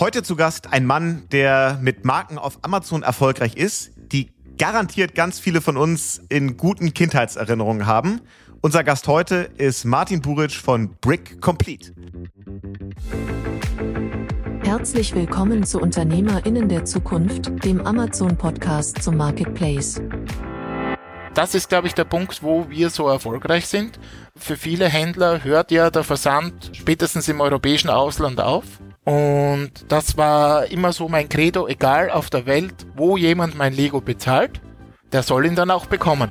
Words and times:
Heute 0.00 0.22
zu 0.22 0.36
Gast 0.36 0.72
ein 0.72 0.86
Mann, 0.86 1.24
der 1.32 1.78
mit 1.82 2.04
Marken 2.04 2.38
auf 2.38 2.58
Amazon 2.62 3.02
erfolgreich 3.02 3.56
ist, 3.56 3.92
die 3.96 4.30
garantiert 4.56 5.14
ganz 5.14 5.38
viele 5.38 5.60
von 5.60 5.76
uns 5.76 6.22
in 6.28 6.56
guten 6.56 6.94
Kindheitserinnerungen 6.94 7.86
haben. 7.86 8.20
Unser 8.62 8.84
Gast 8.84 9.06
heute 9.06 9.50
ist 9.58 9.84
Martin 9.84 10.22
Buric 10.22 10.52
von 10.52 10.96
Brick 11.00 11.40
Complete. 11.40 11.92
Herzlich 14.62 15.14
willkommen 15.14 15.64
zu 15.64 15.80
UnternehmerInnen 15.80 16.68
der 16.68 16.84
Zukunft, 16.84 17.64
dem 17.64 17.86
Amazon-Podcast 17.86 19.02
zum 19.02 19.16
Marketplace. 19.16 20.00
Das 21.34 21.54
ist, 21.54 21.68
glaube 21.68 21.86
ich, 21.86 21.94
der 21.94 22.04
Punkt, 22.04 22.42
wo 22.42 22.68
wir 22.68 22.90
so 22.90 23.08
erfolgreich 23.08 23.66
sind. 23.66 23.98
Für 24.36 24.56
viele 24.56 24.88
Händler 24.88 25.44
hört 25.44 25.70
ja 25.70 25.90
der 25.90 26.04
Versand 26.04 26.70
spätestens 26.74 27.28
im 27.28 27.40
europäischen 27.40 27.88
Ausland 27.88 28.40
auf. 28.40 28.81
Und 29.04 29.70
das 29.88 30.16
war 30.16 30.66
immer 30.66 30.92
so 30.92 31.08
mein 31.08 31.28
Credo, 31.28 31.66
egal 31.66 32.10
auf 32.10 32.30
der 32.30 32.46
Welt, 32.46 32.74
wo 32.94 33.16
jemand 33.16 33.56
mein 33.56 33.72
Lego 33.72 34.00
bezahlt, 34.00 34.60
der 35.10 35.22
soll 35.22 35.46
ihn 35.46 35.56
dann 35.56 35.70
auch 35.70 35.86
bekommen. 35.86 36.30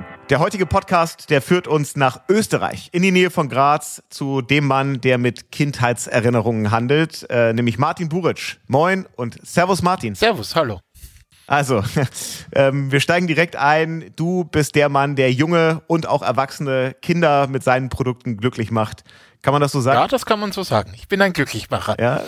Der 0.31 0.39
heutige 0.39 0.65
Podcast, 0.65 1.29
der 1.29 1.41
führt 1.41 1.67
uns 1.67 1.97
nach 1.97 2.21
Österreich, 2.29 2.87
in 2.93 3.01
die 3.01 3.11
Nähe 3.11 3.31
von 3.31 3.49
Graz, 3.49 4.01
zu 4.09 4.41
dem 4.41 4.65
Mann, 4.65 5.01
der 5.01 5.17
mit 5.17 5.51
Kindheitserinnerungen 5.51 6.71
handelt, 6.71 7.29
äh, 7.29 7.51
nämlich 7.51 7.77
Martin 7.77 8.07
Buric. 8.07 8.57
Moin 8.67 9.05
und 9.17 9.45
Servus 9.45 9.81
Martin. 9.81 10.15
Servus, 10.15 10.55
hallo. 10.55 10.79
Also, 11.47 11.83
ähm, 12.53 12.93
wir 12.93 13.01
steigen 13.01 13.27
direkt 13.27 13.57
ein. 13.57 14.11
Du 14.15 14.45
bist 14.45 14.75
der 14.75 14.87
Mann, 14.87 15.17
der 15.17 15.33
junge 15.33 15.81
und 15.87 16.07
auch 16.07 16.21
erwachsene 16.21 16.95
Kinder 17.01 17.47
mit 17.47 17.65
seinen 17.65 17.89
Produkten 17.89 18.37
glücklich 18.37 18.71
macht. 18.71 19.03
Kann 19.41 19.51
man 19.51 19.61
das 19.61 19.73
so 19.73 19.81
sagen? 19.81 19.99
Ja, 19.99 20.07
das 20.07 20.25
kann 20.25 20.39
man 20.39 20.53
so 20.53 20.63
sagen. 20.63 20.93
Ich 20.95 21.09
bin 21.09 21.21
ein 21.21 21.33
Glücklichmacher. 21.33 21.97
Ja. 21.99 22.21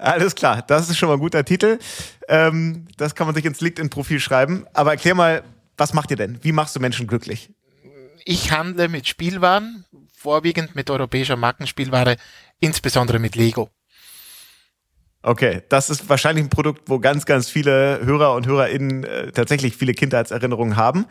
Alles 0.00 0.34
klar, 0.34 0.60
das 0.66 0.90
ist 0.90 0.98
schon 0.98 1.08
mal 1.08 1.14
ein 1.14 1.20
guter 1.20 1.46
Titel. 1.46 1.78
Ähm, 2.28 2.88
das 2.98 3.14
kann 3.14 3.26
man 3.26 3.34
sich 3.34 3.46
ins 3.46 3.62
LinkedIn-Profil 3.62 4.20
schreiben. 4.20 4.66
Aber 4.74 4.90
erklär 4.90 5.14
mal, 5.14 5.42
was 5.76 5.92
macht 5.92 6.10
ihr 6.10 6.16
denn? 6.16 6.38
Wie 6.42 6.52
machst 6.52 6.74
du 6.76 6.80
Menschen 6.80 7.06
glücklich? 7.06 7.50
Ich 8.24 8.50
handle 8.50 8.88
mit 8.88 9.06
Spielwaren, 9.06 9.84
vorwiegend 10.12 10.74
mit 10.74 10.90
europäischer 10.90 11.36
Markenspielware, 11.36 12.16
insbesondere 12.60 13.18
mit 13.18 13.36
Lego. 13.36 13.70
Okay, 15.22 15.62
das 15.68 15.90
ist 15.90 16.08
wahrscheinlich 16.08 16.44
ein 16.44 16.50
Produkt, 16.50 16.88
wo 16.88 17.00
ganz, 17.00 17.26
ganz 17.26 17.50
viele 17.50 18.00
Hörer 18.04 18.34
und 18.34 18.46
HörerInnen 18.46 19.02
äh, 19.02 19.32
tatsächlich 19.32 19.76
viele 19.76 19.92
Kindheitserinnerungen 19.92 20.76
haben. 20.76 21.06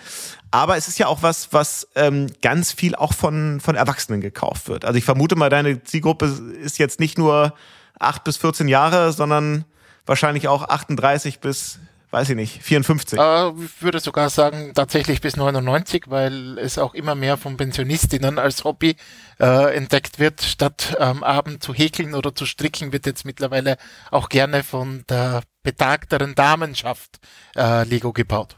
Aber 0.52 0.78
es 0.78 0.88
ist 0.88 0.98
ja 0.98 1.08
auch 1.08 1.22
was, 1.22 1.52
was 1.52 1.88
ähm, 1.96 2.28
ganz 2.42 2.72
viel 2.72 2.96
auch 2.96 3.14
von, 3.14 3.60
von 3.60 3.76
Erwachsenen 3.76 4.22
gekauft 4.22 4.70
wird. 4.70 4.86
Also 4.86 4.98
ich 4.98 5.04
vermute 5.04 5.36
mal, 5.36 5.50
deine 5.50 5.84
Zielgruppe 5.84 6.28
ist 6.62 6.78
jetzt 6.78 7.02
nicht 7.02 7.18
nur 7.18 7.56
acht 8.00 8.24
bis 8.24 8.38
14 8.38 8.70
Jahre, 8.70 9.12
sondern 9.12 9.66
wahrscheinlich 10.06 10.48
auch 10.48 10.64
38 10.64 11.42
bis 11.42 11.80
weiß 12.16 12.30
ich 12.30 12.36
nicht, 12.38 12.64
54? 12.64 13.20
Äh, 13.20 13.50
ich 13.50 13.82
würde 13.82 14.00
sogar 14.00 14.30
sagen, 14.30 14.72
tatsächlich 14.74 15.20
bis 15.20 15.36
99, 15.36 16.06
weil 16.08 16.58
es 16.58 16.78
auch 16.78 16.94
immer 16.94 17.14
mehr 17.14 17.36
von 17.36 17.58
Pensionistinnen 17.58 18.40
als 18.40 18.64
Hobby 18.64 18.96
äh, 19.38 19.76
entdeckt 19.76 20.18
wird. 20.18 20.42
Statt 20.42 20.96
am 20.98 21.18
ähm, 21.18 21.24
Abend 21.24 21.62
zu 21.62 21.74
häkeln 21.74 22.16
oder 22.16 22.34
zu 22.34 22.46
stricken, 22.46 22.94
wird 22.94 23.06
jetzt 23.06 23.26
mittlerweile 23.26 23.76
auch 24.12 24.30
gerne 24.30 24.64
von 24.64 25.04
der 25.10 25.44
betagteren 25.62 26.36
Damenschaft 26.36 27.20
äh, 27.58 27.84
Lego 27.84 28.14
gebaut. 28.14 28.56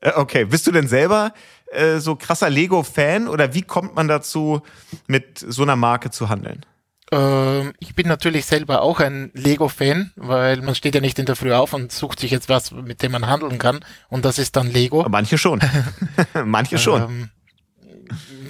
Äh, 0.00 0.12
okay, 0.14 0.44
bist 0.44 0.68
du 0.68 0.70
denn 0.70 0.86
selber 0.86 1.32
äh, 1.72 1.98
so 1.98 2.14
krasser 2.14 2.48
Lego-Fan 2.48 3.26
oder 3.26 3.54
wie 3.54 3.62
kommt 3.62 3.96
man 3.96 4.06
dazu, 4.06 4.62
mit 5.08 5.38
so 5.38 5.62
einer 5.62 5.74
Marke 5.74 6.10
zu 6.10 6.28
handeln? 6.28 6.64
Ähm, 7.12 7.72
ich 7.80 7.94
bin 7.94 8.06
natürlich 8.06 8.46
selber 8.46 8.82
auch 8.82 9.00
ein 9.00 9.30
Lego-Fan, 9.34 10.12
weil 10.16 10.60
man 10.62 10.74
steht 10.74 10.94
ja 10.94 11.00
nicht 11.00 11.18
in 11.18 11.26
der 11.26 11.36
Früh 11.36 11.52
auf 11.52 11.72
und 11.72 11.90
sucht 11.90 12.20
sich 12.20 12.30
jetzt 12.30 12.48
was, 12.48 12.70
mit 12.70 13.02
dem 13.02 13.12
man 13.12 13.26
handeln 13.26 13.58
kann. 13.58 13.80
Und 14.08 14.24
das 14.24 14.38
ist 14.38 14.56
dann 14.56 14.70
Lego. 14.70 15.04
Manche 15.08 15.38
schon. 15.38 15.60
Manche 16.44 16.78
schon. 16.78 17.02
Ähm, 17.02 17.30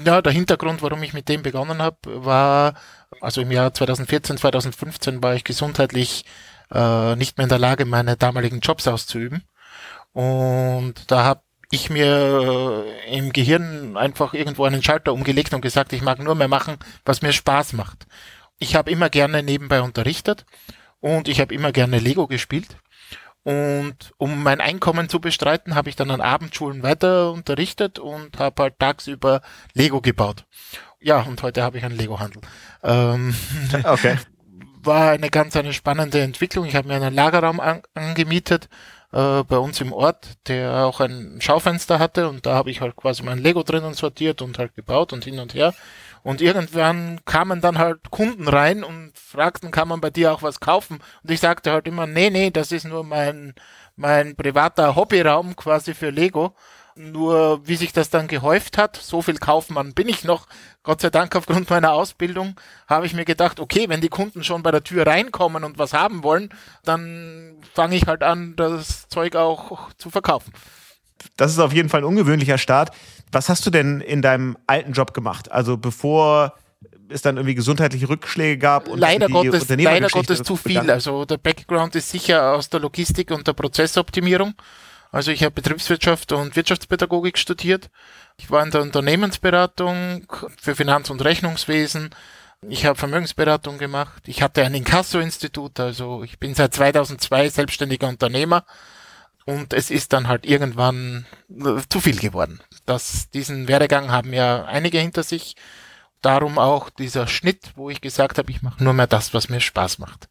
ja, 0.05 0.21
der 0.21 0.33
Hintergrund, 0.33 0.83
warum 0.83 1.03
ich 1.03 1.15
mit 1.15 1.29
dem 1.29 1.43
begonnen 1.43 1.81
habe, 1.81 1.97
war, 2.25 2.75
also 3.21 3.41
im 3.41 3.51
Jahr 3.51 3.73
2014, 3.73 4.37
2015 4.37 5.23
war 5.23 5.35
ich 5.35 5.45
gesundheitlich 5.45 6.25
äh, 6.71 7.17
nicht 7.17 7.39
mehr 7.39 7.45
in 7.45 7.51
der 7.51 7.59
Lage, 7.59 7.85
meine 7.85 8.17
damaligen 8.17 8.61
Jobs 8.61 8.87
auszuüben. 8.89 9.43
Und 10.13 11.11
da 11.11 11.25
habe 11.25 11.43
ich 11.71 11.89
mir 11.89 12.85
äh, 13.09 13.17
im 13.17 13.33
Gehirn 13.33 13.97
einfach 13.97 14.35
irgendwo 14.35 14.65
einen 14.65 14.83
Schalter 14.83 15.13
umgelegt 15.15 15.55
und 15.55 15.61
gesagt, 15.61 15.93
ich 15.93 16.03
mag 16.03 16.19
nur 16.19 16.35
mehr 16.35 16.49
machen, 16.49 16.77
was 17.05 17.23
mir 17.23 17.33
Spaß 17.33 17.73
macht 17.75 18.07
ich 18.61 18.77
habe 18.77 18.91
immer 18.91 19.11
gerne 19.11 19.43
nebenbei 19.43 19.83
unterrichtet 19.83 20.45
und 21.01 21.27
ich 21.27 21.41
habe 21.41 21.55
immer 21.55 21.73
gerne 21.73 21.99
Lego 21.99 22.29
gespielt. 22.29 22.77
Und 23.43 24.13
um 24.19 24.43
mein 24.43 24.61
Einkommen 24.61 25.09
zu 25.09 25.19
bestreiten, 25.19 25.75
habe 25.75 25.89
ich 25.89 25.97
dann 25.97 26.11
an 26.11 26.21
Abendschulen 26.21 26.83
weiter 26.83 27.33
unterrichtet 27.33 27.99
und 27.99 28.39
habe 28.39 28.63
halt 28.63 28.79
tagsüber 28.79 29.41
Lego 29.73 30.03
gebaut. 30.03 30.45
Ja, 31.01 31.23
und 31.23 31.43
heute 31.43 31.63
habe 31.63 31.79
ich 31.79 31.85
einen 31.85 31.97
Lego-Handel. 31.97 32.43
Ähm, 32.83 33.35
okay. 33.85 34.19
War 34.83 35.11
eine 35.11 35.31
ganz 35.31 35.57
eine 35.57 35.73
spannende 35.73 36.21
Entwicklung. 36.21 36.67
Ich 36.67 36.77
habe 36.77 36.89
mir 36.89 36.95
einen 36.95 37.15
Lagerraum 37.15 37.61
an, 37.61 37.81
angemietet 37.95 38.69
äh, 39.13 39.43
bei 39.45 39.57
uns 39.57 39.81
im 39.81 39.95
Ort, 39.95 40.35
der 40.47 40.85
auch 40.85 41.01
ein 41.01 41.39
Schaufenster 41.41 41.99
hatte 41.99 42.29
und 42.29 42.45
da 42.45 42.55
habe 42.55 42.71
ich 42.71 42.83
halt 42.83 42.97
quasi 42.97 43.23
mein 43.23 43.39
Lego 43.39 43.63
drinnen 43.63 43.95
sortiert 43.95 44.43
und 44.43 44.59
halt 44.59 44.75
gebaut 44.75 45.15
und 45.15 45.25
hin 45.25 45.39
und 45.39 45.55
her. 45.55 45.75
Und 46.23 46.41
irgendwann 46.41 47.21
kamen 47.25 47.61
dann 47.61 47.79
halt 47.79 48.11
Kunden 48.11 48.49
rein 48.49 48.85
und 48.85 49.13
fragten, 49.15 49.71
kann 49.71 49.89
man 49.89 50.01
bei 50.01 50.11
dir 50.11 50.33
auch 50.33 50.43
was 50.43 50.61
kaufen? 50.61 51.01
Und 51.23 51.31
ich 51.31 51.41
sagte 51.41 51.73
halt 51.73 51.87
immer, 51.87 52.07
nee, 52.07 52.31
nee, 52.31 52.51
das 52.51 52.73
ist 52.73 52.85
nur 52.85 53.05
mein, 53.05 53.55
mein 53.97 54.37
privater 54.37 54.97
Hobbyraum 54.97 55.57
quasi 55.57 55.95
für 55.95 56.11
Lego. 56.11 56.55
Nur 56.97 57.67
wie 57.67 57.77
sich 57.77 57.93
das 57.93 58.11
dann 58.11 58.27
gehäuft 58.27 58.77
hat, 58.77 58.97
so 58.97 59.23
viel 59.23 59.39
Kaufmann 59.39 59.95
bin 59.95 60.09
ich 60.09 60.25
noch, 60.25 60.47
Gott 60.83 61.01
sei 61.01 61.09
Dank 61.09 61.35
aufgrund 61.37 61.71
meiner 61.71 61.93
Ausbildung, 61.93 62.57
habe 62.89 63.07
ich 63.07 63.15
mir 63.15 63.25
gedacht, 63.25 63.61
okay, 63.61 63.89
wenn 63.89 64.03
die 64.03 64.09
Kunden 64.09 64.45
schon 64.45 64.63
bei 64.63 64.71
der 64.71 64.83
Tür 64.83 65.07
reinkommen 65.07 65.65
und 65.65 65.79
was 65.79 65.95
haben 65.95 66.23
wollen, 66.23 66.51
dann 66.85 67.57
fange 67.75 67.97
ich 67.97 68.07
halt 68.07 68.23
an, 68.23 68.55
das 68.57 69.09
Zeug 69.09 69.37
auch 69.37 69.93
zu 69.95 70.11
verkaufen. 70.11 70.53
Das 71.37 71.53
ist 71.53 71.59
auf 71.59 71.73
jeden 71.73 71.89
Fall 71.89 72.01
ein 72.01 72.07
ungewöhnlicher 72.07 72.59
Start. 72.59 72.91
Was 73.33 73.49
hast 73.49 73.65
du 73.67 73.71
denn 73.71 74.01
in 74.01 74.23
deinem 74.23 74.57
alten 74.67 74.93
Job 74.93 75.15
gemacht? 75.15 75.51
Also 75.51 75.77
bevor 75.77 76.55
es 77.09 77.23
dann 77.23 77.37
irgendwie 77.37 77.55
gesundheitliche 77.55 78.09
Rückschläge 78.09 78.59
gab 78.59 78.89
und 78.89 78.99
leider 78.99 79.29
Gottes, 79.29 79.69
leider 79.69 80.09
Gottes 80.09 80.43
zu 80.43 80.57
viel. 80.57 80.81
Begann. 80.81 80.91
Also 80.91 81.25
der 81.25 81.39
Background 81.39 81.95
ist 81.97 82.11
sicher 82.11 82.53
aus 82.55 82.71
der 82.71 82.81
Logistik 82.81 83.31
und 83.31 83.47
der 83.47 83.53
Prozessoptimierung. 83.53 84.55
Also 85.13 85.33
ich 85.33 85.43
habe 85.43 85.53
Betriebswirtschaft 85.53 86.33
und 86.33 86.55
Wirtschaftspädagogik 86.55 87.37
studiert. 87.37 87.91
Ich 88.39 88.51
war 88.51 88.63
in 88.63 88.71
der 88.71 88.83
Unternehmensberatung 88.83 90.27
für 90.61 90.77
Finanz- 90.77 91.11
und 91.11 91.23
Rechnungswesen. 91.25 92.11
Ich 92.69 92.87
habe 92.87 92.99
Vermögensberatung 92.99 93.79
gemacht. 93.79 94.23
Ich 94.27 94.43
hatte 94.43 94.65
ein 94.65 94.75
Inkasso-Institut. 94.75 95.81
Also 95.81 96.23
ich 96.23 96.39
bin 96.39 96.55
seit 96.55 96.75
2002 96.75 97.49
selbstständiger 97.49 98.07
Unternehmer. 98.07 98.65
Und 99.47 99.73
es 99.73 99.91
ist 99.91 100.13
dann 100.13 100.29
halt 100.29 100.47
irgendwann 100.47 101.27
äh, 101.49 101.81
zu 101.89 102.01
viel 102.01 102.19
geworden. 102.19 102.61
Das, 102.87 103.31
diesen 103.31 103.69
Werdegang 103.69 104.11
haben 104.11 104.33
ja 104.33 104.65
einige 104.65 104.99
hinter 104.99 105.23
sich. 105.23 105.57
Darum 106.23 106.59
auch 106.59 106.91
dieser 106.91 107.27
Schnitt, 107.27 107.73
wo 107.77 107.89
ich 107.89 108.01
gesagt 108.03 108.37
habe, 108.39 108.51
ich 108.51 108.63
mache 108.63 108.85
nur 108.85 108.93
mehr 108.93 109.07
das, 109.07 109.33
was 109.33 109.49
mir 109.49 109.61
Spaß 109.61 109.99
macht. 109.99 110.29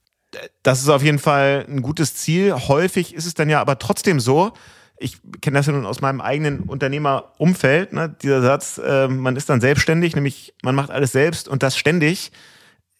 Das 0.61 0.81
ist 0.81 0.89
auf 0.89 1.01
jeden 1.01 1.17
Fall 1.17 1.65
ein 1.67 1.81
gutes 1.81 2.13
Ziel. 2.15 2.53
Häufig 2.53 3.15
ist 3.15 3.25
es 3.25 3.33
dann 3.33 3.49
ja 3.49 3.59
aber 3.59 3.79
trotzdem 3.79 4.19
so, 4.19 4.53
ich 4.99 5.17
kenne 5.41 5.57
das 5.57 5.65
ja 5.65 5.73
nun 5.73 5.85
aus 5.85 6.01
meinem 6.01 6.21
eigenen 6.21 6.61
Unternehmerumfeld, 6.61 7.93
ne, 7.93 8.15
dieser 8.21 8.41
Satz, 8.41 8.77
äh, 8.77 9.07
man 9.07 9.35
ist 9.35 9.49
dann 9.49 9.61
selbstständig, 9.61 10.13
nämlich 10.15 10.53
man 10.61 10.75
macht 10.75 10.91
alles 10.91 11.11
selbst 11.11 11.47
und 11.47 11.63
das 11.63 11.77
ständig. 11.77 12.31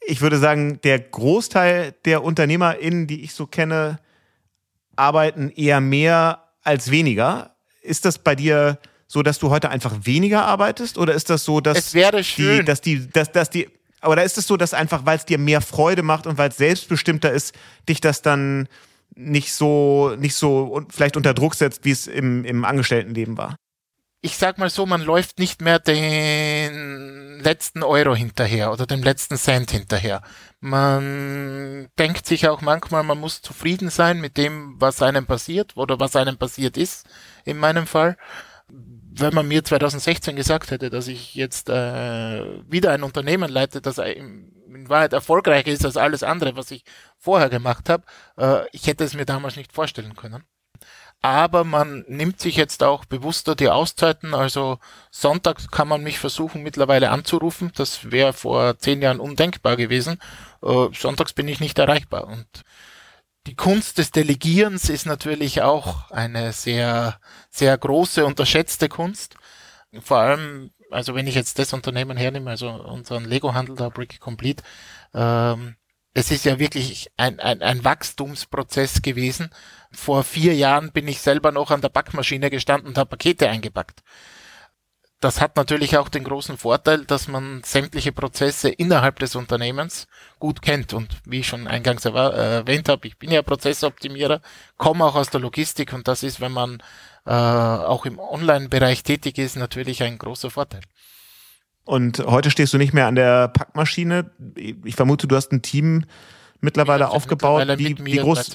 Ich 0.02 0.22
würde 0.22 0.38
sagen, 0.38 0.80
der 0.82 0.98
Großteil 0.98 1.94
der 2.06 2.24
UnternehmerInnen, 2.24 3.06
die 3.06 3.22
ich 3.22 3.34
so 3.34 3.46
kenne, 3.46 4.00
arbeiten 5.00 5.50
eher 5.50 5.82
mehr 5.82 6.44
als 6.62 6.92
weniger. 6.92 7.56
Ist 7.82 8.06
das 8.06 8.20
bei 8.20 8.36
dir 8.36 8.78
so, 9.08 9.24
dass 9.24 9.40
du 9.40 9.50
heute 9.50 9.70
einfach 9.70 9.96
weniger 10.04 10.46
arbeitest? 10.46 10.98
Oder 10.98 11.14
ist 11.14 11.30
das 11.30 11.44
so, 11.44 11.62
dass 11.62 11.78
es 11.78 11.94
wäre 11.94 12.24
schön. 12.24 12.60
die, 12.60 12.66
dass 12.66 12.82
die, 12.82 13.10
dass, 13.10 13.32
dass 13.32 13.50
die, 13.50 13.70
oder 14.04 14.24
ist 14.24 14.38
es 14.38 14.46
so, 14.46 14.58
dass 14.58 14.74
einfach, 14.74 15.06
weil 15.06 15.18
es 15.18 15.26
dir 15.26 15.40
mehr 15.40 15.62
Freude 15.62 16.04
macht 16.04 16.28
und 16.28 16.38
weil 16.38 16.50
es 16.50 16.58
selbstbestimmter 16.58 17.32
ist, 17.32 17.56
dich 17.88 18.02
das 18.02 18.22
dann 18.22 18.68
nicht 19.16 19.54
so, 19.54 20.16
nicht 20.18 20.36
so 20.36 20.82
vielleicht 20.90 21.18
unter 21.18 21.34
Druck 21.34 21.56
setzt, 21.56 21.86
wie 21.86 21.92
es 21.92 22.08
im, 22.08 22.46
im 22.46 22.64
Angestelltenleben 22.64 23.38
war? 23.38 23.56
Ich 24.22 24.38
sag 24.38 24.58
mal 24.58 24.70
so, 24.70 24.86
man 24.86 25.02
läuft 25.02 25.40
nicht 25.40 25.62
mehr 25.62 25.80
den 25.80 27.40
letzten 27.40 27.84
Euro 27.84 28.14
hinterher 28.14 28.72
oder 28.74 28.86
dem 28.86 29.02
letzten 29.02 29.38
Cent 29.38 29.72
hinterher. 29.72 30.22
Man 30.60 31.88
denkt 31.98 32.26
sich 32.26 32.50
auch 32.50 32.60
manchmal, 32.62 33.04
man 33.04 33.18
muss 33.18 33.42
zufrieden 33.42 33.90
sein 33.90 34.20
mit 34.20 34.36
dem, 34.36 34.76
was 34.78 35.02
einem 35.02 35.26
passiert 35.26 35.78
oder 35.78 36.02
was 36.02 36.18
einem 36.18 36.38
passiert 36.38 36.76
ist, 36.76 37.08
in 37.46 37.58
meinem 37.58 37.88
Fall 37.88 38.18
wenn 39.12 39.34
man 39.34 39.48
mir 39.48 39.64
2016 39.64 40.36
gesagt 40.36 40.72
hätte, 40.72 40.90
dass 40.90 41.08
ich 41.08 41.36
jetzt 41.36 41.70
äh, 41.70 42.72
wieder 42.72 42.92
ein 42.92 43.04
Unternehmen 43.04 43.50
leite, 43.50 43.82
das 43.82 43.98
in 43.98 44.88
Wahrheit 44.88 45.14
erfolgreicher 45.14 45.72
ist 45.72 45.86
als 45.86 45.98
alles 45.98 46.24
andere, 46.24 46.56
was 46.56 46.72
ich 46.72 46.84
vorher 47.18 47.50
gemacht 47.50 47.90
habe, 47.90 48.04
äh, 48.38 48.68
ich 48.72 48.88
hätte 48.88 49.04
es 49.04 49.16
mir 49.16 49.26
damals 49.26 49.56
nicht 49.56 49.74
vorstellen 49.74 50.16
können. 50.16 50.44
Aber 51.22 51.66
man 51.66 52.06
nimmt 52.08 52.40
sich 52.40 52.56
jetzt 52.56 52.82
auch 52.82 53.04
bewusster 53.04 53.56
die 53.56 53.70
Auszeiten. 53.70 54.34
Also 54.34 54.80
Sonntag 55.12 55.70
kann 55.72 55.88
man 55.88 56.02
mich 56.02 56.18
versuchen 56.18 56.64
mittlerweile 56.64 57.10
anzurufen. 57.10 57.72
Das 57.76 58.12
wäre 58.12 58.32
vor 58.32 58.78
zehn 58.78 59.02
Jahren 59.02 59.20
undenkbar 59.20 59.76
gewesen. 59.76 60.20
Äh, 60.64 60.88
sonntags 60.94 61.34
bin 61.34 61.50
ich 61.50 61.60
nicht 61.60 61.78
erreichbar. 61.78 62.28
Und 62.28 62.64
die 63.48 63.56
Kunst 63.56 63.98
des 63.98 64.12
Delegierens 64.12 64.90
ist 64.90 65.06
natürlich 65.06 65.62
auch 65.62 66.10
eine 66.12 66.54
sehr, 66.54 67.20
sehr 67.50 67.78
große, 67.78 68.26
unterschätzte 68.26 68.88
Kunst. 68.88 69.36
Vor 70.02 70.20
allem, 70.20 70.72
also 70.92 71.16
wenn 71.16 71.28
ich 71.28 71.36
jetzt 71.36 71.60
das 71.60 71.74
Unternehmen 71.74 72.16
hernehme, 72.16 72.50
also 72.52 72.70
unseren 72.70 73.26
Lego-Handel, 73.26 73.76
da 73.76 73.90
Brick 73.90 74.20
Complete, 74.20 74.64
ähm, 75.14 75.76
es 76.14 76.32
ist 76.32 76.46
ja 76.46 76.60
wirklich 76.60 77.12
ein, 77.18 77.40
ein, 77.40 77.62
ein 77.62 77.84
Wachstumsprozess 77.84 79.02
gewesen. 79.02 79.50
Vor 79.92 80.24
vier 80.24 80.56
Jahren 80.56 80.92
bin 80.92 81.08
ich 81.08 81.22
selber 81.22 81.52
noch 81.52 81.72
an 81.72 81.82
der 81.82 81.90
Backmaschine 81.90 82.50
gestanden 82.50 82.90
und 82.90 82.98
habe 82.98 83.12
Pakete 83.12 83.50
eingepackt 83.50 84.04
das 85.20 85.42
hat 85.42 85.58
natürlich 85.58 85.98
auch 85.98 86.08
den 86.08 86.24
großen 86.24 86.58
Vorteil, 86.58 87.06
dass 87.06 87.28
man 87.28 87.62
sämtliche 87.66 88.14
Prozesse 88.14 88.70
innerhalb 88.70 89.20
des 89.20 89.36
Unternehmens 89.36 90.08
gut 90.40 90.62
kennt. 90.62 90.94
Und 90.94 91.10
wie 91.26 91.42
ich 91.42 91.48
schon 91.48 91.68
eingangs 91.68 92.06
äh, 92.06 92.10
erwähnt 92.10 92.88
habe, 92.88 93.08
ich 93.08 93.18
bin 93.18 93.32
ja 93.32 93.42
Prozessoptimierer, 93.42 94.42
komme 94.78 95.04
auch 95.04 95.16
aus 95.16 95.30
der 95.30 95.42
Logistik 95.42 95.92
und 95.94 96.08
das 96.08 96.24
ist, 96.24 96.40
wenn 96.40 96.54
man 96.54 96.82
äh, 97.26 97.32
auch 97.32 98.06
im 98.06 98.18
Online-Bereich 98.18 99.04
tätig 99.04 99.38
ist, 99.38 99.58
natürlich 99.58 100.04
ein 100.04 100.18
großer 100.18 100.52
Vorteil. 100.52 100.82
Und 101.90 102.20
heute 102.20 102.52
stehst 102.52 102.72
du 102.72 102.78
nicht 102.78 102.94
mehr 102.94 103.08
an 103.08 103.16
der 103.16 103.48
Packmaschine. 103.48 104.30
Ich 104.84 104.94
vermute, 104.94 105.26
du 105.26 105.36
hast 105.36 105.52
ein 105.52 105.64
Team 105.64 106.06
mittlerweile 106.62 107.10
aufgebaut. 107.10 107.66
Mittlerweile 107.66 107.80
wie, 107.80 108.06
wie 108.06 108.18
groß? 108.18 108.52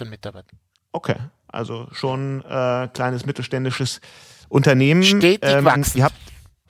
Okay, 0.93 1.17
also 1.49 1.89
schon 1.91 2.45
äh, 2.49 2.87
kleines 2.95 3.27
mittelständisches 3.27 4.01
Unternehmen. 4.49 5.03
Stetig 5.03 5.41
ähm, 5.43 5.65
wachsen. 5.65 5.99
Ihr 5.99 6.05
habt 6.05 6.15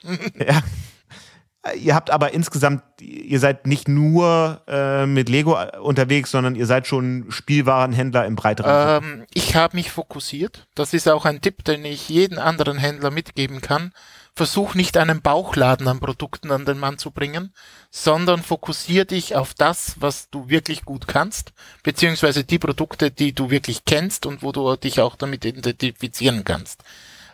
ja. 0.39 0.63
Ihr 1.75 1.93
habt 1.93 2.09
aber 2.09 2.33
insgesamt, 2.33 2.81
ihr 2.99 3.39
seid 3.39 3.67
nicht 3.67 3.87
nur 3.87 4.63
äh, 4.67 5.05
mit 5.05 5.29
Lego 5.29 5.57
unterwegs, 5.81 6.31
sondern 6.31 6.55
ihr 6.55 6.65
seid 6.65 6.87
schon 6.87 7.25
Spielwarenhändler 7.29 8.25
im 8.25 8.35
breiteren 8.35 9.03
ähm, 9.03 9.25
Ich 9.35 9.55
habe 9.55 9.77
mich 9.77 9.91
fokussiert. 9.91 10.67
Das 10.73 10.93
ist 10.93 11.07
auch 11.07 11.25
ein 11.25 11.41
Tipp, 11.41 11.63
den 11.63 11.85
ich 11.85 12.09
jeden 12.09 12.39
anderen 12.39 12.79
Händler 12.79 13.11
mitgeben 13.11 13.61
kann. 13.61 13.91
Versuch 14.35 14.75
nicht 14.75 14.97
einen 14.97 15.21
Bauchladen 15.21 15.87
an 15.87 16.01
Produkten 16.01 16.51
an 16.51 16.65
den 16.65 16.77
Mann 16.77 16.97
zu 16.97 17.11
bringen, 17.11 17.53
sondern 17.89 18.43
fokussier 18.43 19.05
dich 19.05 19.35
auf 19.35 19.53
das, 19.53 19.95
was 19.99 20.29
du 20.29 20.49
wirklich 20.49 20.83
gut 20.83 21.07
kannst, 21.07 21.53
beziehungsweise 21.83 22.43
die 22.43 22.59
Produkte, 22.59 23.11
die 23.11 23.33
du 23.33 23.49
wirklich 23.49 23.85
kennst 23.85 24.25
und 24.25 24.43
wo 24.43 24.51
du 24.51 24.75
dich 24.75 24.99
auch 24.99 25.15
damit 25.15 25.45
identifizieren 25.45 26.43
kannst. 26.43 26.83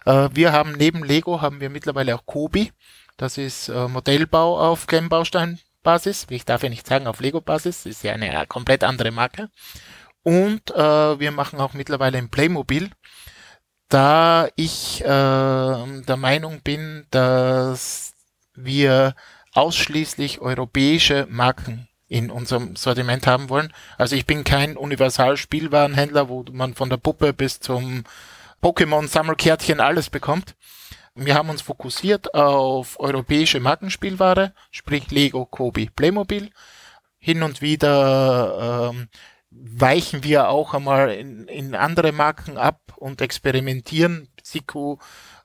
Äh, 0.06 0.30
wir 0.34 0.52
haben 0.52 0.74
neben 0.74 1.04
Lego 1.04 1.42
haben 1.42 1.60
wir 1.60 1.72
mittlerweile 1.72 2.16
auch 2.16 2.26
Kobi. 2.28 2.72
Das 3.18 3.38
ist 3.38 3.70
äh, 3.70 3.88
Modellbau 3.88 4.60
auf 4.60 4.86
Klemmbausteinbasis. 4.86 6.28
Ich 6.30 6.46
darf 6.46 6.62
ja 6.62 6.70
nicht 6.70 6.86
sagen 6.86 7.08
auf 7.08 7.20
Lego-Basis. 7.20 7.88
Ist 7.88 8.04
ja 8.04 8.14
eine 8.14 8.46
komplett 8.48 8.84
andere 8.84 9.12
Marke. 9.12 9.50
Und 10.24 10.70
äh, 10.72 11.20
wir 11.20 11.32
machen 11.32 11.60
auch 11.60 11.74
mittlerweile 11.74 12.20
ein 12.20 12.30
Playmobil. 12.30 12.92
Da 13.92 14.48
ich 14.56 15.02
äh, 15.02 15.06
der 15.06 16.16
Meinung 16.18 16.62
bin, 16.62 17.06
dass 17.12 18.14
wir 18.56 19.16
ausschließlich 19.52 20.40
europäische 20.40 21.28
Marken 21.30 21.90
in 22.08 22.32
unserem 22.32 22.78
Sortiment 22.78 23.28
haben 23.28 23.50
wollen. 23.50 23.74
Also 23.98 24.16
ich 24.16 24.26
bin 24.26 24.46
kein 24.46 24.78
Universal-Spielwarenhändler, 24.78 26.30
wo 26.30 26.46
man 26.54 26.74
von 26.74 26.90
der 26.90 26.96
Puppe 26.96 27.34
bis 27.34 27.60
zum 27.60 28.06
Pokémon 28.64 29.10
Sammelkärtchen 29.10 29.82
alles 29.82 30.10
bekommt. 30.10 30.56
Wir 31.14 31.36
haben 31.36 31.50
uns 31.50 31.62
fokussiert 31.62 32.34
auf 32.34 32.98
europäische 32.98 33.60
Markenspielware, 33.60 34.54
sprich 34.72 35.12
Lego, 35.12 35.46
Kobi, 35.46 35.90
Playmobil. 35.90 36.50
Hin 37.20 37.44
und 37.44 37.62
wieder 37.62 38.94
ähm, 38.94 39.10
weichen 39.52 40.24
wir 40.24 40.50
auch 40.50 40.74
einmal 40.74 41.12
in, 41.12 41.48
in 41.48 41.76
andere 41.76 42.12
Marken 42.12 42.58
ab 42.58 42.80
und 42.96 43.22
experimentieren, 43.22 44.30
Siku, 44.42 44.98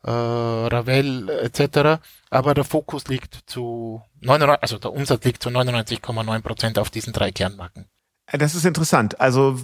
äh, 0.05 0.11
Ravel 0.11 1.29
etc. 1.29 2.01
Aber 2.31 2.55
der 2.55 2.65
Fokus 2.65 3.09
liegt 3.09 3.41
zu 3.47 4.03
99, 4.21 4.63
also 4.63 4.79
der 4.79 4.93
Umsatz 4.93 5.25
liegt 5.25 5.43
zu 5.43 5.51
99,9 5.51 6.41
Prozent 6.43 6.79
auf 6.79 6.91
diesen 6.91 7.13
drei 7.13 7.33
Kernmarken. 7.33 7.87
Das 8.33 8.55
ist 8.55 8.65
interessant. 8.65 9.21
Also 9.21 9.59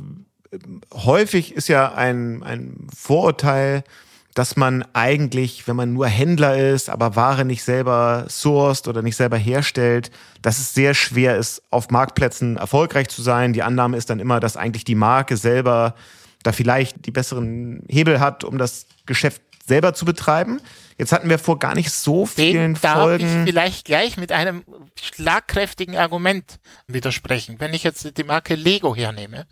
häufig 0.93 1.55
ist 1.55 1.69
ja 1.69 1.95
ein, 1.95 2.43
ein 2.43 2.87
Vorurteil, 2.95 3.85
dass 4.35 4.57
man 4.57 4.85
eigentlich, 4.95 5.69
wenn 5.69 5.77
man 5.77 5.93
nur 5.93 6.07
Händler 6.07 6.57
ist, 6.57 6.89
aber 6.89 7.17
Ware 7.17 7.45
nicht 7.45 7.63
selber 7.63 8.25
sourced 8.29 8.89
oder 8.89 9.03
nicht 9.03 9.17
selber 9.17 9.37
herstellt, 9.37 10.11
dass 10.41 10.59
es 10.59 10.75
sehr 10.75 10.95
schwer 10.95 11.37
ist, 11.37 11.63
auf 11.71 11.91
Marktplätzen 11.91 12.57
erfolgreich 12.57 13.09
zu 13.09 13.23
sein. 13.23 13.53
Die 13.53 13.63
Annahme 13.63 13.97
ist 13.97 14.11
dann 14.11 14.21
immer, 14.21 14.41
dass 14.41 14.57
eigentlich 14.57 14.85
die 14.85 14.95
Marke 14.95 15.37
selber 15.37 15.95
da 16.43 16.53
vielleicht 16.53 17.07
die 17.07 17.11
besseren 17.11 17.85
Hebel 17.89 18.21
hat, 18.21 18.43
um 18.43 18.59
das 18.59 18.87
Geschäft 19.07 19.43
selber 19.65 19.95
zu 19.95 20.05
betreiben. 20.05 20.61
Jetzt 20.99 21.13
hatten 21.13 21.29
wir 21.29 21.39
vor 21.39 21.59
gar 21.59 21.75
nicht 21.75 21.91
so 21.91 22.27
vielen 22.27 22.75
Den 22.75 22.81
darf 22.81 23.03
Folgen. 23.03 23.45
Ich 23.45 23.51
vielleicht 23.51 23.85
gleich 23.85 24.17
mit 24.17 24.33
einem 24.33 24.65
schlagkräftigen 25.01 25.97
Argument 25.97 26.59
widersprechen. 26.87 27.57
Wenn 27.59 27.75
ich 27.75 27.85
jetzt 27.85 28.17
die 28.17 28.25
Marke 28.25 28.55
Lego 28.55 28.97
hernehme, 28.97 29.47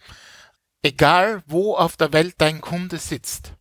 Egal 0.82 1.42
wo 1.46 1.74
auf 1.74 1.98
der 1.98 2.12
Welt 2.14 2.36
dein 2.38 2.62
Kunde 2.62 2.96
sitzt, 2.96 3.52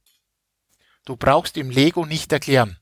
du 1.05 1.15
brauchst 1.15 1.57
ihm 1.57 1.69
Lego 1.69 2.05
nicht 2.05 2.31
erklären. 2.31 2.77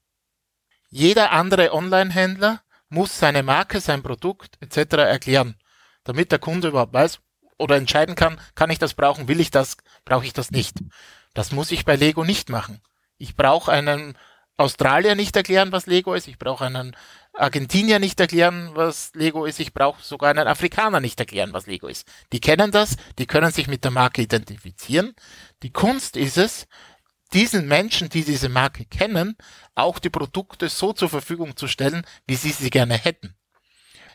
Jeder 0.90 1.32
andere 1.32 1.74
Online-Händler 1.74 2.62
muss 2.90 3.20
seine 3.20 3.44
Marke, 3.44 3.82
sein 3.82 4.04
Produkt 4.04 4.58
etc. 4.62 4.98
erklären, 4.98 5.56
damit 6.04 6.32
der 6.32 6.40
Kunde 6.40 6.70
überhaupt 6.70 6.94
weiß 6.94 7.20
oder 7.58 7.76
entscheiden 7.76 8.16
kann, 8.16 8.40
kann 8.56 8.70
ich 8.70 8.80
das 8.80 8.94
brauchen, 8.94 9.28
will 9.28 9.40
ich 9.40 9.52
das, 9.52 9.78
brauche 10.06 10.26
ich 10.26 10.34
das 10.34 10.52
nicht. 10.52 10.78
Das 11.34 11.52
muss 11.52 11.72
ich 11.72 11.86
bei 11.86 11.96
Lego 11.96 12.24
nicht 12.24 12.50
machen. 12.50 12.82
Ich 13.18 13.36
brauche 13.36 13.72
einen 13.72 14.18
Australier 14.58 15.16
nicht 15.16 15.36
erklären, 15.36 15.72
was 15.72 15.86
Lego 15.86 16.16
ist. 16.16 16.28
Ich 16.28 16.40
brauche 16.40 16.66
einen 16.66 16.96
Argentinier 17.34 18.00
nicht 18.00 18.20
erklären, 18.20 18.72
was 18.74 19.12
Lego 19.14 19.46
ist. 19.46 19.60
Ich 19.60 19.74
brauche 19.74 20.04
sogar 20.04 20.32
einen 20.32 20.48
Afrikaner 20.48 21.00
nicht 21.00 21.20
erklären, 21.20 21.54
was 21.54 21.68
Lego 21.68 21.88
ist. 21.88 22.08
Die 22.34 22.40
kennen 22.40 22.72
das, 22.72 22.98
die 23.20 23.28
können 23.28 23.52
sich 23.52 23.68
mit 23.68 23.84
der 23.84 23.92
Marke 23.92 24.24
identifizieren. 24.24 25.14
Die 25.62 25.72
Kunst 25.72 26.18
ist 26.18 26.38
es, 26.38 26.68
diesen 27.34 27.68
Menschen, 27.68 28.10
die 28.10 28.24
diese 28.24 28.50
Marke 28.50 28.86
kennen, 28.86 29.36
auch 29.76 30.00
die 30.00 30.10
Produkte 30.10 30.70
so 30.70 30.94
zur 30.94 31.10
Verfügung 31.10 31.56
zu 31.56 31.68
stellen, 31.68 32.06
wie 32.26 32.36
sie 32.36 32.52
sie 32.52 32.70
gerne 32.70 32.96
hätten. 32.96 33.36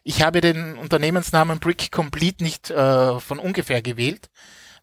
Ich 0.04 0.22
habe 0.22 0.40
den 0.40 0.76
Unternehmensnamen 0.78 1.60
Brick 1.60 1.92
Complete 1.92 2.42
nicht 2.42 2.70
äh, 2.70 3.20
von 3.20 3.38
ungefähr 3.38 3.82
gewählt. 3.82 4.30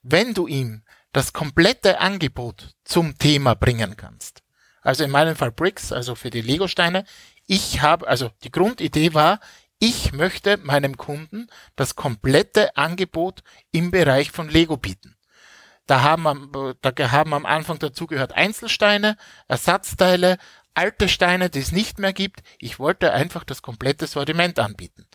Wenn 0.02 0.34
du 0.34 0.48
ihm 0.48 0.84
das 1.12 1.34
komplette 1.34 2.00
Angebot 2.00 2.76
zum 2.86 3.18
Thema 3.18 3.56
bringen 3.56 3.98
kannst, 3.98 4.44
also 4.82 5.04
in 5.04 5.12
meinem 5.12 5.36
Fall 5.36 5.52
Bricks, 5.52 5.92
also 5.92 6.16
für 6.16 6.30
die 6.30 6.42
Lego-Steine, 6.42 7.04
ich 7.46 7.82
habe, 7.82 8.08
also 8.08 8.32
die 8.44 8.52
Grundidee 8.52 9.14
war, 9.14 9.40
ich 9.80 10.14
möchte 10.14 10.58
meinem 10.58 10.98
Kunden 10.98 11.48
das 11.76 11.96
komplette 11.96 12.76
Angebot 12.78 13.44
im 13.72 13.92
Bereich 13.92 14.32
von 14.32 14.50
Lego 14.50 14.78
bieten. 14.78 15.16
Da 15.90 16.04
haben, 16.04 16.52
da 16.82 17.12
haben 17.12 17.34
am 17.34 17.48
Anfang 17.48 17.80
dazu 17.80 18.06
gehört 18.06 18.34
Einzelsteine, 18.34 19.18
Ersatzteile, 19.48 20.38
alte 20.76 21.10
Steine, 21.10 21.50
die 21.50 21.58
es 21.58 21.72
nicht 21.72 21.98
mehr 21.98 22.14
gibt. 22.14 22.42
Ich 22.60 22.78
wollte 22.78 23.12
einfach 23.12 23.44
das 23.44 23.64
komplette 23.64 24.06
Sortiment 24.06 24.60
anbieten. 24.60 25.08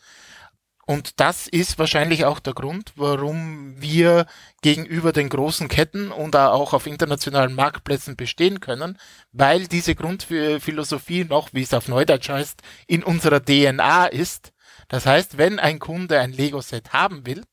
Und 0.85 1.21
das 1.21 1.47
ist 1.47 1.79
wahrscheinlich 1.79 2.25
auch 2.25 2.41
der 2.41 2.55
Grund, 2.55 2.93
warum 2.97 3.81
wir 3.81 4.27
gegenüber 4.63 5.13
den 5.13 5.29
großen 5.29 5.69
Ketten 5.69 6.11
und 6.11 6.35
auch 6.35 6.73
auf 6.73 6.89
internationalen 6.89 7.55
Marktplätzen 7.55 8.17
bestehen 8.17 8.59
können, 8.59 8.99
weil 9.31 9.69
diese 9.69 9.95
Grundphilosophie 9.95 11.25
noch, 11.25 11.51
wie 11.53 11.63
es 11.63 11.73
auf 11.73 11.87
Neudeutsch 11.87 12.31
heißt, 12.31 12.63
in 12.89 13.05
unserer 13.05 13.41
DNA 13.41 14.07
ist. 14.07 14.53
Das 14.89 15.07
heißt, 15.07 15.39
wenn 15.39 15.61
ein 15.61 15.79
Kunde 15.79 16.19
ein 16.19 16.33
Lego-Set 16.33 16.93
haben 16.93 17.27
will, 17.27 17.45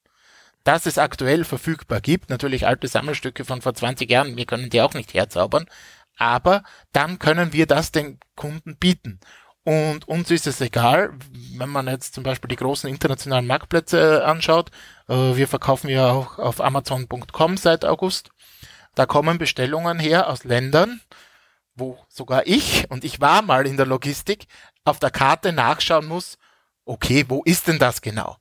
das 0.63 0.86
es 0.86 0.98
aktuell 0.98 1.44
verfügbar 1.44 2.01
gibt. 2.01 2.30
Natürlich 2.30 2.68
alte 2.68 2.88
Sammelstücke 2.88 3.46
von 3.46 3.62
vor 3.62 3.74
20 3.74 4.10
Jahren, 4.10 4.38
wir 4.38 4.46
können 4.46 4.70
die 4.70 4.82
auch 4.82 4.94
nicht 4.94 5.13
herzaubern, 5.13 5.65
aber 6.18 6.63
dann 6.94 7.20
können 7.20 7.53
wir 7.53 7.65
das 7.65 7.91
den 7.91 8.20
Kunden 8.36 8.77
bieten. 8.77 9.20
Und 9.63 10.08
uns 10.08 10.32
ist 10.32 10.48
es 10.48 10.60
egal, 10.60 11.13
wenn 11.56 11.70
man 11.70 11.88
jetzt 11.88 12.15
zum 12.15 12.24
Beispiel 12.24 12.48
die 12.48 12.56
großen 12.56 12.89
internationalen 12.89 13.46
Marktplätze 13.46 14.25
anschaut. 14.25 14.72
Äh, 15.08 15.36
wir 15.36 15.48
verkaufen 15.48 15.89
ja 15.89 16.10
auch 16.12 16.39
auf 16.39 16.62
Amazon.com 16.62 17.58
seit 17.58 17.86
August. 17.86 18.32
Da 18.96 19.06
kommen 19.06 19.38
Bestellungen 19.38 20.00
her 20.00 20.30
aus 20.30 20.44
Ländern, 20.44 21.01
wo 21.75 22.00
sogar 22.10 22.48
ich, 22.48 22.89
und 22.89 23.03
ich 23.03 23.22
war 23.22 23.41
mal 23.44 23.68
in 23.68 23.77
der 23.77 23.86
Logistik, 23.86 24.48
auf 24.84 25.00
der 25.00 25.12
Karte 25.12 25.53
nachschauen 25.53 26.08
muss, 26.08 26.38
okay, 26.86 27.25
wo 27.30 27.44
ist 27.44 27.68
denn 27.68 27.80
das 27.80 28.01
genau? 28.01 28.38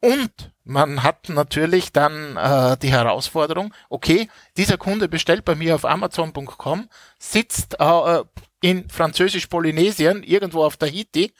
Und 0.00 0.52
man 0.64 1.02
hat 1.02 1.28
natürlich 1.28 1.92
dann 1.92 2.36
äh, 2.36 2.76
die 2.76 2.92
Herausforderung, 2.92 3.74
okay, 3.88 4.28
dieser 4.56 4.76
Kunde 4.76 5.08
bestellt 5.08 5.44
bei 5.44 5.54
mir 5.54 5.74
auf 5.74 5.84
Amazon.com, 5.84 6.88
sitzt 7.18 7.80
äh, 7.80 8.22
in 8.60 8.88
Französisch-Polynesien, 8.88 10.22
irgendwo 10.22 10.64
auf 10.64 10.76
Tahiti, 10.76 11.32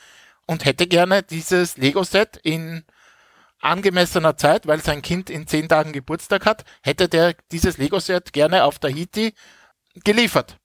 und 0.47 0.65
hätte 0.65 0.87
gerne 0.87 1.23
dieses 1.23 1.77
Lego-Set 1.77 2.38
in 2.43 2.85
angemessener 3.61 4.37
Zeit, 4.37 4.67
weil 4.67 4.81
sein 4.81 5.03
Kind 5.03 5.31
in 5.31 5.47
zehn 5.47 5.69
Tagen 5.69 5.93
Geburtstag 5.93 6.47
hat, 6.47 6.65
hätte 6.83 7.09
der 7.09 7.35
dieses 7.53 7.77
Lego-Set 7.77 8.33
gerne 8.33 8.65
auf 8.65 8.79
Tahiti 8.79 9.35
geliefert. 10.05 10.59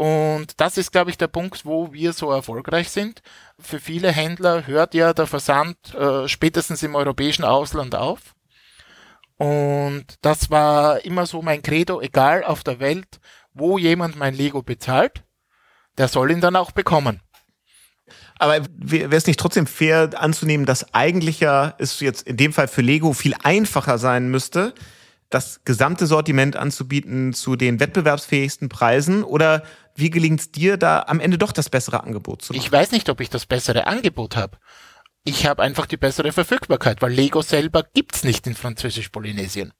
Und 0.00 0.58
das 0.62 0.78
ist, 0.78 0.92
glaube 0.92 1.10
ich, 1.10 1.18
der 1.18 1.26
Punkt, 1.26 1.66
wo 1.66 1.92
wir 1.92 2.14
so 2.14 2.30
erfolgreich 2.30 2.88
sind. 2.88 3.20
Für 3.58 3.78
viele 3.78 4.10
Händler 4.10 4.66
hört 4.66 4.94
ja 4.94 5.12
der 5.12 5.26
Versand 5.26 5.76
äh, 5.94 6.26
spätestens 6.26 6.82
im 6.82 6.94
europäischen 6.94 7.44
Ausland 7.44 7.94
auf. 7.94 8.34
Und 9.36 10.06
das 10.22 10.48
war 10.48 11.04
immer 11.04 11.26
so 11.26 11.42
mein 11.42 11.60
Credo, 11.60 12.00
egal 12.00 12.44
auf 12.44 12.64
der 12.64 12.80
Welt, 12.80 13.20
wo 13.52 13.76
jemand 13.76 14.16
mein 14.16 14.32
Lego 14.32 14.62
bezahlt, 14.62 15.22
der 15.98 16.08
soll 16.08 16.30
ihn 16.30 16.40
dann 16.40 16.56
auch 16.56 16.70
bekommen. 16.70 17.20
Aber 18.38 18.64
wäre 18.78 19.14
es 19.14 19.26
nicht 19.26 19.38
trotzdem 19.38 19.66
fair 19.66 20.12
anzunehmen, 20.16 20.64
dass 20.64 20.94
eigentlich 20.94 21.40
ja 21.40 21.74
es 21.76 22.00
jetzt 22.00 22.26
in 22.26 22.38
dem 22.38 22.54
Fall 22.54 22.68
für 22.68 22.80
Lego 22.80 23.12
viel 23.12 23.34
einfacher 23.42 23.98
sein 23.98 24.30
müsste, 24.30 24.72
das 25.30 25.62
gesamte 25.64 26.06
Sortiment 26.06 26.56
anzubieten 26.56 27.32
zu 27.32 27.54
den 27.54 27.80
wettbewerbsfähigsten 27.80 28.68
Preisen? 28.68 29.24
Oder 29.24 29.62
wie 30.00 30.10
gelingt 30.10 30.40
es 30.40 30.50
dir, 30.50 30.76
da 30.76 31.04
am 31.06 31.20
Ende 31.20 31.38
doch 31.38 31.52
das 31.52 31.70
bessere 31.70 32.02
Angebot 32.02 32.42
zu 32.42 32.52
machen? 32.52 32.62
Ich 32.62 32.72
weiß 32.72 32.90
nicht, 32.92 33.08
ob 33.08 33.20
ich 33.20 33.30
das 33.30 33.46
bessere 33.46 33.86
Angebot 33.86 34.36
habe. 34.36 34.58
Ich 35.24 35.46
habe 35.46 35.62
einfach 35.62 35.86
die 35.86 35.96
bessere 35.96 36.32
Verfügbarkeit, 36.32 37.02
weil 37.02 37.12
Lego 37.12 37.42
selber 37.42 37.84
gibt's 37.94 38.24
nicht 38.24 38.46
in 38.46 38.54
Französisch-Polynesien. 38.54 39.72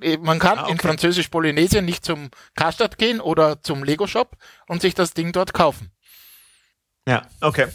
Äh, 0.00 0.18
man 0.18 0.38
kann 0.38 0.58
ah, 0.58 0.62
okay. 0.64 0.72
in 0.72 0.78
Französisch-Polynesien 0.78 1.84
nicht 1.84 2.04
zum 2.04 2.30
Karstadt 2.54 2.98
gehen 2.98 3.20
oder 3.20 3.62
zum 3.62 3.82
Lego-Shop 3.82 4.36
und 4.68 4.82
sich 4.82 4.94
das 4.94 5.14
Ding 5.14 5.32
dort 5.32 5.54
kaufen. 5.54 5.90
Ja, 7.06 7.22
okay. 7.40 7.66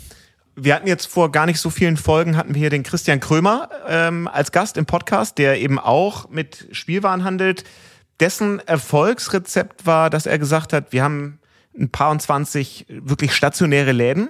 Wir 0.55 0.75
hatten 0.75 0.87
jetzt 0.87 1.07
vor 1.07 1.31
gar 1.31 1.47
nicht 1.47 1.59
so 1.59 1.71
vielen 1.71 1.97
Folgen, 1.97 2.37
hatten 2.37 2.53
wir 2.53 2.59
hier 2.59 2.69
den 2.69 2.83
Christian 2.83 3.19
Krömer 3.19 3.69
ähm, 3.87 4.27
als 4.27 4.51
Gast 4.51 4.77
im 4.77 4.85
Podcast, 4.85 5.39
der 5.39 5.59
eben 5.59 5.79
auch 5.79 6.29
mit 6.29 6.67
Spielwaren 6.71 7.23
handelt. 7.23 7.63
Dessen 8.19 8.59
Erfolgsrezept 8.59 9.87
war, 9.87 10.11
dass 10.11 10.27
er 10.27 10.37
gesagt 10.37 10.71
hat, 10.71 10.93
wir 10.93 11.03
haben 11.03 11.39
ein 11.77 11.89
paar 11.89 12.11
und 12.11 12.21
zwanzig 12.21 12.85
wirklich 12.89 13.33
stationäre 13.33 13.91
Läden. 13.91 14.29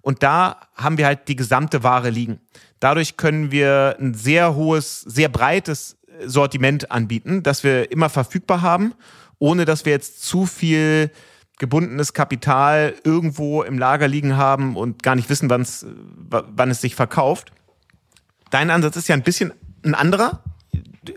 Und 0.00 0.22
da 0.22 0.60
haben 0.74 0.98
wir 0.98 1.06
halt 1.06 1.28
die 1.28 1.36
gesamte 1.36 1.82
Ware 1.82 2.10
liegen. 2.10 2.40
Dadurch 2.78 3.16
können 3.16 3.50
wir 3.50 3.96
ein 3.98 4.14
sehr 4.14 4.54
hohes, 4.54 5.00
sehr 5.00 5.28
breites 5.28 5.96
Sortiment 6.24 6.90
anbieten, 6.90 7.42
das 7.42 7.64
wir 7.64 7.90
immer 7.90 8.10
verfügbar 8.10 8.62
haben, 8.62 8.94
ohne 9.38 9.64
dass 9.64 9.84
wir 9.84 9.92
jetzt 9.92 10.22
zu 10.22 10.46
viel 10.46 11.10
gebundenes 11.58 12.12
Kapital 12.12 12.94
irgendwo 13.04 13.62
im 13.62 13.78
Lager 13.78 14.08
liegen 14.08 14.36
haben 14.36 14.76
und 14.76 15.02
gar 15.02 15.14
nicht 15.14 15.30
wissen, 15.30 15.48
wann's, 15.48 15.86
wann 16.28 16.70
es 16.70 16.80
sich 16.80 16.94
verkauft. 16.94 17.52
Dein 18.50 18.70
Ansatz 18.70 18.96
ist 18.96 19.08
ja 19.08 19.14
ein 19.14 19.22
bisschen 19.22 19.52
ein 19.84 19.94
anderer. 19.94 20.42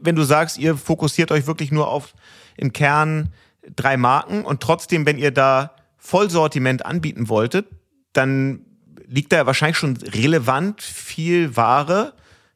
Wenn 0.01 0.15
du 0.15 0.23
sagst, 0.23 0.57
ihr 0.57 0.77
fokussiert 0.77 1.31
euch 1.31 1.47
wirklich 1.47 1.71
nur 1.71 1.87
auf 1.87 2.13
im 2.55 2.73
Kern 2.73 3.33
drei 3.75 3.97
Marken 3.97 4.45
und 4.45 4.61
trotzdem, 4.61 5.05
wenn 5.05 5.17
ihr 5.17 5.31
da 5.31 5.75
Vollsortiment 5.97 6.85
anbieten 6.85 7.29
wolltet, 7.29 7.67
dann 8.13 8.65
liegt 9.07 9.31
da 9.31 9.45
wahrscheinlich 9.45 9.77
schon 9.77 9.97
relevant 9.97 10.81
viel 10.81 11.55
Ware 11.55 12.13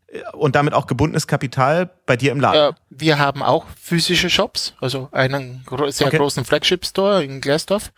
äh, 0.08 0.22
und 0.34 0.56
damit 0.56 0.74
auch 0.74 0.88
gebundenes 0.88 1.27
Kapital 1.27 1.89
bei 2.06 2.18
dir 2.18 2.32
im 2.32 2.39
Laden. 2.39 2.74
Äh, 2.74 2.77
wir 2.89 3.20
haben 3.20 3.41
auch 3.44 3.65
physische 3.80 4.30
Shops, 4.30 4.74
also 4.80 5.10
einen 5.12 5.65
sehr 5.88 6.08
okay. 6.08 6.18
großen 6.18 6.46
Flagship 6.46 6.86
Store 6.86 7.24
in 7.24 7.41
Glersdorf. 7.41 7.91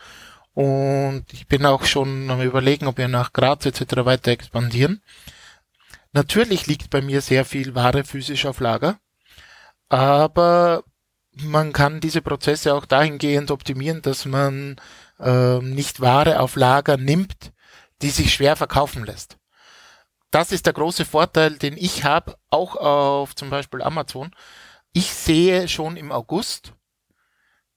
Und 0.53 1.25
ich 1.31 1.47
bin 1.47 1.65
auch 1.65 1.83
schon 1.85 2.29
am 2.29 2.41
überlegen, 2.41 2.85
ob 2.85 2.99
wir 2.99 3.07
nach 3.07 3.33
Graz 3.33 3.65
etc. 3.65 4.05
weiter 4.05 4.31
expandieren. 4.31 5.01
Natürlich 6.11 6.67
liegt 6.67 6.91
bei 6.91 7.01
mir 7.01 7.21
sehr 7.21 7.43
viel 7.43 7.73
Ware 7.73 8.03
physisch 8.03 8.45
auf 8.45 8.59
Lager, 8.59 8.99
aber 9.89 10.83
man 11.41 11.73
kann 11.73 11.99
diese 11.99 12.21
Prozesse 12.21 12.73
auch 12.73 12.85
dahingehend 12.85 13.51
optimieren, 13.51 14.01
dass 14.01 14.25
man 14.25 14.75
äh, 15.19 15.59
nicht 15.59 15.99
Ware 15.99 16.39
auf 16.39 16.55
Lager 16.55 16.97
nimmt, 16.97 17.51
die 18.01 18.09
sich 18.09 18.33
schwer 18.33 18.55
verkaufen 18.55 19.05
lässt. 19.05 19.37
Das 20.31 20.51
ist 20.51 20.65
der 20.65 20.73
große 20.73 21.05
Vorteil, 21.05 21.57
den 21.57 21.77
ich 21.77 22.03
habe, 22.03 22.37
auch 22.49 22.75
auf 22.75 23.35
zum 23.35 23.49
Beispiel 23.49 23.81
Amazon. 23.81 24.31
Ich 24.91 25.13
sehe 25.13 25.67
schon 25.67 25.95
im 25.95 26.11
August, 26.11 26.73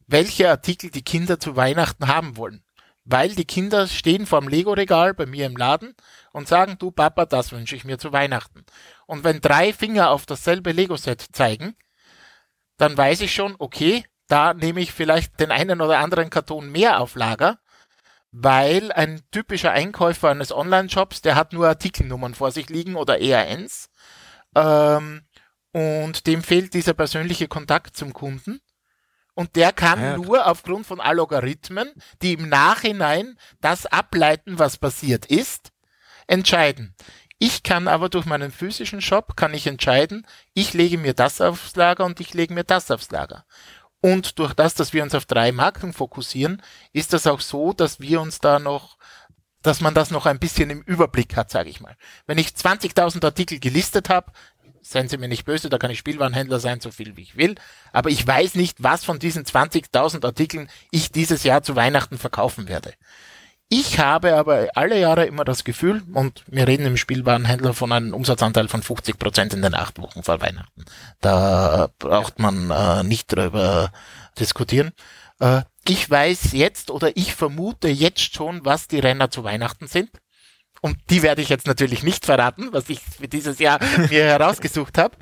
welche 0.06 0.48
Artikel 0.48 0.90
die 0.90 1.04
Kinder 1.04 1.38
zu 1.38 1.56
Weihnachten 1.56 2.08
haben 2.08 2.36
wollen. 2.36 2.62
Weil 3.04 3.34
die 3.34 3.44
Kinder 3.44 3.86
stehen 3.86 4.26
vorm 4.26 4.48
Lego-Regal 4.48 5.14
bei 5.14 5.26
mir 5.26 5.46
im 5.46 5.56
Laden 5.56 5.94
und 6.32 6.48
sagen, 6.48 6.76
du 6.78 6.90
Papa, 6.90 7.25
das 7.25 7.52
wünsche 7.52 7.76
ich 7.76 7.84
mir 7.84 7.98
zu 7.98 8.12
Weihnachten. 8.12 8.64
Und 9.06 9.22
wenn 9.22 9.40
drei 9.40 9.72
Finger 9.72 10.10
auf 10.10 10.26
dasselbe 10.26 10.72
Lego-Set 10.72 11.25
zeigen, 11.32 11.76
dann 12.76 12.97
weiß 12.97 13.21
ich 13.23 13.35
schon, 13.35 13.54
okay, 13.59 14.04
da 14.28 14.54
nehme 14.54 14.80
ich 14.80 14.92
vielleicht 14.92 15.38
den 15.40 15.50
einen 15.50 15.80
oder 15.80 15.99
anderen 15.99 16.30
Karton 16.30 16.71
mehr 16.71 17.00
auf 17.00 17.14
Lager, 17.14 17.59
weil 18.33 18.92
ein 18.92 19.23
typischer 19.30 19.73
Einkäufer 19.73 20.30
eines 20.30 20.52
Online-Shops, 20.52 21.23
der 21.23 21.37
hat 21.37 21.52
nur 21.52 21.68
Artikelnummern 21.68 22.35
vor 22.35 22.50
sich 22.50 22.68
liegen 22.68 22.97
oder 22.97 23.21
ERNs 23.21 23.88
ähm, 24.54 25.23
und 25.73 26.26
dem 26.26 26.42
fehlt 26.42 26.75
dieser 26.75 26.95
persönliche 26.95 27.49
Kontakt 27.49 27.97
zum 27.97 28.12
Kunden. 28.12 28.61
Und 29.35 29.54
der 29.54 29.73
kann 29.73 30.00
ja. 30.00 30.16
nur 30.16 30.47
aufgrund 30.47 30.87
von 30.87 30.99
Algorithmen, 30.99 31.92
die 32.23 32.33
im 32.33 32.49
Nachhinein 32.49 33.38
das 33.61 33.85
ableiten, 33.85 34.59
was 34.59 34.78
passiert 34.78 35.26
ist, 35.26 35.73
entscheiden. 36.26 36.95
Ich 37.38 37.62
kann 37.62 37.87
aber 37.87 38.09
durch 38.09 38.25
meinen 38.25 38.50
physischen 38.50 39.02
Shop 39.02 39.37
kann 39.37 39.52
ich 39.52 39.66
entscheiden, 39.66 40.26
ich 40.55 40.73
lege 40.73 40.97
mir 40.97 41.12
das 41.12 41.40
aufs 41.40 41.76
Lager 41.76 42.05
und 42.07 42.19
ich 42.21 42.33
lege 42.33 42.55
mir 42.55 42.64
das 42.64 42.90
aufs 42.90 43.11
Lager. 43.11 43.45
Und 44.00 44.38
durch 44.38 44.55
das, 44.55 44.75
dass 44.75 44.93
wir 44.93 45.02
uns 45.02 45.14
auf 45.14 45.26
drei 45.26 45.52
Marken 45.52 45.93
fokussieren, 45.93 46.62
ist 46.93 47.12
das 47.12 47.26
auch 47.26 47.40
so, 47.40 47.73
dass 47.73 48.00
wir 48.00 48.21
uns 48.21 48.38
da 48.38 48.59
noch, 48.59 48.97
dass 49.62 49.81
man 49.81 49.95
das 49.95 50.11
noch 50.11 50.26
ein 50.26 50.38
bisschen 50.38 50.71
im 50.71 50.83
Überblick 50.83 51.37
hat, 51.37 51.50
sage 51.50 51.69
ich 51.69 51.81
mal. 51.81 51.97
Wenn 52.26 52.38
ich 52.38 52.49
20.000 52.49 53.25
Artikel 53.25 53.59
gelistet 53.59 54.09
habe, 54.09 54.33
seien 54.81 55.09
Sie 55.09 55.19
mir 55.19 55.28
nicht 55.28 55.45
böse, 55.45 55.69
da 55.69 55.78
kann 55.78 55.90
ich 55.90 55.99
Spielwarenhändler 55.99 56.61
sein, 56.61 56.81
so 56.81 56.90
viel 56.90 57.16
wie 57.16 57.23
ich 57.23 57.37
will, 57.37 57.57
aber 57.93 58.09
ich 58.09 58.25
weiß 58.25 58.55
nicht, 58.55 58.83
was 58.83 59.05
von 59.05 59.19
diesen 59.19 59.45
20.000 59.45 60.25
Artikeln 60.25 60.71
ich 60.90 61.11
dieses 61.11 61.43
Jahr 61.43 61.62
zu 61.62 61.75
Weihnachten 61.75 62.19
verkaufen 62.19 62.69
werde. 62.69 62.95
Ich 63.68 63.99
habe 63.99 64.37
aber 64.37 64.68
alle 64.75 65.00
Jahre 65.00 65.26
immer 65.26 65.44
das 65.44 65.64
Gefühl, 65.64 66.02
und 66.14 66.44
wir 66.46 66.68
reden 66.68 66.87
im 66.87 66.96
Spielwarenhändler 66.96 67.75
von 67.75 67.90
einem 67.90 68.14
Umsatzanteil 68.14 68.68
von 68.68 68.82
50 68.82 69.18
Prozent 69.18 69.54
in 69.54 69.62
den 69.62 69.75
acht 69.75 70.00
Wochen 70.00 70.23
vor 70.23 70.40
Weihnachten. 70.40 70.85
Da 71.20 71.88
braucht 71.99 72.38
man 72.38 72.70
äh, 72.70 73.02
nicht 73.02 73.26
drüber 73.26 73.90
diskutieren. 74.38 74.92
Äh, 75.40 75.62
ich 75.88 76.08
weiß 76.08 76.52
jetzt 76.52 76.92
oder 76.92 77.16
ich 77.16 77.35
vermute 77.35 77.88
jetzt 77.88 78.35
schon, 78.35 78.64
was 78.64 78.87
die 78.87 79.00
Renner 79.00 79.30
zu 79.30 79.42
Weihnachten 79.42 79.88
sind. 79.88 80.11
Und 80.80 80.99
die 81.11 81.23
werde 81.23 81.42
ich 81.42 81.49
jetzt 81.49 81.66
natürlich 81.66 82.04
nicht 82.04 82.25
verraten, 82.25 82.68
was 82.73 82.88
ich 82.88 83.00
für 83.00 83.26
dieses 83.26 83.58
Jahr 83.58 83.80
mir 84.11 84.25
herausgesucht 84.25 84.96
habe. 84.96 85.16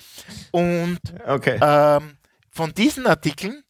Und 0.51 0.99
okay. 1.27 1.59
ähm, 1.63 2.19
von 2.51 2.75
diesen 2.75 3.07
Artikeln, 3.07 3.63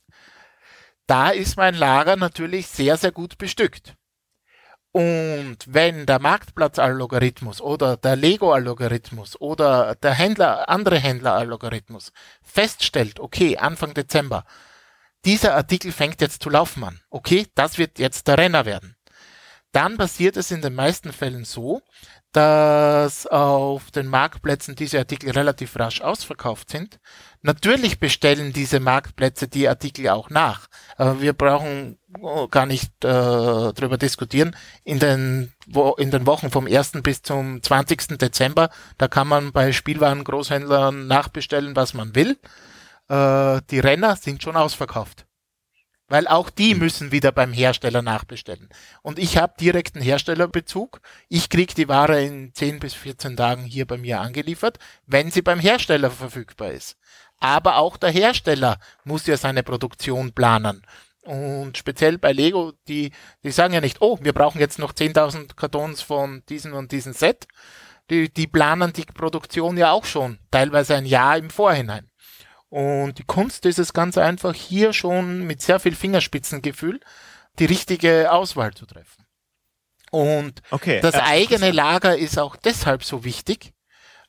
da 1.07 1.31
ist 1.31 1.57
mein 1.57 1.75
Lager 1.75 2.17
natürlich 2.17 2.67
sehr, 2.67 2.97
sehr 2.97 3.13
gut 3.13 3.39
bestückt. 3.39 3.95
Und 4.97 5.57
wenn 5.67 6.07
der 6.07 6.21
Marktplatz-Algorithmus 6.21 7.61
oder 7.61 7.97
der 7.97 8.15
Lego-Algorithmus 8.15 9.41
oder 9.41 9.97
der 9.97 10.13
Händler, 10.13 10.69
andere 10.69 11.01
Händler-Algorithmus 11.01 12.13
feststellt, 12.45 13.19
okay, 13.19 13.57
Anfang 13.57 13.93
Dezember, 13.93 14.45
dieser 15.25 15.57
Artikel 15.57 15.91
fängt 15.91 16.21
jetzt 16.21 16.45
zu 16.45 16.49
laufen 16.49 16.85
an, 16.85 17.01
okay, 17.11 17.49
das 17.57 17.77
wird 17.77 17.99
jetzt 17.99 18.29
der 18.29 18.39
Renner 18.39 18.67
werden, 18.67 18.94
dann 19.75 19.97
passiert 19.97 20.37
es 20.37 20.51
in 20.51 20.63
den 20.63 20.75
meisten 20.75 21.13
Fällen 21.13 21.45
so, 21.45 21.83
dass 22.33 23.29
auf 23.29 23.93
den 23.93 24.09
Marktplätzen 24.09 24.75
diese 24.75 24.99
Artikel 24.99 25.31
relativ 25.31 25.79
rasch 25.79 26.01
ausverkauft 26.01 26.71
sind. 26.71 26.99
Natürlich 27.43 28.01
bestellen 28.01 28.53
diese 28.53 28.81
Marktplätze 28.81 29.47
die 29.47 29.69
Artikel 29.69 30.09
auch 30.09 30.31
nach. 30.31 30.67
Aber 30.97 31.21
wir 31.21 31.33
brauchen 31.33 31.99
oh, 32.21 32.49
gar 32.49 32.67
nicht 32.67 32.91
äh, 33.05 33.09
darüber 33.09 33.99
diskutieren. 33.99 34.57
In 34.83 34.99
den, 34.99 35.53
wo, 35.67 35.93
in 35.93 36.11
den 36.11 36.27
Wochen 36.27 36.51
vom 36.51 36.67
1. 36.67 36.93
bis 37.03 37.23
zum 37.23 37.63
20. 37.63 38.19
Dezember, 38.19 38.71
da 38.99 39.07
kann 39.07 39.29
man 39.29 39.53
bei 39.53 39.73
Spielwarengroßhändlern 39.73 41.07
nachbestellen, 41.07 41.77
was 41.77 41.95
man 41.95 42.17
will. 42.17 42.37
Äh, 43.09 43.61
die 43.71 43.81
Renner 43.81 44.17
sind 44.17 44.43
schon 44.43 44.57
ausverkauft. 44.57 45.27
Weil 46.15 46.29
auch 46.29 46.49
die 46.49 46.75
hm. 46.75 46.79
müssen 46.79 47.11
wieder 47.11 47.33
beim 47.33 47.53
Hersteller 47.53 48.01
nachbestellen. 48.01 48.69
Und 49.03 49.19
ich 49.19 49.37
habe 49.37 49.55
direkten 49.59 50.01
Herstellerbezug. 50.01 51.01
Ich 51.29 51.49
krieg 51.49 51.75
die 51.75 51.89
Ware 51.89 52.23
in 52.23 52.55
10 52.55 52.79
bis 52.79 52.95
14 52.95 53.37
Tagen 53.37 53.65
hier 53.65 53.85
bei 53.85 53.97
mir 53.97 54.21
angeliefert, 54.21 54.79
wenn 55.09 55.33
sie 55.33 55.43
beim 55.43 55.59
Hersteller 55.59 56.13
verfügbar 56.13 56.71
ist. 56.71 56.97
Aber 57.41 57.79
auch 57.79 57.97
der 57.97 58.11
Hersteller 58.11 58.79
muss 59.03 59.27
ja 59.27 59.37
seine 59.37 59.65
Produktion 59.65 60.33
planen. 60.33 60.87
Und 61.23 61.77
speziell 61.79 62.17
bei 62.17 62.31
Lego, 62.31 62.75
die, 62.87 63.11
die 63.43 63.51
sagen 63.51 63.75
ja 63.75 63.81
nicht, 63.81 64.01
oh, 64.01 64.17
wir 64.23 64.35
brauchen 64.35 64.61
jetzt 64.61 64.79
noch 64.79 64.93
10.000 64.93 65.57
Kartons 65.57 66.01
von 66.01 66.45
diesem 66.49 66.75
und 66.75 66.93
diesem 66.93 67.13
Set. 67.13 67.49
Die, 68.09 68.33
die 68.33 68.47
planen 68.47 68.93
die 68.93 69.05
Produktion 69.05 69.77
ja 69.77 69.91
auch 69.91 70.05
schon, 70.05 70.39
teilweise 70.53 70.95
ein 70.95 71.07
Jahr 71.07 71.39
im 71.39 71.51
Vorhinein. 71.51 72.09
Und 72.75 73.19
die 73.19 73.25
Kunst 73.25 73.67
ist 73.67 73.79
es 73.79 73.93
ganz 73.93 74.19
einfach, 74.19 74.53
hier 74.53 74.93
schon 74.93 75.47
mit 75.47 75.63
sehr 75.63 75.79
viel 75.79 75.95
Fingerspitzengefühl 75.95 76.99
die 77.61 77.67
richtige 77.67 78.33
Auswahl 78.33 78.75
zu 78.75 78.85
treffen. 78.85 79.25
Und 80.11 80.61
okay, 80.73 80.99
das 81.01 81.15
eigene 81.15 81.71
Lager 81.71 82.19
ist 82.19 82.37
auch 82.37 82.57
deshalb 82.57 83.05
so 83.05 83.23
wichtig, 83.23 83.73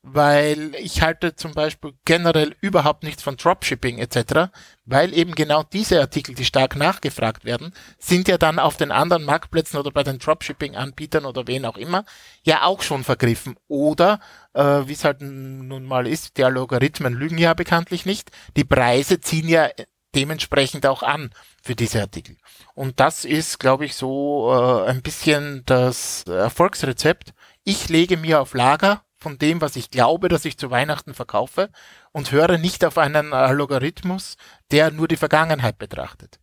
weil 0.07 0.75
ich 0.75 1.01
halte 1.01 1.35
zum 1.35 1.53
Beispiel 1.53 1.93
generell 2.05 2.55
überhaupt 2.62 3.03
nichts 3.03 3.24
von 3.24 3.38
Dropshipping 3.38 3.97
etc., 3.97 4.51
weil 4.85 5.15
eben 5.15 5.33
genau 5.33 5.63
diese 5.63 6.00
Artikel, 6.00 6.35
die 6.35 6.45
stark 6.45 6.75
nachgefragt 6.75 7.43
werden, 7.43 7.74
sind 7.97 8.27
ja 8.27 8.38
dann 8.38 8.59
auf 8.59 8.77
den 8.77 8.91
anderen 8.91 9.24
Marktplätzen 9.24 9.79
oder 9.79 9.89
bei 9.89 10.03
den 10.03 10.19
Dropshipping-Anbietern 10.19 11.25
oder 11.25 11.47
wen 11.47 11.65
auch 11.65 11.77
immer 11.77 12.05
ja 12.43 12.63
auch 12.63 12.83
schon 12.83 13.03
vergriffen. 13.03 13.55
Oder, 13.67 14.19
äh, 14.53 14.62
wie 14.85 14.93
es 14.93 15.03
halt 15.03 15.21
nun 15.21 15.85
mal 15.85 16.05
ist, 16.05 16.38
die 16.38 16.43
Logarithmen 16.43 17.15
lügen 17.15 17.39
ja 17.39 17.55
bekanntlich 17.55 18.05
nicht, 18.05 18.29
die 18.55 18.63
Preise 18.63 19.19
ziehen 19.19 19.50
ja 19.50 19.69
dementsprechend 20.13 20.85
auch 20.85 21.01
an 21.01 21.31
für 21.63 21.75
diese 21.75 22.01
Artikel. 22.01 22.38
Und 22.75 23.00
das 23.00 23.25
ist, 23.25 23.59
glaube 23.59 23.85
ich, 23.85 23.95
so 23.95 24.53
äh, 24.53 24.89
ein 24.89 25.01
bisschen 25.01 25.63
das 25.65 26.24
Erfolgsrezept. 26.27 27.33
Ich 27.63 27.89
lege 27.89 28.17
mir 28.17 28.39
auf 28.39 28.53
Lager 28.53 29.04
von 29.25 29.39
dem, 29.39 29.60
was 29.60 29.75
ich 29.75 29.89
glaube, 29.89 30.29
dass 30.29 30.46
ich 30.46 30.55
zu 30.60 30.70
Weihnachten 30.70 31.15
verkaufe 31.15 31.72
und 32.12 32.32
höre 32.32 32.60
nicht 32.60 32.86
auf 32.86 33.00
einen 33.00 33.32
äh, 33.32 33.51
Logarithmus, 33.53 34.38
der 34.70 34.91
nur 34.91 35.08
die 35.08 35.15
Vergangenheit 35.15 35.79
betrachtet. 35.79 36.39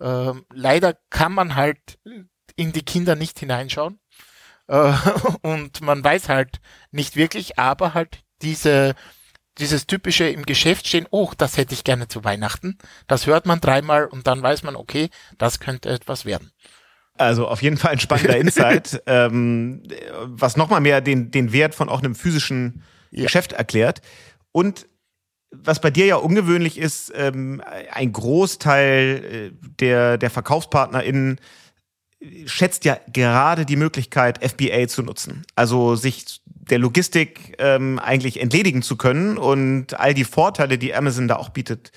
Ähm, 0.00 0.46
leider 0.54 0.96
kann 1.10 1.32
man 1.32 1.56
halt 1.56 1.98
in 2.54 2.70
die 2.70 2.84
Kinder 2.84 3.16
nicht 3.16 3.40
hineinschauen 3.40 3.98
äh, 4.68 4.92
und 5.42 5.80
man 5.80 6.04
weiß 6.04 6.28
halt 6.28 6.60
nicht 6.92 7.16
wirklich, 7.16 7.58
aber 7.58 7.92
halt 7.92 8.20
diese 8.40 8.94
dieses 9.58 9.88
typische 9.88 10.28
im 10.28 10.46
Geschäft 10.46 10.86
stehen, 10.86 11.08
oh, 11.10 11.32
das 11.36 11.56
hätte 11.56 11.74
ich 11.74 11.82
gerne 11.82 12.06
zu 12.06 12.22
Weihnachten. 12.22 12.78
Das 13.08 13.26
hört 13.26 13.46
man 13.46 13.60
dreimal 13.60 14.06
und 14.06 14.28
dann 14.28 14.40
weiß 14.42 14.62
man, 14.62 14.76
okay, 14.76 15.10
das 15.38 15.58
könnte 15.58 15.90
etwas 15.90 16.24
werden. 16.24 16.52
Also 17.18 17.46
auf 17.46 17.62
jeden 17.62 17.76
Fall 17.76 17.92
ein 17.92 18.00
spannender 18.00 18.36
Insight, 18.38 19.02
ähm, 19.06 19.82
was 20.24 20.56
nochmal 20.56 20.80
mehr 20.80 21.00
den, 21.00 21.30
den 21.30 21.52
Wert 21.52 21.74
von 21.74 21.88
auch 21.88 22.00
einem 22.00 22.14
physischen 22.14 22.82
ja. 23.10 23.24
Geschäft 23.24 23.52
erklärt. 23.52 24.00
Und 24.50 24.86
was 25.50 25.80
bei 25.80 25.90
dir 25.90 26.06
ja 26.06 26.16
ungewöhnlich 26.16 26.78
ist, 26.78 27.12
ähm, 27.14 27.62
ein 27.90 28.12
Großteil 28.12 29.52
äh, 29.52 29.68
der, 29.80 30.18
der 30.18 30.30
VerkaufspartnerInnen 30.30 31.38
schätzt 32.46 32.84
ja 32.84 32.98
gerade 33.12 33.66
die 33.66 33.76
Möglichkeit, 33.76 34.38
FBA 34.42 34.88
zu 34.88 35.02
nutzen. 35.02 35.42
Also 35.54 35.96
sich 35.96 36.40
der 36.44 36.78
Logistik 36.78 37.56
ähm, 37.58 37.98
eigentlich 37.98 38.40
entledigen 38.40 38.82
zu 38.82 38.96
können 38.96 39.36
und 39.36 39.98
all 39.98 40.14
die 40.14 40.24
Vorteile, 40.24 40.78
die 40.78 40.94
Amazon 40.94 41.28
da 41.28 41.36
auch 41.36 41.48
bietet, 41.48 41.90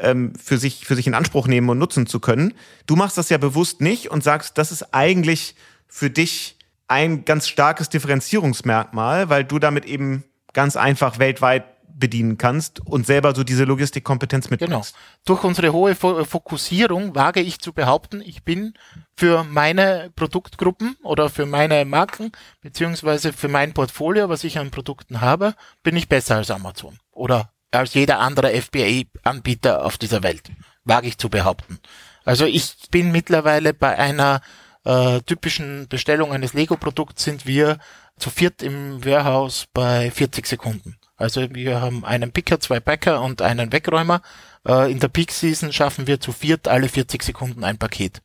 ähm, 0.00 0.32
für, 0.34 0.58
sich, 0.58 0.86
für 0.86 0.96
sich 0.96 1.06
in 1.06 1.14
Anspruch 1.14 1.46
nehmen 1.46 1.68
und 1.68 1.78
nutzen 1.78 2.06
zu 2.06 2.20
können. 2.20 2.54
Du 2.86 2.96
machst 2.96 3.18
das 3.18 3.28
ja 3.28 3.38
bewusst 3.38 3.80
nicht 3.80 4.10
und 4.10 4.24
sagst, 4.24 4.58
das 4.58 4.72
ist 4.72 4.94
eigentlich 4.94 5.54
für 5.86 6.10
dich 6.10 6.56
ein 6.88 7.24
ganz 7.24 7.48
starkes 7.48 7.88
Differenzierungsmerkmal, 7.88 9.28
weil 9.28 9.44
du 9.44 9.58
damit 9.58 9.84
eben 9.84 10.24
ganz 10.52 10.76
einfach 10.76 11.18
weltweit 11.18 11.64
bedienen 12.00 12.38
kannst 12.38 12.80
und 12.80 13.06
selber 13.06 13.34
so 13.34 13.44
diese 13.44 13.64
Logistikkompetenz 13.64 14.50
mitbringst. 14.50 14.94
Genau. 14.94 15.06
Durch 15.26 15.44
unsere 15.44 15.72
hohe 15.72 15.94
Fokussierung 15.94 17.14
wage 17.14 17.40
ich 17.40 17.60
zu 17.60 17.72
behaupten, 17.72 18.22
ich 18.22 18.42
bin 18.42 18.74
für 19.16 19.44
meine 19.44 20.10
Produktgruppen 20.16 20.96
oder 21.02 21.28
für 21.28 21.46
meine 21.46 21.84
Marken 21.84 22.32
beziehungsweise 22.62 23.32
für 23.32 23.48
mein 23.48 23.74
Portfolio, 23.74 24.28
was 24.28 24.42
ich 24.44 24.58
an 24.58 24.70
Produkten 24.70 25.20
habe, 25.20 25.54
bin 25.82 25.94
ich 25.94 26.08
besser 26.08 26.36
als 26.36 26.50
Amazon 26.50 26.98
oder 27.12 27.52
als 27.70 27.94
jeder 27.94 28.18
andere 28.20 28.50
FBA-Anbieter 28.60 29.84
auf 29.84 29.98
dieser 29.98 30.22
Welt, 30.22 30.50
wage 30.84 31.08
ich 31.08 31.18
zu 31.18 31.28
behaupten. 31.28 31.78
Also 32.24 32.44
ich 32.44 32.74
bin 32.90 33.12
mittlerweile 33.12 33.74
bei 33.74 33.98
einer 33.98 34.40
äh, 34.84 35.20
typischen 35.22 35.88
Bestellung 35.88 36.32
eines 36.32 36.54
Lego-Produkts 36.54 37.24
sind 37.24 37.46
wir 37.46 37.78
zu 38.18 38.30
viert 38.30 38.62
im 38.62 39.04
Warehouse 39.04 39.66
bei 39.72 40.10
40 40.10 40.46
Sekunden. 40.46 40.96
Also 41.16 41.46
wir 41.54 41.82
haben 41.82 42.04
einen 42.04 42.32
Picker, 42.32 42.60
zwei 42.60 42.80
Packer 42.80 43.20
und 43.20 43.42
einen 43.42 43.72
Wegräumer. 43.72 44.22
Äh, 44.66 44.90
in 44.90 44.98
der 45.00 45.08
Peak 45.08 45.32
Season 45.32 45.72
schaffen 45.72 46.06
wir 46.06 46.20
zu 46.20 46.32
viert 46.32 46.66
alle 46.66 46.88
40 46.88 47.22
Sekunden 47.22 47.62
ein 47.62 47.78
Paket. 47.78 48.22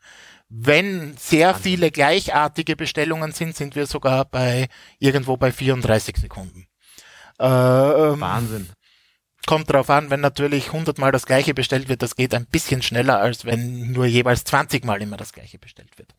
Wenn 0.48 1.18
sehr 1.18 1.56
viele 1.56 1.92
gleichartige 1.92 2.76
Bestellungen 2.76 3.32
sind, 3.32 3.56
sind 3.56 3.76
wir 3.76 3.88
sogar 3.88 4.26
bei 4.26 4.70
irgendwo 5.00 5.36
bei 5.38 5.52
34 5.52 6.18
Sekunden. 6.18 6.68
Äh, 7.40 7.46
ähm, 7.46 8.22
Wahnsinn. 8.22 8.70
Kommt 9.46 9.72
drauf 9.72 9.90
an, 9.90 10.10
wenn 10.10 10.22
natürlich 10.22 10.68
100 10.68 10.98
Mal 10.98 11.12
das 11.12 11.26
gleiche 11.26 11.54
bestellt 11.54 11.88
wird, 11.88 12.02
das 12.02 12.16
geht 12.16 12.34
ein 12.34 12.46
bisschen 12.46 12.82
schneller, 12.82 13.20
als 13.20 13.46
wenn 13.46 13.92
nur 13.92 14.06
jeweils 14.06 14.44
20 14.44 14.86
Mal 14.86 15.02
immer 15.02 15.18
das 15.18 15.34
gleiche 15.34 15.60
bestellt 15.60 15.98
wird. 15.98 16.16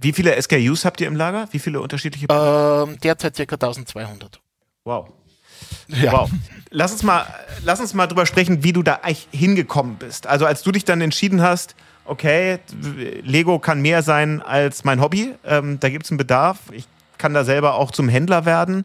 Wie 0.00 0.12
viele 0.12 0.40
SKUs 0.40 0.84
habt 0.84 1.00
ihr 1.00 1.08
im 1.08 1.16
Lager? 1.16 1.48
Wie 1.50 1.58
viele 1.58 1.80
unterschiedliche? 1.80 2.26
Ähm, 2.30 2.96
derzeit 3.02 3.34
circa 3.34 3.54
1200. 3.54 4.40
Wow. 4.84 5.10
Ja. 5.88 6.12
Wow. 6.12 6.30
Lass 6.70 6.92
uns 6.92 7.02
mal, 7.02 7.26
lass 7.64 7.80
uns 7.80 7.94
mal 7.94 8.06
drüber 8.06 8.26
sprechen, 8.26 8.62
wie 8.62 8.72
du 8.72 8.82
da 8.82 9.00
eigentlich 9.02 9.28
hingekommen 9.32 9.96
bist. 9.96 10.26
Also 10.26 10.46
als 10.46 10.62
du 10.62 10.72
dich 10.72 10.84
dann 10.84 11.00
entschieden 11.00 11.42
hast, 11.42 11.74
okay, 12.04 12.58
Lego 13.22 13.58
kann 13.58 13.80
mehr 13.80 14.02
sein 14.02 14.42
als 14.42 14.84
mein 14.84 15.00
Hobby, 15.00 15.34
ähm, 15.44 15.80
da 15.80 15.88
gibt 15.88 16.04
es 16.04 16.10
einen 16.10 16.18
Bedarf. 16.18 16.58
Ich 16.72 16.86
kann 17.18 17.34
da 17.34 17.44
selber 17.44 17.74
auch 17.74 17.90
zum 17.90 18.08
Händler 18.08 18.44
werden 18.44 18.84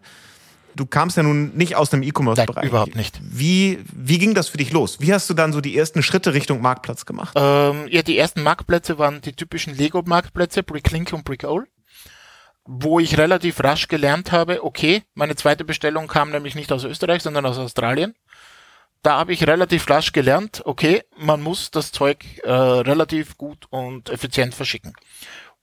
du 0.79 0.85
kamst 0.85 1.17
ja 1.17 1.23
nun 1.23 1.55
nicht 1.55 1.75
aus 1.75 1.89
dem 1.89 2.03
E-Commerce-Bereich. 2.03 2.65
Überhaupt 2.65 2.95
nicht. 2.95 3.19
Wie, 3.21 3.79
wie 3.93 4.17
ging 4.17 4.33
das 4.33 4.47
für 4.47 4.57
dich 4.57 4.71
los? 4.71 5.01
Wie 5.01 5.13
hast 5.13 5.29
du 5.29 5.33
dann 5.33 5.51
so 5.51 5.59
die 5.61 5.77
ersten 5.77 6.01
Schritte 6.01 6.33
Richtung 6.33 6.61
Marktplatz 6.61 7.05
gemacht? 7.05 7.33
Ähm, 7.35 7.87
ja, 7.89 8.01
die 8.01 8.17
ersten 8.17 8.41
Marktplätze 8.41 8.97
waren 8.97 9.21
die 9.21 9.33
typischen 9.33 9.75
Lego-Marktplätze, 9.75 10.63
Bricklink 10.63 11.11
und 11.11 11.25
Brickole, 11.25 11.67
wo 12.65 12.99
ich 12.99 13.17
relativ 13.17 13.61
rasch 13.61 13.87
gelernt 13.87 14.31
habe, 14.31 14.63
okay, 14.63 15.03
meine 15.13 15.35
zweite 15.35 15.65
Bestellung 15.65 16.07
kam 16.07 16.31
nämlich 16.31 16.55
nicht 16.55 16.71
aus 16.71 16.85
Österreich, 16.85 17.21
sondern 17.21 17.45
aus 17.45 17.57
Australien. 17.57 18.15
Da 19.01 19.17
habe 19.17 19.31
ich 19.31 19.47
relativ 19.47 19.89
rasch 19.89 20.11
gelernt, 20.11 20.61
okay, 20.65 21.03
man 21.17 21.41
muss 21.41 21.71
das 21.71 21.91
Zeug 21.91 22.25
äh, 22.43 22.51
relativ 22.51 23.37
gut 23.37 23.65
und 23.69 24.09
effizient 24.09 24.53
verschicken. 24.53 24.93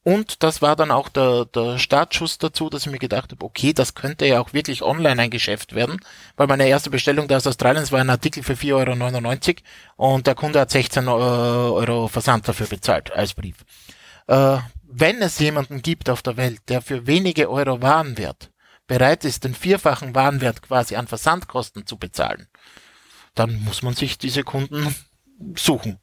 Und 0.06 0.44
das 0.44 0.62
war 0.62 0.76
dann 0.76 0.92
auch 0.92 1.08
der, 1.08 1.46
der 1.46 1.78
Startschuss 1.78 2.38
dazu, 2.38 2.70
dass 2.70 2.86
ich 2.86 2.92
mir 2.92 3.00
gedacht 3.00 3.32
habe, 3.32 3.44
okay, 3.44 3.72
das 3.72 3.94
könnte 3.94 4.24
ja 4.24 4.38
auch 4.38 4.52
wirklich 4.52 4.82
online 4.82 5.20
ein 5.20 5.30
Geschäft 5.30 5.74
werden, 5.74 5.98
weil 6.36 6.46
meine 6.46 6.68
erste 6.68 6.90
Bestellung 6.90 7.26
da 7.26 7.38
aus 7.38 7.46
Australien 7.48 7.90
war 7.90 7.98
ein 7.98 8.08
Artikel 8.08 8.44
für 8.44 8.52
4,99 8.52 9.56
Euro 9.96 10.14
und 10.14 10.28
der 10.28 10.36
Kunde 10.36 10.60
hat 10.60 10.70
16 10.70 11.08
Euro 11.08 12.06
Versand 12.06 12.46
dafür 12.46 12.68
bezahlt 12.68 13.10
als 13.10 13.34
Brief. 13.34 13.56
Äh, 14.28 14.58
wenn 14.84 15.20
es 15.22 15.40
jemanden 15.40 15.82
gibt 15.82 16.08
auf 16.08 16.22
der 16.22 16.36
Welt, 16.36 16.60
der 16.68 16.82
für 16.82 17.08
wenige 17.08 17.50
Euro 17.50 17.82
Warenwert 17.82 18.52
bereit 18.86 19.24
ist, 19.24 19.42
den 19.42 19.56
vierfachen 19.56 20.14
Warenwert 20.14 20.62
quasi 20.62 20.94
an 20.94 21.08
Versandkosten 21.08 21.84
zu 21.84 21.96
bezahlen, 21.96 22.46
dann 23.34 23.60
muss 23.64 23.82
man 23.82 23.94
sich 23.94 24.18
diese 24.18 24.44
Kunden 24.44 24.94
suchen. 25.56 25.98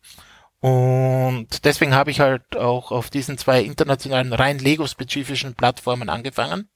Und 0.63 1.65
deswegen 1.65 1.93
habe 1.93 2.12
ich 2.12 2.19
halt 2.21 2.56
auch 2.56 2.91
auf 2.91 3.10
diesen 3.10 3.38
zwei 3.38 3.62
internationalen, 3.62 4.34
rein 4.34 4.60
Lego-spezifischen 4.60 5.56
Plattformen 5.56 6.10
angefangen. 6.10 6.69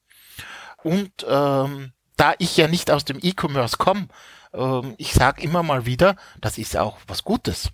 Und 0.84 1.26
ähm, 1.30 1.93
da 2.17 2.34
ich 2.39 2.58
ja 2.58 2.67
nicht 2.67 2.91
aus 2.91 3.06
dem 3.06 3.19
E-Commerce 3.21 3.78
komme, 3.78 4.08
ähm, 4.54 4.95
ich 4.97 5.13
sage 5.13 5.41
immer 5.41 5.63
mal 5.63 5.86
wieder, 5.86 6.15
das 6.41 6.58
ist 6.58 6.76
auch 6.78 6.97
was 7.08 7.23
Gutes. 7.23 7.71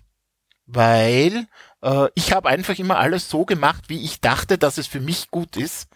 weil 0.66 1.46
äh, 1.82 2.08
ich 2.14 2.32
habe 2.32 2.48
einfach 2.48 2.78
immer 2.78 2.98
alles 2.98 3.28
so 3.28 3.44
gemacht, 3.44 3.84
wie 3.88 4.02
ich 4.04 4.20
dachte, 4.20 4.58
dass 4.58 4.78
es 4.78 4.86
für 4.86 5.00
mich 5.00 5.30
gut 5.30 5.56
ist 5.56 5.88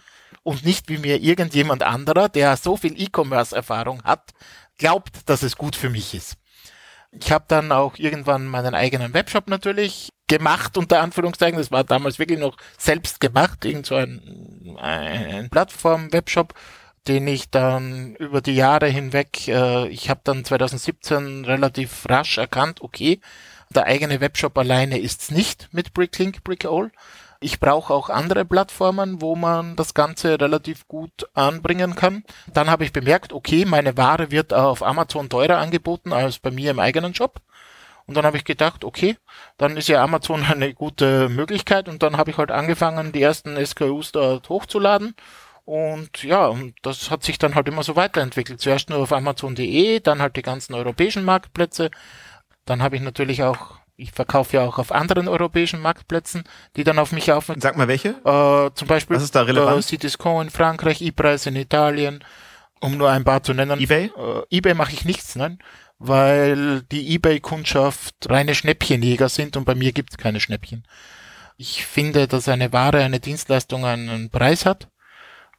und 0.42 0.64
nicht 0.64 0.88
wie 0.88 0.98
mir 0.98 1.20
irgendjemand 1.20 1.82
anderer, 1.82 2.28
der 2.28 2.56
so 2.56 2.76
viel 2.76 3.00
E-Commerce-Erfahrung 3.00 4.02
hat, 4.04 4.32
glaubt, 4.78 5.28
dass 5.28 5.42
es 5.42 5.56
gut 5.56 5.76
für 5.76 5.90
mich 5.90 6.14
ist. 6.14 6.36
Ich 7.10 7.32
habe 7.32 7.44
dann 7.48 7.72
auch 7.72 7.96
irgendwann 7.96 8.46
meinen 8.46 8.74
eigenen 8.74 9.14
Webshop 9.14 9.48
natürlich 9.48 10.10
gemacht, 10.26 10.76
unter 10.76 11.00
Anführungszeichen. 11.00 11.58
Das 11.58 11.70
war 11.70 11.84
damals 11.84 12.18
wirklich 12.18 12.38
noch 12.38 12.56
selbst 12.76 13.20
gemacht, 13.20 13.64
irgend 13.64 13.86
so 13.86 13.94
ein, 13.94 14.76
ein 14.78 15.48
Plattform-Webshop, 15.50 16.54
den 17.08 17.26
ich 17.26 17.50
dann 17.50 18.14
über 18.16 18.42
die 18.42 18.54
Jahre 18.54 18.86
hinweg, 18.86 19.48
äh, 19.48 19.88
ich 19.88 20.10
habe 20.10 20.20
dann 20.24 20.44
2017 20.44 21.46
relativ 21.46 22.04
rasch 22.08 22.36
erkannt, 22.36 22.82
okay, 22.82 23.20
der 23.70 23.84
eigene 23.84 24.20
Webshop 24.20 24.56
alleine 24.58 24.98
ist's 24.98 25.30
nicht 25.30 25.68
mit 25.72 25.92
Bricklink, 25.94 26.44
Brickall. 26.44 26.90
Ich 27.40 27.60
brauche 27.60 27.94
auch 27.94 28.10
andere 28.10 28.44
Plattformen, 28.44 29.22
wo 29.22 29.36
man 29.36 29.76
das 29.76 29.94
Ganze 29.94 30.40
relativ 30.40 30.88
gut 30.88 31.28
anbringen 31.34 31.94
kann. 31.94 32.24
Dann 32.52 32.68
habe 32.68 32.84
ich 32.84 32.92
bemerkt, 32.92 33.32
okay, 33.32 33.64
meine 33.64 33.96
Ware 33.96 34.32
wird 34.32 34.52
auf 34.52 34.82
Amazon 34.82 35.28
teurer 35.28 35.58
angeboten 35.58 36.12
als 36.12 36.40
bei 36.40 36.50
mir 36.50 36.72
im 36.72 36.80
eigenen 36.80 37.14
Shop. 37.14 37.40
Und 38.06 38.16
dann 38.16 38.24
habe 38.24 38.38
ich 38.38 38.44
gedacht, 38.44 38.84
okay, 38.84 39.16
dann 39.56 39.76
ist 39.76 39.88
ja 39.88 40.02
Amazon 40.02 40.42
eine 40.50 40.74
gute 40.74 41.28
Möglichkeit. 41.28 41.88
Und 41.88 42.02
dann 42.02 42.16
habe 42.16 42.30
ich 42.30 42.38
halt 42.38 42.50
angefangen, 42.50 43.12
die 43.12 43.22
ersten 43.22 43.64
SKUs 43.64 44.10
dort 44.12 44.48
hochzuladen. 44.48 45.14
Und 45.64 46.24
ja, 46.24 46.52
das 46.82 47.10
hat 47.10 47.22
sich 47.22 47.38
dann 47.38 47.54
halt 47.54 47.68
immer 47.68 47.84
so 47.84 47.94
weiterentwickelt. 47.94 48.60
Zuerst 48.60 48.90
nur 48.90 49.00
auf 49.00 49.12
Amazon.de, 49.12 50.00
dann 50.00 50.22
halt 50.22 50.34
die 50.36 50.42
ganzen 50.42 50.74
europäischen 50.74 51.24
Marktplätze. 51.24 51.90
Dann 52.64 52.82
habe 52.82 52.96
ich 52.96 53.02
natürlich 53.02 53.42
auch 53.44 53.78
ich 53.98 54.12
verkaufe 54.12 54.56
ja 54.56 54.64
auch 54.64 54.78
auf 54.78 54.92
anderen 54.92 55.26
europäischen 55.26 55.80
Marktplätzen, 55.80 56.44
die 56.76 56.84
dann 56.84 57.00
auf 57.00 57.10
mich 57.10 57.32
aufmerksam. 57.32 57.60
Sag 57.60 57.76
mal 57.76 57.88
welche? 57.88 58.10
Äh, 58.24 58.70
zum 58.74 58.86
Beispiel 58.86 59.16
Was 59.16 59.24
ist 59.24 59.34
da 59.34 59.42
relevant? 59.42 59.78
Äh, 59.92 59.96
Cdiscount 59.96 60.44
in 60.44 60.50
Frankreich, 60.50 61.02
ePrice 61.02 61.46
in 61.46 61.56
Italien, 61.56 62.24
um 62.80 62.96
nur 62.96 63.10
ein 63.10 63.24
paar 63.24 63.42
zu 63.42 63.52
nennen. 63.54 63.80
eBay? 63.80 64.12
Äh, 64.16 64.56
eBay 64.56 64.74
mache 64.74 64.92
ich 64.92 65.04
nichts, 65.04 65.34
nein, 65.34 65.58
weil 65.98 66.82
die 66.82 67.12
eBay-Kundschaft 67.16 68.30
reine 68.30 68.54
Schnäppchenjäger 68.54 69.28
sind 69.28 69.56
und 69.56 69.64
bei 69.64 69.74
mir 69.74 69.90
gibt 69.92 70.12
es 70.12 70.16
keine 70.16 70.38
Schnäppchen. 70.38 70.86
Ich 71.56 71.84
finde, 71.84 72.28
dass 72.28 72.48
eine 72.48 72.72
Ware, 72.72 73.02
eine 73.02 73.18
Dienstleistung 73.18 73.84
einen 73.84 74.30
Preis 74.30 74.64
hat 74.64 74.88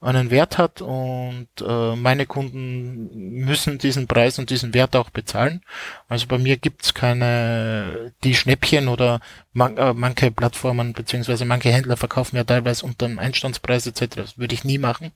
einen 0.02 0.32
Wert 0.32 0.58
hat 0.58 0.82
und 0.82 1.48
äh, 1.62 1.96
meine 1.96 2.26
Kunden 2.26 3.10
müssen 3.44 3.78
diesen 3.80 4.08
Preis 4.08 4.40
und 4.40 4.50
diesen 4.50 4.74
Wert 4.74 4.96
auch 4.96 5.10
bezahlen. 5.10 5.62
Also 6.08 6.28
bei 6.28 6.38
mir 6.38 6.58
gibt's 6.58 6.94
keine 6.94 8.14
die 8.24 8.36
Schnäppchen 8.36 8.88
oder 8.88 9.20
man, 9.52 9.78
äh, 9.78 9.94
manche 9.94 10.32
Plattformen 10.32 10.94
beziehungsweise 10.94 11.44
manche 11.44 11.72
Händler 11.72 11.98
verkaufen 11.98 12.38
ja 12.38 12.46
teilweise 12.46 12.86
unter 12.86 13.08
dem 13.08 13.20
Einstandspreis 13.20 13.88
etc. 13.88 14.16
Das 14.16 14.38
würde 14.38 14.56
ich 14.56 14.64
nie 14.64 14.78
machen. 14.78 15.12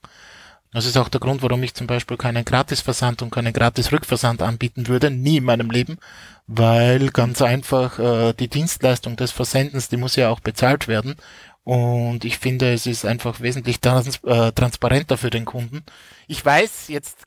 Das 0.74 0.88
ist 0.88 0.98
auch 0.98 1.08
der 1.08 1.20
Grund, 1.20 1.44
warum 1.44 1.62
ich 1.62 1.76
zum 1.76 1.86
Beispiel 1.86 2.18
keinen 2.18 2.44
Gratisversand 2.44 3.22
und 3.22 3.30
keinen 3.30 3.54
Gratis-Rückversand 3.54 4.42
anbieten 4.42 4.88
würde, 4.88 5.12
nie 5.12 5.38
in 5.38 5.44
meinem 5.44 5.70
Leben, 5.70 6.00
weil 6.48 7.10
ganz 7.12 7.44
einfach 7.44 8.00
äh, 8.00 8.34
die 8.34 8.48
Dienstleistung 8.48 9.16
des 9.16 9.32
Versendens, 9.32 9.90
die 9.90 9.98
muss 9.98 10.16
ja 10.16 10.30
auch 10.30 10.40
bezahlt 10.40 10.88
werden 10.88 11.16
und 11.64 12.26
ich 12.26 12.38
finde, 12.38 12.74
es 12.74 12.86
ist 12.86 13.06
einfach 13.06 13.40
wesentlich 13.40 13.80
trans 13.80 14.22
äh, 14.24 14.52
transparenter 14.52 15.18
für 15.18 15.30
den 15.30 15.46
Kunden. 15.46 15.84
Ich 16.28 16.44
weiß, 16.46 16.90
jetzt 16.90 17.24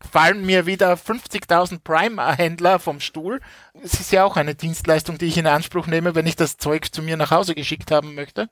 fallen 0.00 0.44
mir 0.44 0.66
wieder 0.66 0.94
50.000 0.94 1.80
Prime-Händler 1.82 2.78
vom 2.78 3.00
Stuhl. 3.00 3.40
Es 3.82 3.94
ist 3.94 4.12
ja 4.12 4.24
auch 4.24 4.36
eine 4.36 4.54
Dienstleistung, 4.54 5.18
die 5.18 5.26
ich 5.26 5.38
in 5.38 5.46
Anspruch 5.46 5.86
nehme, 5.86 6.14
wenn 6.14 6.26
ich 6.26 6.36
das 6.36 6.56
Zeug 6.56 6.92
zu 6.92 7.02
mir 7.02 7.16
nach 7.16 7.30
Hause 7.30 7.54
geschickt 7.54 7.90
haben 7.90 8.14
möchte. 8.14 8.48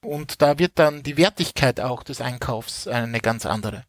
Und 0.00 0.42
da 0.42 0.58
wird 0.58 0.72
dann 0.78 1.02
die 1.02 1.16
Wertigkeit 1.16 1.80
auch 1.80 2.02
des 2.02 2.20
Einkaufs 2.20 2.86
eine 2.86 3.20
ganz 3.20 3.46
andere. 3.46 3.84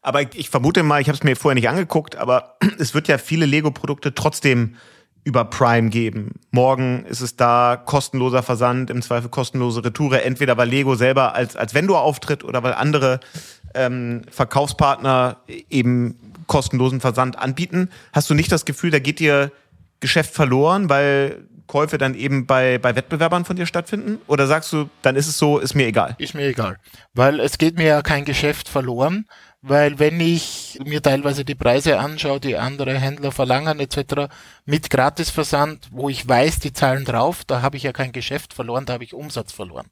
Aber 0.00 0.22
ich 0.22 0.48
vermute 0.50 0.82
mal, 0.82 1.00
ich 1.00 1.08
habe 1.08 1.16
es 1.16 1.24
mir 1.24 1.36
vorher 1.36 1.54
nicht 1.54 1.68
angeguckt, 1.68 2.16
aber 2.16 2.56
es 2.78 2.94
wird 2.94 3.08
ja 3.08 3.18
viele 3.18 3.46
Lego-Produkte 3.46 4.14
trotzdem 4.14 4.76
über 5.28 5.44
Prime 5.44 5.90
geben. 5.90 6.40
Morgen 6.52 7.04
ist 7.04 7.20
es 7.20 7.36
da 7.36 7.80
kostenloser 7.84 8.42
Versand, 8.42 8.88
im 8.88 9.02
Zweifel 9.02 9.28
kostenlose 9.28 9.84
Retoure, 9.84 10.24
entweder 10.24 10.56
weil 10.56 10.70
Lego 10.70 10.94
selber 10.94 11.34
als, 11.34 11.54
als 11.54 11.74
Vendor 11.74 12.00
auftritt 12.00 12.44
oder 12.44 12.62
weil 12.62 12.72
andere 12.72 13.20
ähm, 13.74 14.22
Verkaufspartner 14.30 15.36
eben 15.68 16.16
kostenlosen 16.46 17.02
Versand 17.02 17.38
anbieten. 17.38 17.90
Hast 18.14 18.30
du 18.30 18.34
nicht 18.34 18.50
das 18.50 18.64
Gefühl, 18.64 18.90
da 18.90 19.00
geht 19.00 19.20
dir 19.20 19.52
Geschäft 20.00 20.32
verloren, 20.32 20.88
weil 20.88 21.42
Käufe 21.68 21.98
dann 21.98 22.14
eben 22.14 22.46
bei, 22.46 22.78
bei 22.78 22.96
Wettbewerbern 22.96 23.44
von 23.44 23.54
dir 23.54 23.66
stattfinden? 23.66 24.20
Oder 24.26 24.48
sagst 24.48 24.72
du, 24.72 24.88
dann 25.02 25.14
ist 25.14 25.28
es 25.28 25.38
so, 25.38 25.58
ist 25.58 25.74
mir 25.74 25.86
egal? 25.86 26.16
Ist 26.18 26.34
mir 26.34 26.46
egal. 26.46 26.78
Weil 27.14 27.38
es 27.38 27.58
geht 27.58 27.76
mir 27.76 27.86
ja 27.86 28.02
kein 28.02 28.24
Geschäft 28.24 28.68
verloren, 28.68 29.26
weil 29.60 29.98
wenn 29.98 30.18
ich 30.20 30.78
mir 30.84 31.02
teilweise 31.02 31.44
die 31.44 31.54
Preise 31.54 31.98
anschaue, 31.98 32.40
die 32.40 32.56
andere 32.56 32.98
Händler 32.98 33.32
verlangen 33.32 33.78
etc. 33.80 34.32
mit 34.64 34.90
Gratisversand, 34.90 35.88
wo 35.92 36.08
ich 36.08 36.26
weiß, 36.26 36.58
die 36.60 36.72
zahlen 36.72 37.04
drauf, 37.04 37.44
da 37.44 37.62
habe 37.62 37.76
ich 37.76 37.82
ja 37.82 37.92
kein 37.92 38.12
Geschäft 38.12 38.54
verloren, 38.54 38.86
da 38.86 38.94
habe 38.94 39.04
ich 39.04 39.14
Umsatz 39.14 39.52
verloren. 39.52 39.90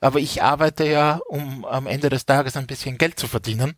Aber 0.00 0.18
ich 0.18 0.42
arbeite 0.42 0.86
ja, 0.88 1.20
um 1.28 1.64
am 1.66 1.86
Ende 1.86 2.08
des 2.08 2.24
Tages 2.24 2.56
ein 2.56 2.66
bisschen 2.66 2.98
Geld 2.98 3.18
zu 3.20 3.28
verdienen. 3.28 3.74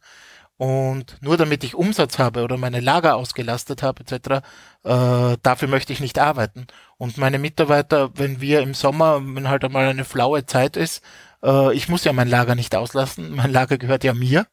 Und 0.62 1.16
nur 1.20 1.36
damit 1.36 1.64
ich 1.64 1.74
Umsatz 1.74 2.20
habe 2.20 2.44
oder 2.44 2.56
meine 2.56 2.78
Lager 2.78 3.16
ausgelastet 3.16 3.82
habe 3.82 4.04
etc., 4.04 4.44
äh, 4.84 5.36
dafür 5.42 5.66
möchte 5.66 5.92
ich 5.92 5.98
nicht 5.98 6.20
arbeiten. 6.20 6.68
Und 6.98 7.18
meine 7.18 7.40
Mitarbeiter, 7.40 8.10
wenn 8.14 8.40
wir 8.40 8.60
im 8.60 8.72
Sommer, 8.72 9.20
wenn 9.24 9.48
halt 9.48 9.64
einmal 9.64 9.88
eine 9.88 10.04
flaue 10.04 10.46
Zeit 10.46 10.76
ist, 10.76 11.02
äh, 11.42 11.74
ich 11.74 11.88
muss 11.88 12.04
ja 12.04 12.12
mein 12.12 12.28
Lager 12.28 12.54
nicht 12.54 12.76
auslassen, 12.76 13.34
mein 13.34 13.50
Lager 13.50 13.76
gehört 13.76 14.04
ja 14.04 14.14
mir. 14.14 14.46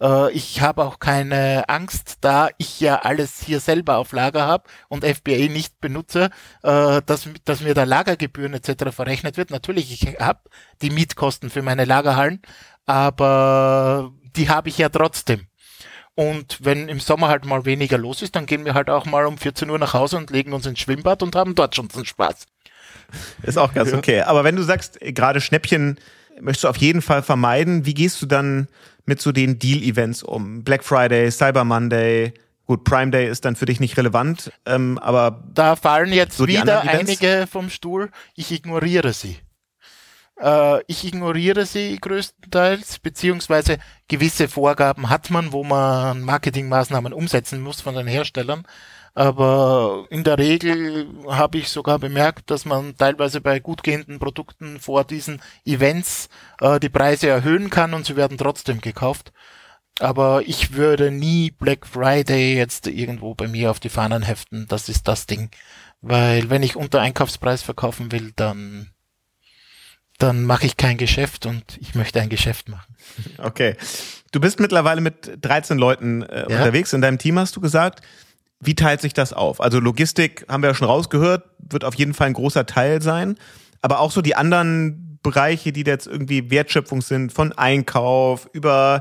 Äh, 0.00 0.32
ich 0.32 0.60
habe 0.62 0.84
auch 0.84 0.98
keine 0.98 1.68
Angst, 1.68 2.18
da 2.22 2.48
ich 2.58 2.80
ja 2.80 3.02
alles 3.02 3.42
hier 3.42 3.60
selber 3.60 3.98
auf 3.98 4.12
Lager 4.12 4.46
habe 4.46 4.64
und 4.88 5.04
FBA 5.04 5.48
nicht 5.48 5.80
benutze, 5.80 6.30
äh, 6.62 7.02
dass, 7.06 7.28
dass 7.44 7.60
mir 7.60 7.74
da 7.74 7.84
Lagergebühren 7.84 8.54
etc. 8.54 8.90
verrechnet 8.90 9.36
wird. 9.36 9.50
Natürlich, 9.50 9.92
ich 9.92 10.18
habe 10.18 10.40
die 10.82 10.90
Mietkosten 10.90 11.50
für 11.50 11.62
meine 11.62 11.84
Lagerhallen, 11.84 12.42
aber 12.86 14.12
die 14.36 14.48
habe 14.48 14.68
ich 14.68 14.78
ja 14.78 14.88
trotzdem. 14.88 15.46
Und 16.14 16.58
wenn 16.60 16.88
im 16.88 17.00
Sommer 17.00 17.28
halt 17.28 17.44
mal 17.44 17.64
weniger 17.64 17.96
los 17.96 18.20
ist, 18.20 18.36
dann 18.36 18.46
gehen 18.46 18.64
wir 18.64 18.74
halt 18.74 18.90
auch 18.90 19.06
mal 19.06 19.24
um 19.24 19.38
14 19.38 19.70
Uhr 19.70 19.78
nach 19.78 19.94
Hause 19.94 20.18
und 20.18 20.30
legen 20.30 20.52
uns 20.52 20.66
ins 20.66 20.80
Schwimmbad 20.80 21.22
und 21.22 21.34
haben 21.34 21.54
dort 21.54 21.74
schon 21.74 21.88
den 21.88 22.04
Spaß. 22.04 22.46
Ist 23.42 23.58
auch 23.58 23.72
ganz 23.72 23.92
okay. 23.92 24.20
Aber 24.22 24.44
wenn 24.44 24.56
du 24.56 24.62
sagst, 24.62 24.98
gerade 25.00 25.40
Schnäppchen 25.40 25.98
möchtest 26.40 26.64
du 26.64 26.68
auf 26.68 26.76
jeden 26.76 27.02
Fall 27.02 27.22
vermeiden, 27.22 27.86
wie 27.86 27.94
gehst 27.94 28.20
du 28.20 28.26
dann 28.26 28.68
mit 29.06 29.20
so 29.20 29.32
den 29.32 29.58
Deal-Events 29.58 30.22
um? 30.22 30.64
Black 30.64 30.84
Friday, 30.84 31.30
Cyber 31.30 31.64
Monday, 31.64 32.34
Gut, 32.66 32.84
Prime 32.84 33.10
Day 33.10 33.28
ist 33.28 33.44
dann 33.44 33.56
für 33.56 33.66
dich 33.66 33.80
nicht 33.80 33.96
relevant, 33.96 34.52
ähm, 34.66 34.96
aber. 34.98 35.42
Da 35.52 35.76
fallen 35.76 36.12
jetzt 36.12 36.36
so 36.36 36.46
wieder 36.46 36.82
einige 36.82 37.46
vom 37.50 37.70
Stuhl. 37.70 38.10
Ich 38.34 38.52
ignoriere 38.52 39.12
sie. 39.12 39.36
Äh, 40.40 40.82
ich 40.86 41.04
ignoriere 41.04 41.66
sie 41.66 41.98
größtenteils, 42.00 42.98
beziehungsweise 42.98 43.78
gewisse 44.08 44.48
Vorgaben 44.48 45.10
hat 45.10 45.30
man, 45.30 45.52
wo 45.52 45.64
man 45.64 46.22
Marketingmaßnahmen 46.22 47.12
umsetzen 47.12 47.60
muss 47.62 47.80
von 47.80 47.94
den 47.94 48.06
Herstellern. 48.06 48.64
Aber 49.14 50.06
in 50.10 50.24
der 50.24 50.38
Regel 50.38 51.06
habe 51.28 51.58
ich 51.58 51.68
sogar 51.68 51.98
bemerkt, 51.98 52.50
dass 52.50 52.64
man 52.64 52.96
teilweise 52.96 53.42
bei 53.42 53.60
gut 53.60 53.82
gehenden 53.82 54.18
Produkten 54.18 54.80
vor 54.80 55.04
diesen 55.04 55.42
Events 55.66 56.28
äh, 56.60 56.80
die 56.80 56.88
Preise 56.88 57.28
erhöhen 57.28 57.68
kann 57.68 57.92
und 57.94 58.06
sie 58.06 58.16
werden 58.16 58.38
trotzdem 58.38 58.80
gekauft. 58.80 59.32
Aber 60.00 60.42
ich 60.46 60.72
würde 60.74 61.10
nie 61.10 61.50
Black 61.50 61.86
Friday 61.86 62.56
jetzt 62.56 62.86
irgendwo 62.86 63.34
bei 63.34 63.48
mir 63.48 63.70
auf 63.70 63.80
die 63.80 63.90
Fahnen 63.90 64.22
heften. 64.22 64.66
Das 64.68 64.88
ist 64.88 65.06
das 65.08 65.26
Ding. 65.26 65.50
Weil 66.00 66.50
wenn 66.50 66.62
ich 66.62 66.76
unter 66.76 67.00
Einkaufspreis 67.00 67.62
verkaufen 67.62 68.10
will, 68.12 68.32
dann 68.34 68.91
dann 70.22 70.44
mache 70.44 70.66
ich 70.66 70.76
kein 70.76 70.96
Geschäft 70.96 71.46
und 71.46 71.64
ich 71.80 71.94
möchte 71.94 72.20
ein 72.20 72.28
Geschäft 72.28 72.68
machen. 72.68 72.94
Okay. 73.38 73.76
Du 74.30 74.40
bist 74.40 74.60
mittlerweile 74.60 75.00
mit 75.00 75.38
13 75.40 75.76
Leuten 75.76 76.22
äh, 76.22 76.40
ja. 76.48 76.58
unterwegs. 76.58 76.92
In 76.92 77.02
deinem 77.02 77.18
Team 77.18 77.38
hast 77.38 77.56
du 77.56 77.60
gesagt. 77.60 78.00
Wie 78.60 78.76
teilt 78.76 79.00
sich 79.00 79.12
das 79.12 79.32
auf? 79.32 79.60
Also 79.60 79.80
Logistik 79.80 80.46
haben 80.48 80.62
wir 80.62 80.70
ja 80.70 80.74
schon 80.74 80.86
rausgehört, 80.86 81.44
wird 81.58 81.84
auf 81.84 81.94
jeden 81.96 82.14
Fall 82.14 82.28
ein 82.28 82.32
großer 82.32 82.64
Teil 82.64 83.02
sein. 83.02 83.36
Aber 83.80 83.98
auch 83.98 84.12
so 84.12 84.22
die 84.22 84.36
anderen 84.36 85.18
Bereiche, 85.22 85.72
die 85.72 85.82
jetzt 85.82 86.06
irgendwie 86.06 86.50
Wertschöpfung 86.50 87.02
sind, 87.02 87.32
von 87.32 87.52
Einkauf 87.52 88.48
über 88.52 89.00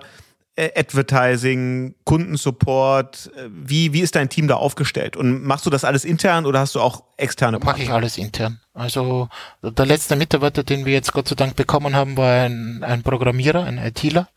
Advertising, 0.57 1.95
Kundensupport. 2.03 3.31
Äh, 3.35 3.49
wie, 3.51 3.93
wie 3.93 4.01
ist 4.01 4.15
dein 4.15 4.29
Team 4.29 4.47
da 4.47 4.55
aufgestellt? 4.55 5.15
Und 5.15 5.43
machst 5.43 5.65
du 5.65 5.69
das 5.69 5.83
alles 5.83 6.05
intern 6.05 6.45
oder 6.45 6.59
hast 6.59 6.75
du 6.75 6.81
auch 6.81 7.03
externe 7.17 7.59
Partner? 7.59 7.73
Mache 7.73 7.83
ich 7.83 7.91
alles 7.91 8.17
intern. 8.17 8.59
Also 8.73 9.29
der 9.63 9.85
letzte 9.85 10.15
Mitarbeiter, 10.15 10.63
den 10.63 10.85
wir 10.85 10.93
jetzt 10.93 11.13
Gott 11.13 11.27
sei 11.27 11.35
Dank 11.35 11.55
bekommen 11.55 11.95
haben, 11.95 12.17
war 12.17 12.45
ein, 12.45 12.83
ein 12.83 13.03
Programmierer, 13.03 13.63
ein 13.63 13.77
ITler. 13.77 14.29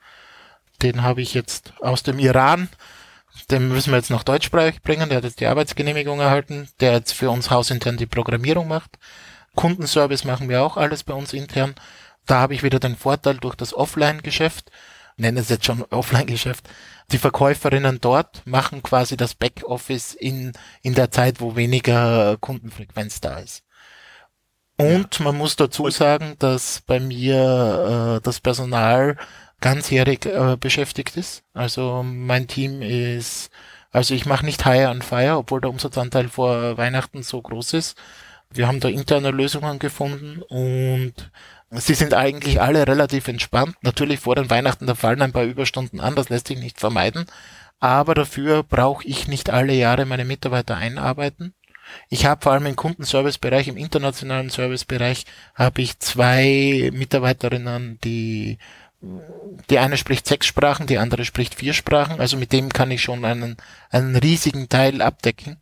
Den 0.83 1.03
habe 1.03 1.23
ich 1.23 1.35
jetzt 1.35 1.73
aus 1.81 2.03
dem 2.03 2.19
Iran 2.19 2.69
den 3.51 3.69
müssen 3.69 3.91
wir 3.91 3.97
jetzt 3.97 4.11
noch 4.11 4.23
deutschsprachig 4.23 4.83
bringen. 4.83 5.09
Der 5.09 5.19
hat 5.19 5.25
jetzt 5.25 5.41
die 5.41 5.47
Arbeitsgenehmigung 5.47 6.21
erhalten, 6.21 6.69
der 6.81 6.93
jetzt 6.93 7.13
für 7.13 7.31
uns 7.31 7.51
hausintern 7.51 7.97
die 7.97 8.07
Programmierung 8.07 8.69
macht. 8.69 8.99
Kundenservice 9.55 10.25
machen 10.25 10.49
wir 10.49 10.63
auch 10.63 10.77
alles 10.77 11.05
bei 11.05 11.15
uns 11.15 11.33
intern. 11.33 11.75
Da 12.27 12.41
habe 12.41 12.55
ich 12.55 12.63
wieder 12.63 12.81
den 12.81 12.97
Vorteil 12.97 13.37
durch 13.37 13.55
das 13.55 13.75
Offline-Geschäft, 13.75 14.71
nenne 15.17 15.41
es 15.41 15.49
jetzt 15.49 15.65
schon 15.65 15.83
Offline-Geschäft. 15.83 16.69
Die 17.13 17.19
Verkäuferinnen 17.19 18.01
dort 18.01 18.43
machen 18.47 18.83
quasi 18.83 19.17
das 19.17 19.35
Backoffice 19.35 20.15
in, 20.15 20.53
in 20.83 20.95
der 20.95 21.11
Zeit, 21.11 21.41
wo 21.41 21.57
weniger 21.57 22.37
Kundenfrequenz 22.39 23.21
da 23.21 23.39
ist. 23.39 23.63
Und 24.77 25.19
ja. 25.19 25.25
man 25.25 25.37
muss 25.37 25.57
dazu 25.57 25.89
sagen, 25.91 26.35
dass 26.39 26.83
bei 26.87 26.99
mir 26.99 28.19
äh, 28.19 28.25
das 28.25 28.41
Personal 28.41 29.17
ganzjährig 29.61 30.27
äh, 30.27 30.57
beschäftigt 30.59 31.17
ist. 31.17 31.45
Also 31.55 32.03
mein 32.03 32.49
Team 32.49 32.83
ist, 32.83 33.51
also 33.93 34.15
ich 34.15 34.27
mache 34.27 34.45
nicht 34.45 34.65
Hire 34.65 34.89
and 34.89 35.05
Fire, 35.05 35.39
obwohl 35.39 35.61
der 35.61 35.71
Umsatzanteil 35.71 36.29
vor 36.29 36.77
Weihnachten 36.77 37.23
so 37.23 37.41
groß 37.41 37.75
ist. 37.75 37.97
Wir 38.51 38.67
haben 38.69 38.81
da 38.81 38.89
interne 38.89 39.31
Lösungen 39.31 39.79
gefunden 39.79 40.43
und 40.43 41.15
sie 41.77 41.95
sind 41.95 42.15
eigentlich 42.15 42.61
alle 42.61 42.87
relativ 42.87 43.29
entspannt. 43.29 43.77
Natürlich 43.83 44.21
vor 44.21 44.37
den 44.37 44.51
Weihnachten, 44.51 44.87
da 44.87 44.95
fallen 44.95 45.23
ein 45.23 45.33
paar 45.33 45.45
Überstunden 45.45 46.01
an, 46.01 46.15
das 46.15 46.29
lässt 46.29 46.49
sich 46.49 46.59
nicht 46.59 46.81
vermeiden. 46.81 47.27
Aber 47.81 48.15
dafür 48.15 48.63
brauche 48.63 49.07
ich 49.07 49.29
nicht 49.29 49.51
alle 49.51 49.75
Jahre 49.75 50.07
meine 50.07 50.25
Mitarbeiter 50.25 50.77
einarbeiten. 50.77 51.55
Ich 52.09 52.25
habe 52.25 52.41
vor 52.43 52.53
allem 52.53 52.67
im 52.67 52.77
Kundenservicebereich, 52.77 53.69
im 53.69 53.77
internationalen 53.77 54.49
Servicebereich, 54.49 55.27
habe 55.55 55.83
ich 55.83 55.99
zwei 55.99 56.91
Mitarbeiterinnen, 56.93 57.99
die 58.03 58.59
die 59.71 59.79
eine 59.79 59.97
spricht 59.97 60.27
sechs 60.27 60.47
Sprachen, 60.47 60.87
die 60.87 60.99
andere 60.99 61.25
spricht 61.25 61.55
vier 61.55 61.75
Sprachen. 61.75 62.21
Also 62.21 62.37
mit 62.37 62.53
dem 62.53 62.73
kann 62.73 62.91
ich 62.91 63.03
schon 63.03 63.25
einen, 63.25 63.57
einen 63.91 64.17
riesigen 64.17 64.69
Teil 64.69 65.03
abdecken. 65.03 65.59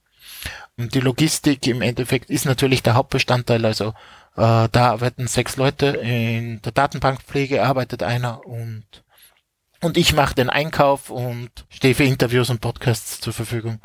Und 0.76 0.94
die 0.94 1.00
Logistik 1.00 1.66
im 1.66 1.82
Endeffekt 1.82 2.30
ist 2.30 2.44
natürlich 2.44 2.82
der 2.82 2.94
Hauptbestandteil. 2.94 3.64
Also 3.64 3.94
äh, 4.36 4.68
da 4.70 4.90
arbeiten 4.90 5.26
sechs 5.26 5.56
Leute, 5.56 5.86
in 5.86 6.62
der 6.62 6.72
Datenbankpflege 6.72 7.62
arbeitet 7.62 8.02
einer 8.02 8.46
und 8.46 8.84
und 9.82 9.96
ich 9.96 10.14
mache 10.14 10.36
den 10.36 10.48
Einkauf 10.48 11.10
und 11.10 11.50
stehe 11.68 11.96
für 11.96 12.04
Interviews 12.04 12.50
und 12.50 12.60
Podcasts 12.60 13.20
zur 13.20 13.32
Verfügung. 13.32 13.80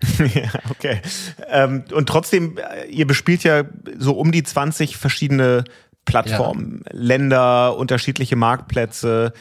ja, 0.34 0.50
okay. 0.70 1.00
Ähm, 1.48 1.84
und 1.92 2.06
trotzdem, 2.06 2.58
äh, 2.58 2.86
ihr 2.86 3.06
bespielt 3.06 3.44
ja 3.44 3.64
so 3.96 4.12
um 4.12 4.30
die 4.30 4.42
20 4.42 4.98
verschiedene 4.98 5.64
Plattformen, 6.04 6.82
ja. 6.86 6.92
Länder, 6.92 7.76
unterschiedliche 7.76 8.36
Marktplätze. 8.36 9.32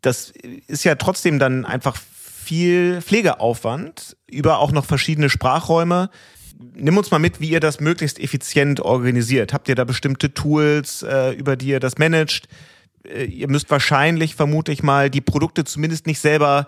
Das 0.00 0.30
ist 0.66 0.84
ja 0.84 0.94
trotzdem 0.94 1.38
dann 1.38 1.66
einfach 1.66 1.96
viel 1.96 3.00
Pflegeaufwand 3.02 4.16
über 4.26 4.58
auch 4.58 4.72
noch 4.72 4.86
verschiedene 4.86 5.30
Sprachräume. 5.30 6.10
Nimm 6.74 6.98
uns 6.98 7.10
mal 7.10 7.18
mit, 7.18 7.40
wie 7.40 7.50
ihr 7.50 7.60
das 7.60 7.80
möglichst 7.80 8.18
effizient 8.18 8.80
organisiert. 8.80 9.52
Habt 9.52 9.68
ihr 9.68 9.74
da 9.74 9.84
bestimmte 9.84 10.34
Tools, 10.34 11.02
äh, 11.02 11.32
über 11.32 11.56
die 11.56 11.68
ihr 11.68 11.80
das 11.80 11.98
managt? 11.98 12.48
Äh, 13.04 13.24
ihr 13.24 13.48
müsst 13.48 13.70
wahrscheinlich, 13.70 14.34
vermute 14.34 14.72
ich 14.72 14.82
mal, 14.82 15.10
die 15.10 15.20
Produkte 15.20 15.64
zumindest 15.64 16.06
nicht 16.06 16.20
selber 16.20 16.66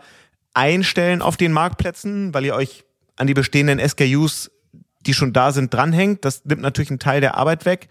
einstellen 0.55 1.23
auf 1.23 1.37
den 1.37 1.53
Marktplätzen, 1.53 2.33
weil 2.35 2.45
ihr 2.45 2.55
euch 2.55 2.85
an 3.17 3.27
die 3.27 3.35
bestehenden 3.35 3.79
SKUs, 3.87 4.51
die 5.01 5.15
schon 5.15 5.33
da 5.33 5.53
sind, 5.53 5.73
dranhängt. 5.73 6.25
Das 6.25 6.45
nimmt 6.45 6.63
natürlich 6.63 6.91
einen 6.91 6.99
Teil 6.99 7.21
der 7.21 7.37
Arbeit 7.37 7.65
weg. 7.65 7.89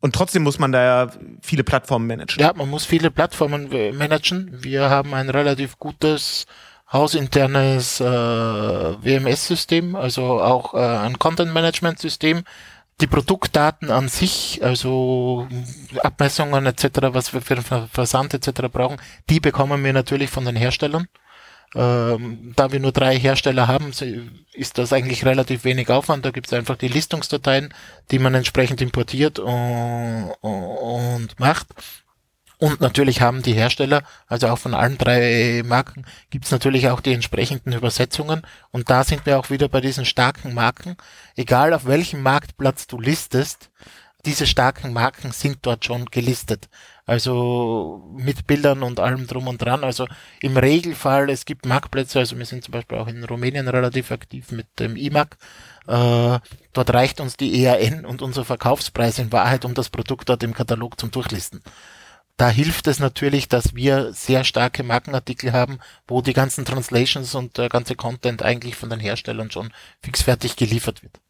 Und 0.00 0.14
trotzdem 0.14 0.42
muss 0.42 0.58
man 0.58 0.72
da 0.72 0.82
ja 0.82 1.12
viele 1.42 1.62
Plattformen 1.62 2.06
managen. 2.06 2.40
Ja, 2.40 2.52
man 2.54 2.68
muss 2.70 2.86
viele 2.86 3.10
Plattformen 3.10 3.68
managen. 3.96 4.50
Wir 4.62 4.88
haben 4.88 5.12
ein 5.12 5.28
relativ 5.28 5.78
gutes 5.78 6.46
hausinternes 6.92 8.00
äh, 8.00 8.04
WMS-System, 8.04 9.94
also 9.94 10.40
auch 10.40 10.74
äh, 10.74 10.78
ein 10.78 11.18
Content-Management-System. 11.18 12.42
Die 13.00 13.06
Produktdaten 13.06 13.90
an 13.90 14.08
sich, 14.08 14.60
also 14.62 15.48
Abmessungen 16.02 16.66
etc., 16.66 17.08
was 17.12 17.32
wir 17.32 17.40
für 17.40 17.54
den 17.54 17.64
Versand 17.64 18.34
etc. 18.34 18.68
brauchen, 18.70 18.98
die 19.30 19.40
bekommen 19.40 19.82
wir 19.82 19.92
natürlich 19.92 20.28
von 20.28 20.44
den 20.44 20.56
Herstellern. 20.56 21.08
Ähm, 21.74 22.52
da 22.56 22.72
wir 22.72 22.80
nur 22.80 22.90
drei 22.92 23.16
Hersteller 23.16 23.68
haben, 23.68 23.92
ist 24.52 24.78
das 24.78 24.92
eigentlich 24.92 25.24
relativ 25.24 25.64
wenig 25.64 25.88
Aufwand. 25.88 26.24
Da 26.24 26.32
gibt 26.32 26.48
es 26.48 26.52
einfach 26.52 26.76
die 26.76 26.88
Listungsdateien, 26.88 27.72
die 28.10 28.18
man 28.18 28.34
entsprechend 28.34 28.82
importiert 28.82 29.38
und, 29.38 30.32
und 30.42 31.38
macht. 31.38 31.68
Und 32.60 32.82
natürlich 32.82 33.22
haben 33.22 33.40
die 33.40 33.54
Hersteller, 33.54 34.02
also 34.26 34.48
auch 34.48 34.58
von 34.58 34.74
allen 34.74 34.98
drei 34.98 35.62
Marken, 35.64 36.04
gibt 36.28 36.44
es 36.44 36.50
natürlich 36.50 36.88
auch 36.90 37.00
die 37.00 37.14
entsprechenden 37.14 37.72
Übersetzungen. 37.72 38.42
Und 38.70 38.90
da 38.90 39.02
sind 39.02 39.24
wir 39.24 39.38
auch 39.38 39.48
wieder 39.48 39.68
bei 39.70 39.80
diesen 39.80 40.04
starken 40.04 40.52
Marken. 40.52 40.96
Egal 41.36 41.72
auf 41.72 41.86
welchem 41.86 42.22
Marktplatz 42.22 42.86
du 42.86 43.00
listest, 43.00 43.70
diese 44.26 44.46
starken 44.46 44.92
Marken 44.92 45.32
sind 45.32 45.60
dort 45.62 45.86
schon 45.86 46.04
gelistet. 46.04 46.68
Also 47.06 48.12
mit 48.14 48.46
Bildern 48.46 48.82
und 48.82 49.00
allem 49.00 49.26
drum 49.26 49.48
und 49.48 49.62
dran. 49.62 49.82
Also 49.82 50.06
im 50.42 50.58
Regelfall, 50.58 51.30
es 51.30 51.46
gibt 51.46 51.64
Marktplätze, 51.64 52.18
also 52.18 52.36
wir 52.36 52.44
sind 52.44 52.62
zum 52.62 52.72
Beispiel 52.72 52.98
auch 52.98 53.08
in 53.08 53.24
Rumänien 53.24 53.68
relativ 53.68 54.12
aktiv 54.12 54.52
mit 54.52 54.66
dem 54.78 54.96
IMAC. 54.96 55.38
Äh, 55.86 56.38
dort 56.74 56.92
reicht 56.92 57.20
uns 57.20 57.38
die 57.38 57.64
EAN 57.64 58.04
und 58.04 58.20
unser 58.20 58.44
Verkaufspreis 58.44 59.18
in 59.18 59.32
Wahrheit, 59.32 59.64
um 59.64 59.72
das 59.72 59.88
Produkt 59.88 60.28
dort 60.28 60.42
im 60.42 60.52
Katalog 60.52 61.00
zum 61.00 61.10
Durchlisten. 61.10 61.62
Da 62.40 62.48
hilft 62.48 62.86
es 62.86 63.00
natürlich, 63.00 63.48
dass 63.48 63.74
wir 63.74 64.14
sehr 64.14 64.44
starke 64.44 64.82
Markenartikel 64.82 65.52
haben, 65.52 65.78
wo 66.08 66.22
die 66.22 66.32
ganzen 66.32 66.64
Translations 66.64 67.34
und 67.34 67.58
der 67.58 67.68
ganze 67.68 67.96
Content 67.96 68.42
eigentlich 68.42 68.76
von 68.76 68.88
den 68.88 68.98
Herstellern 68.98 69.50
schon 69.50 69.74
fixfertig 70.02 70.56
geliefert 70.56 71.02
wird. 71.02 71.20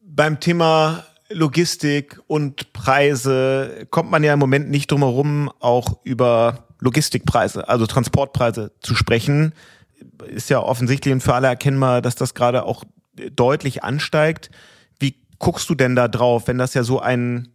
Beim 0.00 0.38
Thema 0.38 1.06
Logistik 1.28 2.20
und 2.28 2.72
Preise 2.72 3.88
kommt 3.90 4.12
man 4.12 4.22
ja 4.22 4.32
im 4.32 4.38
Moment 4.38 4.70
nicht 4.70 4.92
drum 4.92 5.00
herum, 5.00 5.50
auch 5.58 5.98
über 6.04 6.68
Logistikpreise, 6.78 7.68
also 7.68 7.88
Transportpreise 7.88 8.70
zu 8.78 8.94
sprechen. 8.94 9.54
Ist 10.24 10.50
ja 10.50 10.60
offensichtlich 10.60 11.12
und 11.12 11.20
für 11.20 11.34
alle 11.34 11.48
erkennbar, 11.48 12.00
dass 12.00 12.14
das 12.14 12.32
gerade 12.32 12.64
auch 12.64 12.84
deutlich 13.32 13.82
ansteigt. 13.82 14.52
Wie 15.00 15.16
guckst 15.40 15.68
du 15.68 15.74
denn 15.74 15.96
da 15.96 16.06
drauf, 16.06 16.46
wenn 16.46 16.58
das 16.58 16.74
ja 16.74 16.84
so 16.84 17.00
ein 17.00 17.53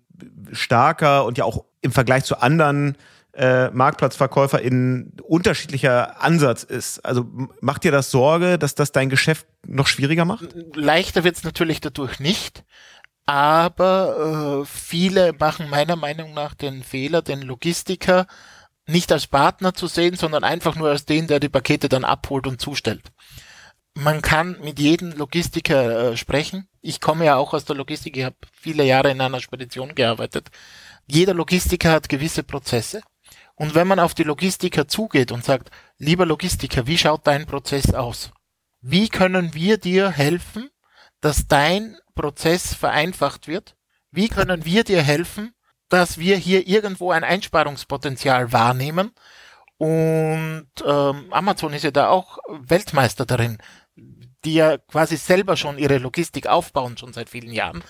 starker 0.52 1.26
und 1.26 1.38
ja 1.38 1.46
auch 1.46 1.66
im 1.82 1.92
Vergleich 1.92 2.24
zu 2.24 2.42
anderen 2.42 2.98
äh, 3.34 3.70
Marktplatzverkäufer 3.70 4.62
in 4.62 5.14
unterschiedlicher 5.24 6.22
Ansatz 6.22 6.64
ist. 6.64 7.00
Also 7.06 7.26
macht 7.62 7.84
dir 7.84 7.92
das 7.92 8.12
Sorge, 8.12 8.58
dass 8.58 8.76
das 8.76 8.92
dein 8.92 9.10
Geschäft 9.10 9.48
noch 9.66 9.88
schwieriger 9.88 10.26
macht? 10.26 10.48
Leichter 10.76 11.24
wird 11.24 11.38
es 11.38 11.44
natürlich 11.44 11.80
dadurch 11.80 12.20
nicht 12.20 12.64
aber 13.30 14.64
äh, 14.64 14.66
viele 14.66 15.34
machen 15.34 15.70
meiner 15.70 15.96
Meinung 15.96 16.34
nach 16.34 16.56
den 16.56 16.82
Fehler, 16.82 17.22
den 17.22 17.44
Logistiker 17.44 18.26
nicht 18.88 19.12
als 19.12 19.28
Partner 19.28 19.76
zu 19.76 19.86
sehen, 19.86 20.16
sondern 20.16 20.44
einfach 20.44 20.76
nur 20.76 20.90
als 20.90 21.06
den, 21.06 21.28
der 21.28 21.40
die 21.40 21.48
Pakete 21.48 21.90
dann 21.90 22.06
abholt 22.06 22.48
und 22.48 22.60
zustellt. 22.60 23.12
Man 23.94 24.24
kann 24.24 24.58
mit 24.64 24.80
jedem 24.80 25.12
Logistiker 25.12 26.14
äh, 26.14 26.18
sprechen. 26.18 26.69
Ich 26.82 27.02
komme 27.02 27.26
ja 27.26 27.36
auch 27.36 27.54
aus 27.54 27.66
der 27.66 27.76
Logistik, 27.76 28.18
ich 28.18 28.24
habe 28.24 28.36
viele 28.52 28.84
Jahre 28.84 29.12
in 29.12 29.22
einer 29.22 29.40
Spedition 29.40 29.96
gearbeitet. 29.96 30.50
Jeder 31.08 31.34
Logistiker 31.34 31.92
hat 31.92 32.10
gewisse 32.10 32.44
Prozesse. 32.44 33.02
Und 33.56 33.76
wenn 33.76 33.88
man 33.88 34.00
auf 34.00 34.14
die 34.14 34.24
Logistiker 34.24 34.88
zugeht 34.88 35.32
und 35.32 35.44
sagt, 35.44 35.70
lieber 35.98 36.26
Logistiker, 36.26 36.88
wie 36.88 36.98
schaut 36.98 37.28
dein 37.28 37.46
Prozess 37.46 37.94
aus? 37.94 38.32
Wie 38.82 39.10
können 39.10 39.54
wir 39.54 39.78
dir 39.78 40.10
helfen, 40.10 40.70
dass 41.20 41.48
dein 41.48 41.98
Prozess 42.16 42.74
vereinfacht 42.74 43.48
wird? 43.48 43.76
Wie 44.12 44.30
können 44.30 44.64
wir 44.64 44.86
dir 44.86 45.02
helfen, 45.02 45.54
dass 45.90 46.18
wir 46.18 46.38
hier 46.38 46.68
irgendwo 46.68 47.12
ein 47.12 47.26
Einsparungspotenzial 47.26 48.54
wahrnehmen? 48.54 49.12
Und 49.78 50.68
ähm, 50.86 51.28
Amazon 51.32 51.74
ist 51.74 51.84
ja 51.84 51.92
da 51.92 52.10
auch 52.10 52.40
Weltmeister 52.50 53.26
darin, 53.26 53.58
die 54.46 54.56
ja 54.56 54.78
quasi 54.78 55.18
selber 55.18 55.58
schon 55.58 55.78
ihre 55.78 55.98
Logistik 55.98 56.48
aufbauen, 56.48 56.98
schon 56.98 57.14
seit 57.14 57.30
vielen 57.30 57.52
Jahren. 57.52 57.84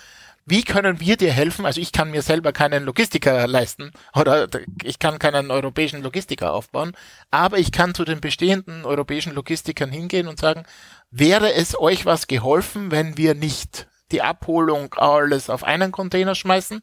Wie 0.45 0.63
können 0.63 0.99
wir 0.99 1.15
dir 1.15 1.31
helfen? 1.31 1.67
Also 1.67 1.79
ich 1.79 1.91
kann 1.91 2.09
mir 2.09 2.23
selber 2.23 2.51
keinen 2.51 2.83
Logistiker 2.83 3.45
leisten 3.45 3.91
oder 4.15 4.47
ich 4.83 4.97
kann 4.97 5.19
keinen 5.19 5.51
europäischen 5.51 6.01
Logistiker 6.01 6.53
aufbauen, 6.53 6.93
aber 7.29 7.59
ich 7.59 7.71
kann 7.71 7.93
zu 7.93 8.03
den 8.03 8.19
bestehenden 8.19 8.83
europäischen 8.83 9.35
Logistikern 9.35 9.91
hingehen 9.91 10.27
und 10.27 10.39
sagen, 10.39 10.63
wäre 11.11 11.53
es 11.53 11.79
euch 11.79 12.07
was 12.07 12.25
geholfen, 12.25 12.89
wenn 12.89 13.15
wir 13.15 13.35
nicht 13.35 13.87
die 14.11 14.23
Abholung 14.23 14.91
alles 14.95 15.51
auf 15.51 15.63
einen 15.63 15.91
Container 15.91 16.33
schmeißen? 16.33 16.81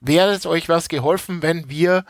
Wäre 0.00 0.32
es 0.32 0.46
euch 0.46 0.70
was 0.70 0.88
geholfen, 0.88 1.42
wenn 1.42 1.68
wir 1.68 2.04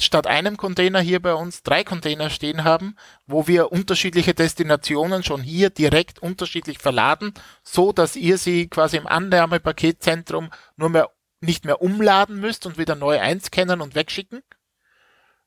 statt 0.00 0.26
einem 0.26 0.56
Container 0.56 1.00
hier 1.00 1.20
bei 1.20 1.34
uns 1.34 1.62
drei 1.62 1.84
Container 1.84 2.30
stehen 2.30 2.64
haben, 2.64 2.96
wo 3.26 3.46
wir 3.46 3.72
unterschiedliche 3.72 4.34
Destinationen 4.34 5.22
schon 5.22 5.42
hier 5.42 5.70
direkt 5.70 6.18
unterschiedlich 6.18 6.78
verladen, 6.78 7.34
so 7.62 7.92
dass 7.92 8.16
ihr 8.16 8.38
sie 8.38 8.68
quasi 8.68 8.96
im 8.96 9.06
Annahmepakietzentrum 9.06 10.50
nur 10.76 10.88
mehr 10.88 11.10
nicht 11.40 11.64
mehr 11.64 11.80
umladen 11.80 12.40
müsst 12.40 12.66
und 12.66 12.78
wieder 12.78 12.96
neu 12.96 13.20
einscannen 13.20 13.80
und 13.80 13.94
wegschicken? 13.94 14.42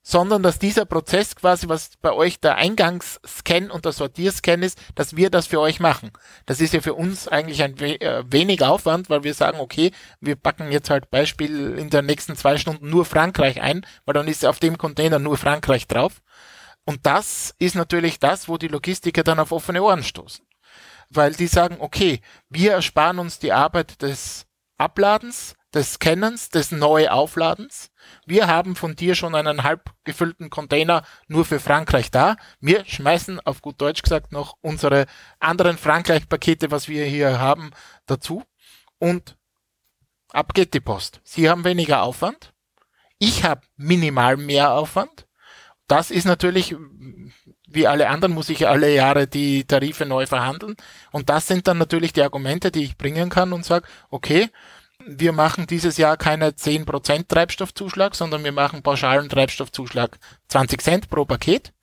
Sondern 0.04 0.42
dass 0.42 0.60
dieser 0.60 0.86
Prozess 0.86 1.36
quasi, 1.36 1.70
was 1.70 1.92
bei 2.02 2.12
euch 2.12 2.40
der 2.40 2.56
Eingangsscan 2.56 3.70
und 3.70 3.86
der 3.86 3.92
Sortierscan 3.92 4.64
ist, 4.64 4.80
dass 4.96 5.16
wir 5.16 5.30
das 5.30 5.48
für 5.48 5.60
euch 5.60 5.80
machen. 5.80 6.12
Das 6.46 6.60
ist 6.60 6.74
ja 6.74 6.82
für 6.82 6.96
uns 6.96 7.28
eigentlich 7.28 7.62
ein 7.62 7.80
we 7.80 8.02
äh, 8.02 8.24
wenig 8.28 8.64
Aufwand, 8.64 9.10
weil 9.10 9.24
wir 9.24 9.34
sagen, 9.34 9.60
okay, 9.60 9.92
wir 10.20 10.36
packen 10.36 10.72
jetzt 10.72 10.90
halt 10.90 11.12
Beispiel 11.12 11.76
in 11.78 11.90
den 11.90 12.06
nächsten 12.06 12.36
zwei 12.36 12.58
Stunden 12.58 12.90
nur 12.90 13.06
Frankreich 13.06 13.62
ein, 13.62 13.86
weil 14.06 14.14
dann 14.14 14.28
ist 14.28 14.46
auf 14.46 14.60
dem 14.60 14.78
Container 14.78 15.20
nur 15.20 15.38
Frankreich 15.38 15.88
drauf. 15.88 16.22
Und 16.84 17.06
das 17.06 17.54
ist 17.60 17.76
natürlich 17.76 18.20
das, 18.20 18.48
wo 18.48 18.58
die 18.58 18.68
Logistiker 18.68 19.24
dann 19.24 19.40
auf 19.40 19.52
offene 19.52 19.84
Ohren 19.84 20.04
stoßen. 20.04 20.46
Weil 21.10 21.34
die 21.34 21.48
sagen, 21.48 21.78
okay, 21.80 22.22
wir 22.50 22.72
ersparen 22.72 23.20
uns 23.20 23.38
die 23.38 23.52
Arbeit 23.52 24.02
des 24.02 24.48
Abladens, 24.78 25.56
des 25.74 25.94
Scannens, 25.94 26.50
des 26.50 26.72
Neuaufladens. 26.72 27.92
Wir 28.26 28.48
haben 28.48 28.76
von 28.76 28.96
dir 28.96 29.16
schon 29.16 29.36
einen 29.36 29.64
halb 29.64 29.92
gefüllten 30.04 30.50
Container 30.50 31.04
nur 31.28 31.46
für 31.46 31.60
Frankreich 31.60 32.12
da. 32.12 32.36
Wir 32.60 32.86
schmeißen 32.86 33.40
auf 33.40 33.62
gut 33.62 33.80
Deutsch 33.80 34.02
gesagt 34.02 34.32
noch 34.32 34.56
unsere 34.62 35.06
anderen 35.40 35.78
Frankreich-Pakete, 35.78 36.72
was 36.72 36.88
wir 36.90 37.06
hier 37.06 37.40
haben, 37.40 37.72
dazu. 38.06 38.44
Und 39.00 39.38
ab 40.30 40.54
geht 40.54 40.74
die 40.74 40.82
Post. 40.82 41.22
Sie 41.24 41.50
haben 41.50 41.64
weniger 41.64 42.04
Aufwand. 42.04 42.54
Ich 43.18 43.44
habe 43.44 43.62
minimal 43.78 44.38
mehr 44.38 44.74
Aufwand. 44.74 45.28
Das 45.88 46.10
ist 46.10 46.26
natürlich, 46.26 46.76
wie 47.68 47.88
alle 47.88 48.10
anderen, 48.10 48.34
muss 48.34 48.50
ich 48.50 48.68
alle 48.68 48.94
Jahre 48.94 49.28
die 49.28 49.66
Tarife 49.66 50.06
neu 50.06 50.26
verhandeln. 50.26 50.76
Und 51.12 51.30
das 51.30 51.48
sind 51.48 51.68
dann 51.68 51.78
natürlich 51.78 52.14
die 52.14 52.24
Argumente, 52.24 52.72
die 52.72 52.84
ich 52.84 52.98
bringen 52.98 53.30
kann 53.30 53.54
und 53.54 53.66
sage, 53.66 53.88
okay, 54.10 54.50
wir 55.08 55.32
machen 55.32 55.68
dieses 55.68 55.98
Jahr 55.98 56.18
keine 56.18 56.52
10% 56.52 57.28
Treibstoffzuschlag, 57.28 58.16
sondern 58.16 58.44
wir 58.44 58.52
machen 58.52 58.84
pauschalen 58.84 59.30
Treibstoffzuschlag 59.30 60.18
20 60.48 60.82
Cent 60.82 61.10
pro 61.10 61.26
Paket. 61.26 61.74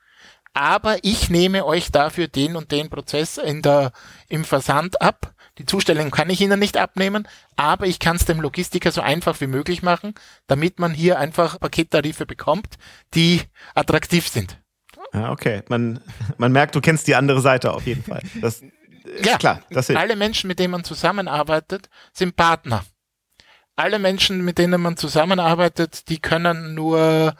Aber 0.55 0.99
ich 1.03 1.31
nehme 1.31 1.65
euch 1.65 1.93
dafür 1.93 2.27
den 2.27 2.57
und 2.57 2.73
den 2.73 2.91
Prozess 2.91 3.39
in 3.39 3.63
der, 3.63 3.93
im 4.29 4.45
Versand 4.45 5.01
ab. 5.01 5.35
Die 5.59 5.67
Zustellung 5.67 6.11
kann 6.11 6.31
ich 6.31 6.41
Ihnen 6.41 6.59
nicht 6.59 6.77
abnehmen, 6.77 7.27
aber 7.57 7.87
ich 7.87 7.99
kann 7.99 8.17
es 8.17 8.25
dem 8.25 8.41
Logistiker 8.41 8.93
so 8.93 9.01
einfach 9.01 9.41
wie 9.41 9.47
möglich 9.47 9.83
machen, 9.83 10.15
damit 10.47 10.79
man 10.79 10.93
hier 10.93 11.19
einfach 11.19 11.61
Pakettarife 11.61 12.27
bekommt, 12.27 12.79
die 13.15 13.43
attraktiv 13.75 14.29
sind. 14.29 14.61
Ja, 15.13 15.31
okay. 15.31 15.63
Man, 15.69 16.01
man 16.37 16.53
merkt, 16.53 16.75
du 16.75 16.81
kennst 16.81 17.09
die 17.09 17.15
andere 17.15 17.41
Seite 17.41 17.73
auf 17.73 17.87
jeden 17.87 18.05
Fall. 18.05 18.23
Das 18.41 18.63
ja, 19.25 19.37
klar. 19.39 19.63
Das 19.71 19.91
alle 19.91 20.17
Menschen, 20.17 20.49
mit 20.49 20.59
denen 20.59 20.73
man 20.73 20.85
zusammenarbeitet, 20.85 21.89
sind 22.13 22.37
Partner 22.37 22.85
alle 23.79 23.99
Menschen, 23.99 24.45
mit 24.45 24.59
denen 24.59 24.81
man 24.81 24.97
zusammenarbeitet, 24.97 26.09
die 26.09 26.19
können 26.19 26.75
nur 26.75 27.35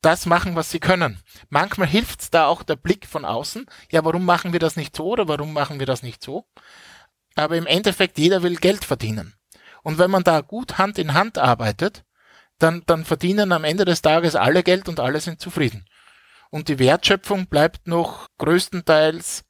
das 0.00 0.26
machen, 0.26 0.56
was 0.56 0.70
sie 0.70 0.80
können. 0.80 1.20
Manchmal 1.50 1.86
hilft's 1.86 2.30
da 2.30 2.46
auch 2.46 2.62
der 2.62 2.76
Blick 2.76 3.06
von 3.06 3.24
außen. 3.24 3.66
Ja, 3.90 4.04
warum 4.04 4.24
machen 4.24 4.52
wir 4.52 4.58
das 4.58 4.76
nicht 4.76 4.96
so 4.96 5.06
oder 5.06 5.28
warum 5.28 5.52
machen 5.52 5.78
wir 5.78 5.86
das 5.86 6.02
nicht 6.02 6.22
so? 6.22 6.46
Aber 7.34 7.56
im 7.56 7.66
Endeffekt, 7.66 8.18
jeder 8.18 8.42
will 8.42 8.56
Geld 8.56 8.84
verdienen. 8.84 9.34
Und 9.82 9.98
wenn 9.98 10.10
man 10.10 10.24
da 10.24 10.40
gut 10.40 10.78
Hand 10.78 10.98
in 10.98 11.14
Hand 11.14 11.38
arbeitet, 11.38 12.04
dann, 12.58 12.82
dann 12.86 13.04
verdienen 13.04 13.52
am 13.52 13.64
Ende 13.64 13.84
des 13.84 14.02
Tages 14.02 14.34
alle 14.34 14.62
Geld 14.62 14.88
und 14.88 14.98
alle 14.98 15.20
sind 15.20 15.40
zufrieden. 15.40 15.84
Und 16.50 16.68
die 16.68 16.78
Wertschöpfung 16.78 17.46
bleibt 17.46 17.86
noch 17.86 18.28
größtenteils 18.38 19.44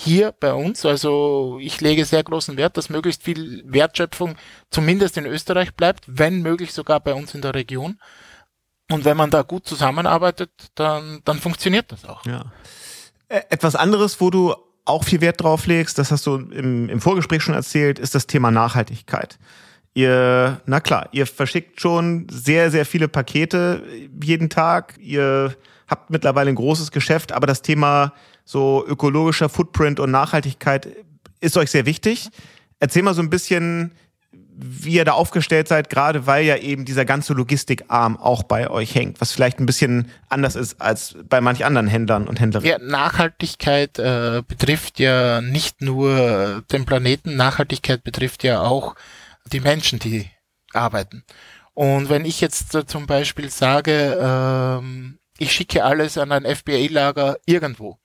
hier 0.00 0.32
bei 0.32 0.54
uns. 0.54 0.86
Also 0.86 1.58
ich 1.60 1.80
lege 1.80 2.04
sehr 2.06 2.22
großen 2.24 2.56
Wert, 2.56 2.76
dass 2.76 2.88
möglichst 2.88 3.22
viel 3.22 3.62
Wertschöpfung 3.66 4.36
zumindest 4.70 5.18
in 5.18 5.26
Österreich 5.26 5.74
bleibt, 5.74 6.04
wenn 6.06 6.40
möglich 6.40 6.72
sogar 6.72 7.00
bei 7.00 7.12
uns 7.12 7.34
in 7.34 7.42
der 7.42 7.54
Region. 7.54 7.98
Und 8.90 9.04
wenn 9.04 9.16
man 9.16 9.30
da 9.30 9.42
gut 9.42 9.66
zusammenarbeitet, 9.66 10.50
dann, 10.74 11.20
dann 11.24 11.38
funktioniert 11.38 11.92
das 11.92 12.06
auch. 12.06 12.24
Ja. 12.24 12.46
Etwas 13.28 13.76
anderes, 13.76 14.20
wo 14.20 14.30
du 14.30 14.54
auch 14.86 15.04
viel 15.04 15.20
Wert 15.20 15.42
drauf 15.42 15.66
legst, 15.66 15.98
das 15.98 16.10
hast 16.10 16.26
du 16.26 16.36
im, 16.36 16.88
im 16.88 17.00
Vorgespräch 17.00 17.42
schon 17.42 17.54
erzählt, 17.54 17.98
ist 17.98 18.14
das 18.14 18.26
Thema 18.26 18.50
Nachhaltigkeit. 18.50 19.38
Ihr, 19.92 20.60
na 20.64 20.80
klar, 20.80 21.08
ihr 21.12 21.26
verschickt 21.26 21.80
schon 21.80 22.26
sehr, 22.30 22.70
sehr 22.70 22.86
viele 22.86 23.06
Pakete 23.06 23.82
jeden 24.22 24.48
Tag. 24.48 24.94
Ihr 24.98 25.54
habt 25.86 26.08
mittlerweile 26.08 26.48
ein 26.48 26.56
großes 26.56 26.90
Geschäft, 26.90 27.32
aber 27.32 27.46
das 27.46 27.60
Thema 27.60 28.14
so 28.44 28.84
ökologischer 28.86 29.48
Footprint 29.48 30.00
und 30.00 30.10
Nachhaltigkeit 30.10 30.88
ist 31.40 31.56
euch 31.56 31.70
sehr 31.70 31.86
wichtig. 31.86 32.28
Erzähl 32.78 33.02
mal 33.02 33.14
so 33.14 33.22
ein 33.22 33.30
bisschen, 33.30 33.92
wie 34.32 34.92
ihr 34.92 35.04
da 35.04 35.12
aufgestellt 35.12 35.68
seid, 35.68 35.90
gerade 35.90 36.26
weil 36.26 36.44
ja 36.44 36.56
eben 36.56 36.84
dieser 36.84 37.04
ganze 37.04 37.32
Logistikarm 37.32 38.16
auch 38.16 38.42
bei 38.42 38.68
euch 38.70 38.94
hängt, 38.94 39.20
was 39.20 39.32
vielleicht 39.32 39.58
ein 39.58 39.66
bisschen 39.66 40.10
anders 40.28 40.56
ist 40.56 40.80
als 40.80 41.16
bei 41.28 41.40
manch 41.40 41.64
anderen 41.64 41.86
Händlern 41.86 42.28
und 42.28 42.40
Händlerinnen. 42.40 42.80
Ja, 42.80 42.86
Nachhaltigkeit 42.86 43.98
äh, 43.98 44.42
betrifft 44.46 44.98
ja 44.98 45.40
nicht 45.40 45.80
nur 45.80 46.62
den 46.72 46.84
Planeten, 46.84 47.36
Nachhaltigkeit 47.36 48.04
betrifft 48.04 48.44
ja 48.44 48.60
auch 48.60 48.94
die 49.52 49.60
Menschen, 49.60 49.98
die 49.98 50.30
arbeiten. 50.72 51.24
Und 51.74 52.08
wenn 52.08 52.24
ich 52.24 52.40
jetzt 52.40 52.74
äh, 52.74 52.86
zum 52.86 53.06
Beispiel 53.06 53.50
sage, 53.50 54.18
ähm, 54.20 55.18
ich 55.38 55.52
schicke 55.52 55.84
alles 55.84 56.18
an 56.18 56.32
ein 56.32 56.44
FBA-Lager 56.44 57.38
irgendwo, 57.46 57.98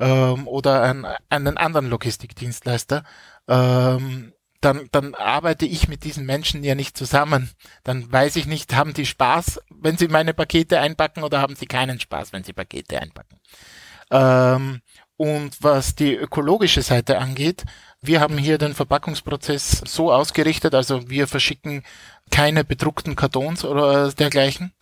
ähm, 0.00 0.48
oder 0.48 0.82
an 0.82 1.06
einen 1.28 1.56
anderen 1.56 1.88
Logistikdienstleister, 1.88 3.04
ähm, 3.48 4.32
dann, 4.60 4.88
dann 4.92 5.14
arbeite 5.14 5.64
ich 5.64 5.88
mit 5.88 6.04
diesen 6.04 6.26
Menschen 6.26 6.62
ja 6.64 6.74
nicht 6.74 6.96
zusammen. 6.96 7.50
Dann 7.84 8.10
weiß 8.10 8.36
ich 8.36 8.46
nicht, 8.46 8.74
haben 8.74 8.92
die 8.92 9.06
Spaß, 9.06 9.60
wenn 9.70 9.96
sie 9.96 10.08
meine 10.08 10.34
Pakete 10.34 10.80
einpacken 10.80 11.22
oder 11.22 11.40
haben 11.40 11.56
sie 11.56 11.66
keinen 11.66 12.00
Spaß, 12.00 12.32
wenn 12.32 12.44
sie 12.44 12.52
Pakete 12.52 13.00
einpacken. 13.00 13.38
Ähm, 14.10 14.80
und 15.16 15.62
was 15.62 15.94
die 15.94 16.14
ökologische 16.14 16.82
Seite 16.82 17.18
angeht, 17.18 17.64
wir 18.00 18.20
haben 18.20 18.38
hier 18.38 18.58
den 18.58 18.74
Verpackungsprozess 18.74 19.82
so 19.86 20.12
ausgerichtet, 20.12 20.74
also 20.74 21.10
wir 21.10 21.26
verschicken 21.26 21.82
keine 22.30 22.64
bedruckten 22.64 23.16
Kartons 23.16 23.64
oder 23.64 24.10
dergleichen, 24.12 24.72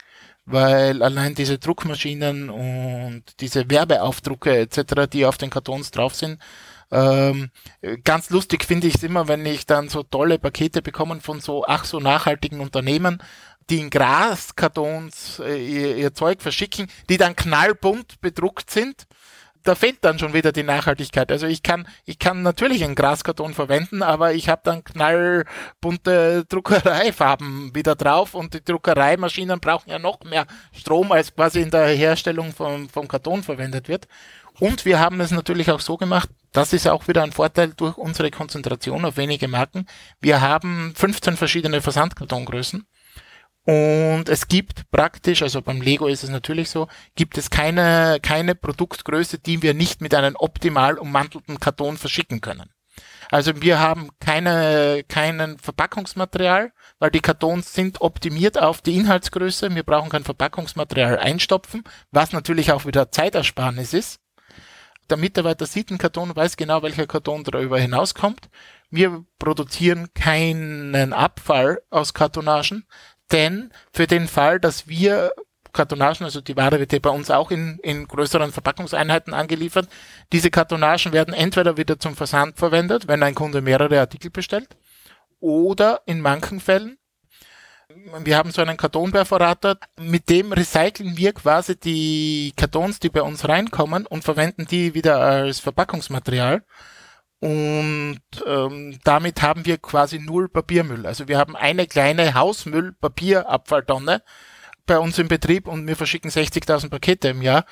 weil 0.50 1.02
allein 1.02 1.34
diese 1.34 1.58
Druckmaschinen 1.58 2.50
und 2.50 3.22
diese 3.40 3.68
Werbeaufdrucke 3.70 4.58
etc., 4.58 5.08
die 5.12 5.26
auf 5.26 5.38
den 5.38 5.50
Kartons 5.50 5.90
drauf 5.90 6.14
sind, 6.14 6.38
ähm, 6.90 7.50
ganz 8.04 8.30
lustig 8.30 8.64
finde 8.64 8.86
ich 8.86 8.94
es 8.94 9.02
immer, 9.02 9.28
wenn 9.28 9.44
ich 9.44 9.66
dann 9.66 9.88
so 9.88 10.02
tolle 10.02 10.38
Pakete 10.38 10.80
bekomme 10.80 11.20
von 11.20 11.40
so 11.40 11.64
ach 11.66 11.84
so 11.84 12.00
nachhaltigen 12.00 12.60
Unternehmen, 12.60 13.22
die 13.68 13.80
in 13.80 13.90
Graskartons 13.90 15.40
äh, 15.40 15.62
ihr, 15.62 15.96
ihr 15.96 16.14
Zeug 16.14 16.40
verschicken, 16.40 16.88
die 17.10 17.18
dann 17.18 17.36
knallbunt 17.36 18.20
bedruckt 18.20 18.70
sind 18.70 19.06
da 19.68 19.74
fehlt 19.74 19.98
dann 20.00 20.18
schon 20.18 20.32
wieder 20.32 20.50
die 20.50 20.62
Nachhaltigkeit. 20.62 21.30
Also 21.30 21.46
ich 21.46 21.62
kann, 21.62 21.86
ich 22.06 22.18
kann 22.18 22.42
natürlich 22.42 22.82
einen 22.82 22.94
Graskarton 22.94 23.52
verwenden, 23.52 24.02
aber 24.02 24.32
ich 24.32 24.48
habe 24.48 24.62
dann 24.64 24.82
knallbunte 24.82 26.46
Druckereifarben 26.48 27.74
wieder 27.74 27.94
drauf 27.94 28.34
und 28.34 28.54
die 28.54 28.64
Druckereimaschinen 28.64 29.60
brauchen 29.60 29.90
ja 29.90 29.98
noch 29.98 30.24
mehr 30.24 30.46
Strom, 30.72 31.12
als 31.12 31.34
quasi 31.34 31.60
in 31.60 31.70
der 31.70 31.88
Herstellung 31.88 32.54
vom, 32.54 32.88
vom 32.88 33.08
Karton 33.08 33.42
verwendet 33.42 33.88
wird. 33.88 34.08
Und 34.58 34.86
wir 34.86 34.98
haben 34.98 35.20
es 35.20 35.30
natürlich 35.32 35.70
auch 35.70 35.80
so 35.80 35.98
gemacht, 35.98 36.30
das 36.52 36.72
ist 36.72 36.88
auch 36.88 37.06
wieder 37.06 37.22
ein 37.22 37.32
Vorteil 37.32 37.74
durch 37.76 37.98
unsere 37.98 38.30
Konzentration 38.30 39.04
auf 39.04 39.18
wenige 39.18 39.48
Marken. 39.48 39.86
Wir 40.18 40.40
haben 40.40 40.94
15 40.96 41.36
verschiedene 41.36 41.82
Versandkartongrößen 41.82 42.86
und 43.68 44.30
es 44.30 44.48
gibt 44.48 44.90
praktisch, 44.90 45.42
also 45.42 45.60
beim 45.60 45.82
Lego 45.82 46.06
ist 46.06 46.24
es 46.24 46.30
natürlich 46.30 46.70
so, 46.70 46.88
gibt 47.16 47.36
es 47.36 47.50
keine, 47.50 48.18
keine 48.22 48.54
Produktgröße, 48.54 49.40
die 49.40 49.60
wir 49.60 49.74
nicht 49.74 50.00
mit 50.00 50.14
einem 50.14 50.36
optimal 50.36 50.96
ummantelten 50.96 51.60
Karton 51.60 51.98
verschicken 51.98 52.40
können. 52.40 52.70
Also 53.30 53.60
wir 53.60 53.78
haben 53.78 54.08
keine, 54.20 55.04
keinen 55.06 55.58
Verpackungsmaterial, 55.58 56.72
weil 56.98 57.10
die 57.10 57.20
Kartons 57.20 57.74
sind 57.74 58.00
optimiert 58.00 58.58
auf 58.58 58.80
die 58.80 58.96
Inhaltsgröße. 58.96 59.74
Wir 59.74 59.82
brauchen 59.82 60.08
kein 60.08 60.24
Verpackungsmaterial 60.24 61.18
einstopfen, 61.18 61.84
was 62.10 62.32
natürlich 62.32 62.72
auch 62.72 62.86
wieder 62.86 63.10
Zeitersparnis 63.12 63.92
ist. 63.92 64.18
Der 65.10 65.18
Mitarbeiter 65.18 65.66
sieht 65.66 65.90
einen 65.90 65.98
Karton, 65.98 66.34
weiß 66.34 66.56
genau, 66.56 66.82
welcher 66.82 67.06
Karton 67.06 67.44
darüber 67.44 67.78
hinauskommt. 67.78 68.48
Wir 68.90 69.26
produzieren 69.38 70.08
keinen 70.14 71.12
Abfall 71.12 71.82
aus 71.90 72.14
Kartonagen, 72.14 72.86
denn 73.32 73.70
für 73.92 74.06
den 74.06 74.28
Fall, 74.28 74.60
dass 74.60 74.88
wir 74.88 75.32
Kartonagen, 75.72 76.24
also 76.24 76.40
die 76.40 76.56
Ware 76.56 76.78
wird 76.80 76.92
ja 76.92 76.98
bei 76.98 77.10
uns 77.10 77.30
auch 77.30 77.50
in, 77.50 77.78
in 77.82 78.08
größeren 78.08 78.52
Verpackungseinheiten 78.52 79.34
angeliefert. 79.34 79.88
Diese 80.32 80.50
Kartonagen 80.50 81.12
werden 81.12 81.34
entweder 81.34 81.76
wieder 81.76 81.98
zum 81.98 82.16
Versand 82.16 82.58
verwendet, 82.58 83.06
wenn 83.06 83.22
ein 83.22 83.34
Kunde 83.34 83.60
mehrere 83.60 84.00
Artikel 84.00 84.30
bestellt, 84.30 84.76
oder 85.40 86.02
in 86.06 86.20
manchen 86.20 86.60
Fällen, 86.60 86.98
wir 88.24 88.36
haben 88.36 88.50
so 88.50 88.60
einen 88.60 88.76
Kartonperforator, 88.76 89.76
mit 89.98 90.28
dem 90.28 90.52
recyceln 90.52 91.16
wir 91.16 91.32
quasi 91.32 91.78
die 91.78 92.52
Kartons, 92.56 92.98
die 92.98 93.08
bei 93.08 93.22
uns 93.22 93.48
reinkommen 93.48 94.06
und 94.06 94.24
verwenden 94.24 94.66
die 94.66 94.94
wieder 94.94 95.20
als 95.20 95.60
Verpackungsmaterial. 95.60 96.64
Und 97.40 98.20
ähm, 98.46 98.98
damit 99.04 99.42
haben 99.42 99.64
wir 99.64 99.78
quasi 99.78 100.18
null 100.18 100.48
Papiermüll. 100.48 101.06
Also 101.06 101.28
wir 101.28 101.38
haben 101.38 101.54
eine 101.54 101.86
kleine 101.86 102.34
Hausmüll-Papierabfalltonne 102.34 104.22
bei 104.86 104.98
uns 104.98 105.18
im 105.18 105.28
Betrieb 105.28 105.68
und 105.68 105.86
wir 105.86 105.94
verschicken 105.94 106.30
60.000 106.30 106.88
Pakete 106.88 107.28
im 107.28 107.42
Jahr, 107.42 107.64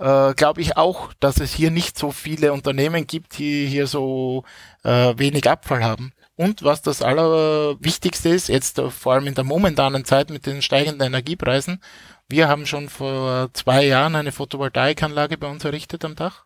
äh, 0.00 0.34
glaube 0.34 0.60
ich 0.60 0.76
auch, 0.76 1.12
dass 1.20 1.40
es 1.40 1.54
hier 1.54 1.70
nicht 1.70 1.96
so 1.96 2.10
viele 2.10 2.52
Unternehmen 2.52 3.06
gibt, 3.06 3.38
die 3.38 3.66
hier 3.66 3.86
so 3.86 4.44
äh, 4.82 5.14
wenig 5.16 5.48
Abfall 5.48 5.82
haben. 5.82 6.12
Und 6.36 6.64
was 6.64 6.82
das 6.82 7.00
Allerwichtigste 7.00 8.28
ist, 8.28 8.48
jetzt 8.48 8.78
äh, 8.78 8.90
vor 8.90 9.14
allem 9.14 9.28
in 9.28 9.34
der 9.34 9.44
momentanen 9.44 10.04
Zeit 10.04 10.30
mit 10.30 10.46
den 10.46 10.62
steigenden 10.62 11.06
Energiepreisen, 11.06 11.80
wir 12.28 12.48
haben 12.48 12.66
schon 12.66 12.88
vor 12.88 13.50
zwei 13.52 13.86
Jahren 13.86 14.16
eine 14.16 14.32
Photovoltaikanlage 14.32 15.38
bei 15.38 15.46
uns 15.46 15.64
errichtet 15.64 16.04
am 16.04 16.16
Dach. 16.16 16.44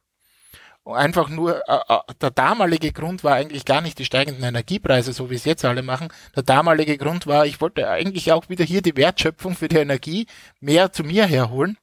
Einfach 0.95 1.29
nur, 1.29 1.63
äh, 1.69 1.79
äh, 1.89 1.99
der 2.21 2.31
damalige 2.31 2.93
Grund 2.93 3.23
war 3.23 3.35
eigentlich 3.35 3.65
gar 3.67 3.83
nicht 3.83 3.99
die 3.99 4.07
steigenden 4.07 4.43
Energiepreise, 4.43 5.13
so 5.13 5.29
wie 5.31 5.35
es 5.35 5.45
jetzt 5.45 5.65
alle 5.65 5.83
machen. 5.83 6.09
Der 6.35 6.43
damalige 6.43 6.97
Grund 6.97 7.27
war, 7.27 7.45
ich 7.45 7.61
wollte 7.61 7.89
eigentlich 7.89 8.33
auch 8.33 8.49
wieder 8.49 8.65
hier 8.65 8.81
die 8.81 8.97
Wertschöpfung 8.97 9.55
für 9.55 9.69
die 9.69 9.77
Energie 9.77 10.27
mehr 10.61 10.91
zu 10.93 11.05
mir 11.05 11.27
herholen. 11.27 11.77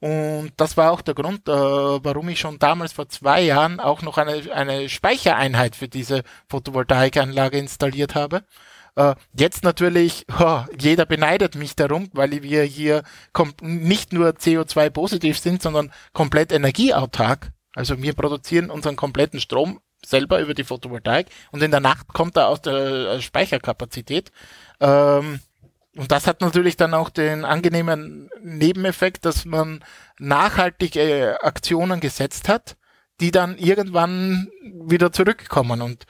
Und 0.00 0.52
das 0.58 0.76
war 0.76 0.92
auch 0.92 1.00
der 1.00 1.14
Grund, 1.14 1.48
äh, 1.48 1.52
warum 1.52 2.28
ich 2.28 2.38
schon 2.38 2.58
damals 2.58 2.92
vor 2.92 3.08
zwei 3.08 3.40
Jahren 3.40 3.80
auch 3.80 4.02
noch 4.02 4.18
eine, 4.18 4.52
eine 4.52 4.90
Speichereinheit 4.90 5.74
für 5.74 5.88
diese 5.88 6.22
Photovoltaikanlage 6.50 7.56
installiert 7.56 8.14
habe. 8.14 8.44
Äh, 8.96 9.14
jetzt 9.32 9.64
natürlich, 9.64 10.26
oh, 10.38 10.64
jeder 10.78 11.06
beneidet 11.06 11.54
mich 11.54 11.76
darum, 11.76 12.10
weil 12.12 12.42
wir 12.42 12.64
hier 12.64 13.02
nicht 13.62 14.12
nur 14.12 14.28
CO2 14.32 14.90
positiv 14.90 15.38
sind, 15.38 15.62
sondern 15.62 15.90
komplett 16.12 16.52
energieautark. 16.52 17.53
Also 17.74 18.00
wir 18.02 18.14
produzieren 18.14 18.70
unseren 18.70 18.96
kompletten 18.96 19.40
Strom 19.40 19.80
selber 20.04 20.40
über 20.40 20.54
die 20.54 20.64
Photovoltaik 20.64 21.28
und 21.50 21.62
in 21.62 21.70
der 21.70 21.80
Nacht 21.80 22.08
kommt 22.08 22.36
er 22.36 22.48
aus 22.48 22.60
der 22.60 22.74
äh, 22.74 23.20
Speicherkapazität. 23.22 24.30
Ähm, 24.80 25.40
und 25.96 26.10
das 26.10 26.26
hat 26.26 26.40
natürlich 26.40 26.76
dann 26.76 26.92
auch 26.92 27.08
den 27.08 27.44
angenehmen 27.44 28.28
Nebeneffekt, 28.42 29.24
dass 29.24 29.44
man 29.44 29.84
nachhaltige 30.18 31.38
Aktionen 31.42 32.00
gesetzt 32.00 32.48
hat, 32.48 32.76
die 33.20 33.30
dann 33.30 33.56
irgendwann 33.58 34.48
wieder 34.62 35.12
zurückkommen. 35.12 35.82
Und 35.82 36.04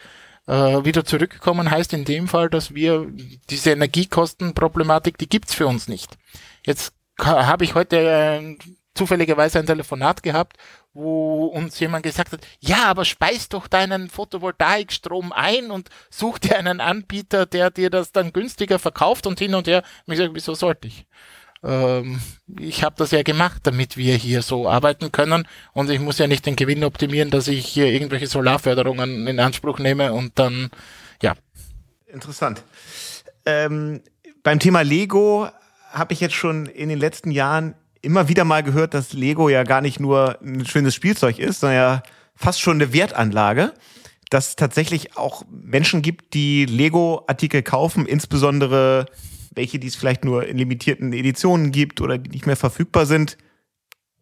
äh, 0.47 0.85
wieder 0.85 1.05
zurückkommen 1.05 1.71
heißt 1.71 1.93
in 1.93 2.07
dem 2.07 2.29
Fall, 2.29 2.49
dass 2.49 2.75
wir 2.75 3.07
diese 3.51 3.73
Energiekostenproblematik, 3.73 5.19
die 5.19 5.29
gibt's 5.29 5.55
für 5.55 5.67
uns 5.67 5.87
nicht. 5.87 6.17
Jetzt 6.65 6.95
habe 7.21 7.65
ich 7.65 7.75
heute 7.75 7.97
äh, 7.99 8.57
zufälligerweise 8.95 9.59
ein 9.59 9.67
Telefonat 9.67 10.23
gehabt, 10.23 10.57
wo 10.93 11.47
uns 11.47 11.79
jemand 11.81 12.05
gesagt 12.05 12.33
hat, 12.33 12.47
ja, 12.61 12.85
aber 12.85 13.05
speist 13.05 13.53
doch 13.53 13.67
deinen 13.67 14.09
Photovoltaikstrom 14.09 15.33
ein 15.33 15.71
und 15.71 15.89
such 16.11 16.39
dir 16.39 16.59
einen 16.59 16.81
Anbieter, 16.81 17.47
der 17.47 17.71
dir 17.71 17.91
das 17.91 18.13
dann 18.13 18.33
günstiger 18.33 18.79
verkauft 18.79 19.27
und 19.27 19.39
hin 19.39 19.55
und 19.55 19.67
her. 19.67 19.83
Und 20.07 20.13
ich 20.13 20.19
sage, 20.19 20.35
wieso 20.35 20.55
sollte 20.55 20.89
ich? 20.89 21.07
Ähm, 21.65 22.21
ich 22.61 22.85
habe 22.85 22.95
das 22.99 23.11
ja 23.11 23.23
gemacht, 23.23 23.63
damit 23.65 23.97
wir 23.97 24.15
hier 24.15 24.43
so 24.43 24.69
arbeiten 24.69 25.11
können 25.11 25.49
und 25.73 25.91
ich 25.91 25.99
muss 25.99 26.19
ja 26.19 26.27
nicht 26.27 26.47
den 26.47 26.57
Gewinn 26.57 26.85
optimieren, 26.85 27.31
dass 27.31 27.49
ich 27.49 27.67
hier 27.67 27.87
irgendwelche 27.87 28.27
Solarförderungen 28.27 29.27
in 29.27 29.41
Anspruch 29.41 29.79
nehme 29.79 30.13
und 30.13 30.39
dann, 30.39 30.71
ja. 31.23 31.35
Interessant. 32.07 32.63
Ähm, 33.47 34.03
beim 34.43 34.61
Thema 34.61 34.83
Lego 34.83 35.49
habe 35.91 36.13
ich 36.13 36.21
jetzt 36.21 36.35
schon 36.35 36.67
in 36.67 36.89
den 36.89 36.99
letzten 36.99 37.31
Jahren 37.31 37.75
immer 38.05 38.29
wieder 38.29 38.45
mal 38.45 38.63
gehört, 38.63 38.95
dass 38.95 39.13
Lego 39.13 39.49
ja 39.49 39.63
gar 39.65 39.81
nicht 39.81 40.01
nur 40.01 40.39
ein 40.43 40.67
schönes 40.67 40.95
Spielzeug 40.95 41.39
ist, 41.39 41.61
sondern 41.61 41.77
ja 41.77 42.03
fast 42.35 42.61
schon 42.61 42.77
eine 42.81 42.93
Wertanlage. 42.93 43.73
Dass 44.31 44.49
es 44.49 44.57
tatsächlich 44.57 45.17
auch 45.17 45.45
Menschen 45.51 46.03
gibt, 46.03 46.35
die 46.35 46.65
Lego-Artikel 46.65 47.63
kaufen, 47.63 48.07
insbesondere 48.07 49.07
welche, 49.55 49.79
die 49.79 49.87
es 49.87 49.97
vielleicht 49.97 50.25
nur 50.25 50.47
in 50.47 50.59
limitierten 50.59 51.13
Editionen 51.13 51.71
gibt 51.71 52.01
oder 52.01 52.19
die 52.19 52.31
nicht 52.31 52.47
mehr 52.47 52.57
verfügbar 52.57 53.07
sind, 53.07 53.37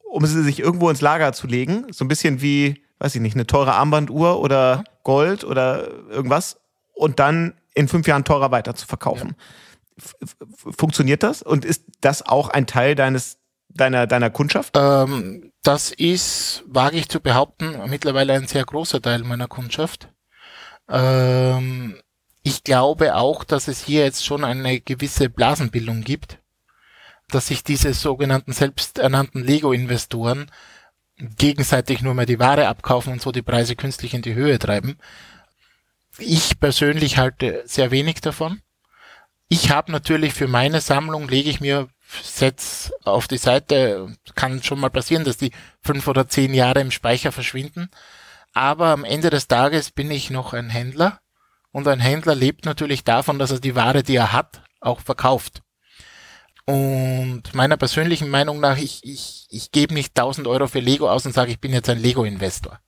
um 0.04 0.26
sie 0.26 0.42
sich 0.42 0.60
irgendwo 0.60 0.90
ins 0.90 1.00
Lager 1.00 1.32
zu 1.32 1.46
legen. 1.46 1.86
So 1.90 2.04
ein 2.04 2.08
bisschen 2.08 2.42
wie, 2.42 2.82
weiß 2.98 3.14
ich 3.14 3.20
nicht, 3.20 3.34
eine 3.34 3.46
teure 3.46 3.74
Armbanduhr 3.74 4.40
oder 4.40 4.84
Gold 5.04 5.44
oder 5.44 5.88
irgendwas 6.10 6.60
und 6.92 7.18
dann 7.18 7.54
in 7.74 7.88
fünf 7.88 8.06
Jahren 8.06 8.24
teurer 8.24 8.50
weiter 8.50 8.74
zu 8.74 8.86
verkaufen. 8.86 9.36
Ja. 9.38 10.26
Funktioniert 10.76 11.22
das? 11.22 11.42
Und 11.42 11.64
ist 11.64 11.84
das 12.00 12.26
auch 12.26 12.48
ein 12.48 12.66
Teil 12.66 12.94
deines 12.94 13.38
deiner, 13.74 14.06
deiner 14.06 14.30
Kundschaft? 14.30 14.76
Ähm, 14.76 15.52
das 15.62 15.90
ist, 15.92 16.64
wage 16.66 16.98
ich 16.98 17.08
zu 17.08 17.20
behaupten, 17.20 17.78
mittlerweile 17.88 18.34
ein 18.34 18.46
sehr 18.46 18.64
großer 18.64 19.00
Teil 19.00 19.22
meiner 19.22 19.48
Kundschaft. 19.48 20.08
Ähm, 20.88 22.00
ich 22.42 22.64
glaube 22.64 23.14
auch, 23.14 23.44
dass 23.44 23.68
es 23.68 23.84
hier 23.84 24.04
jetzt 24.04 24.24
schon 24.24 24.44
eine 24.44 24.80
gewisse 24.80 25.28
Blasenbildung 25.28 26.02
gibt, 26.02 26.38
dass 27.28 27.46
sich 27.46 27.62
diese 27.62 27.94
sogenannten 27.94 28.52
selbsternannten 28.52 29.44
Lego-Investoren 29.44 30.50
gegenseitig 31.16 32.02
nur 32.02 32.14
mehr 32.14 32.26
die 32.26 32.40
Ware 32.40 32.68
abkaufen 32.68 33.12
und 33.12 33.22
so 33.22 33.32
die 33.32 33.42
Preise 33.42 33.76
künstlich 33.76 34.14
in 34.14 34.22
die 34.22 34.34
Höhe 34.34 34.58
treiben. 34.58 34.98
Ich 36.18 36.58
persönlich 36.58 37.16
halte 37.16 37.62
sehr 37.64 37.90
wenig 37.90 38.20
davon. 38.20 38.60
Ich 39.48 39.70
habe 39.70 39.92
natürlich 39.92 40.34
für 40.34 40.48
meine 40.48 40.80
Sammlung, 40.80 41.28
lege 41.28 41.50
ich 41.50 41.60
mir 41.60 41.88
Sets 42.22 42.92
auf 43.04 43.28
die 43.28 43.38
Seite. 43.38 44.14
Kann 44.34 44.62
schon 44.62 44.80
mal 44.80 44.90
passieren, 44.90 45.24
dass 45.24 45.36
die 45.36 45.52
fünf 45.80 46.06
oder 46.08 46.28
zehn 46.28 46.54
Jahre 46.54 46.80
im 46.80 46.90
Speicher 46.90 47.32
verschwinden. 47.32 47.88
Aber 48.52 48.88
am 48.88 49.04
Ende 49.04 49.30
des 49.30 49.48
Tages 49.48 49.90
bin 49.90 50.10
ich 50.10 50.30
noch 50.30 50.52
ein 50.52 50.70
Händler. 50.70 51.20
Und 51.70 51.88
ein 51.88 52.00
Händler 52.00 52.34
lebt 52.34 52.66
natürlich 52.66 53.04
davon, 53.04 53.38
dass 53.38 53.50
er 53.50 53.60
die 53.60 53.74
Ware, 53.74 54.02
die 54.02 54.16
er 54.16 54.32
hat, 54.32 54.62
auch 54.80 55.00
verkauft. 55.00 55.62
Und 56.64 57.42
meiner 57.54 57.76
persönlichen 57.76 58.28
Meinung 58.28 58.60
nach, 58.60 58.76
ich, 58.76 59.00
ich, 59.04 59.46
ich 59.48 59.72
gebe 59.72 59.94
nicht 59.94 60.16
1000 60.18 60.46
Euro 60.46 60.68
für 60.68 60.80
Lego 60.80 61.10
aus 61.10 61.26
und 61.26 61.32
sage, 61.32 61.50
ich 61.50 61.60
bin 61.60 61.72
jetzt 61.72 61.88
ein 61.88 61.98
Lego-Investor. 61.98 62.78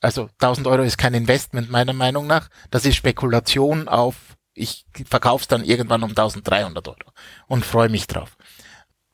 Also 0.00 0.28
1000 0.38 0.66
Euro 0.66 0.82
ist 0.82 0.98
kein 0.98 1.14
Investment 1.14 1.70
meiner 1.70 1.92
Meinung 1.92 2.26
nach. 2.26 2.48
Das 2.70 2.84
ist 2.84 2.96
Spekulation 2.96 3.88
auf 3.88 4.16
ich 4.54 4.84
verkaufe 5.08 5.42
es 5.42 5.48
dann 5.48 5.64
irgendwann 5.64 6.02
um 6.02 6.10
1300 6.10 6.86
Euro 6.88 7.12
und 7.46 7.64
freue 7.64 7.88
mich 7.88 8.06
drauf. 8.06 8.36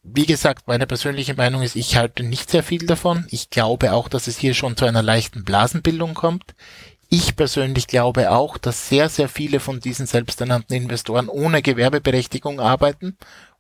Wie 0.02 0.26
gesagt, 0.26 0.68
meine 0.68 0.86
persönliche 0.86 1.34
Meinung 1.34 1.62
ist, 1.62 1.74
ich 1.74 1.96
halte 1.96 2.22
nicht 2.22 2.48
sehr 2.50 2.62
viel 2.62 2.86
davon. 2.86 3.26
Ich 3.30 3.50
glaube 3.50 3.92
auch, 3.92 4.08
dass 4.08 4.28
es 4.28 4.38
hier 4.38 4.54
schon 4.54 4.76
zu 4.76 4.84
einer 4.84 5.02
leichten 5.02 5.44
Blasenbildung 5.44 6.14
kommt. 6.14 6.54
Ich 7.08 7.34
persönlich 7.34 7.88
glaube 7.88 8.30
auch, 8.30 8.56
dass 8.56 8.88
sehr, 8.88 9.08
sehr 9.08 9.28
viele 9.28 9.58
von 9.58 9.80
diesen 9.80 10.06
selbsternannten 10.06 10.76
Investoren 10.76 11.28
ohne 11.28 11.60
Gewerbeberechtigung 11.62 12.60
arbeiten 12.60 13.16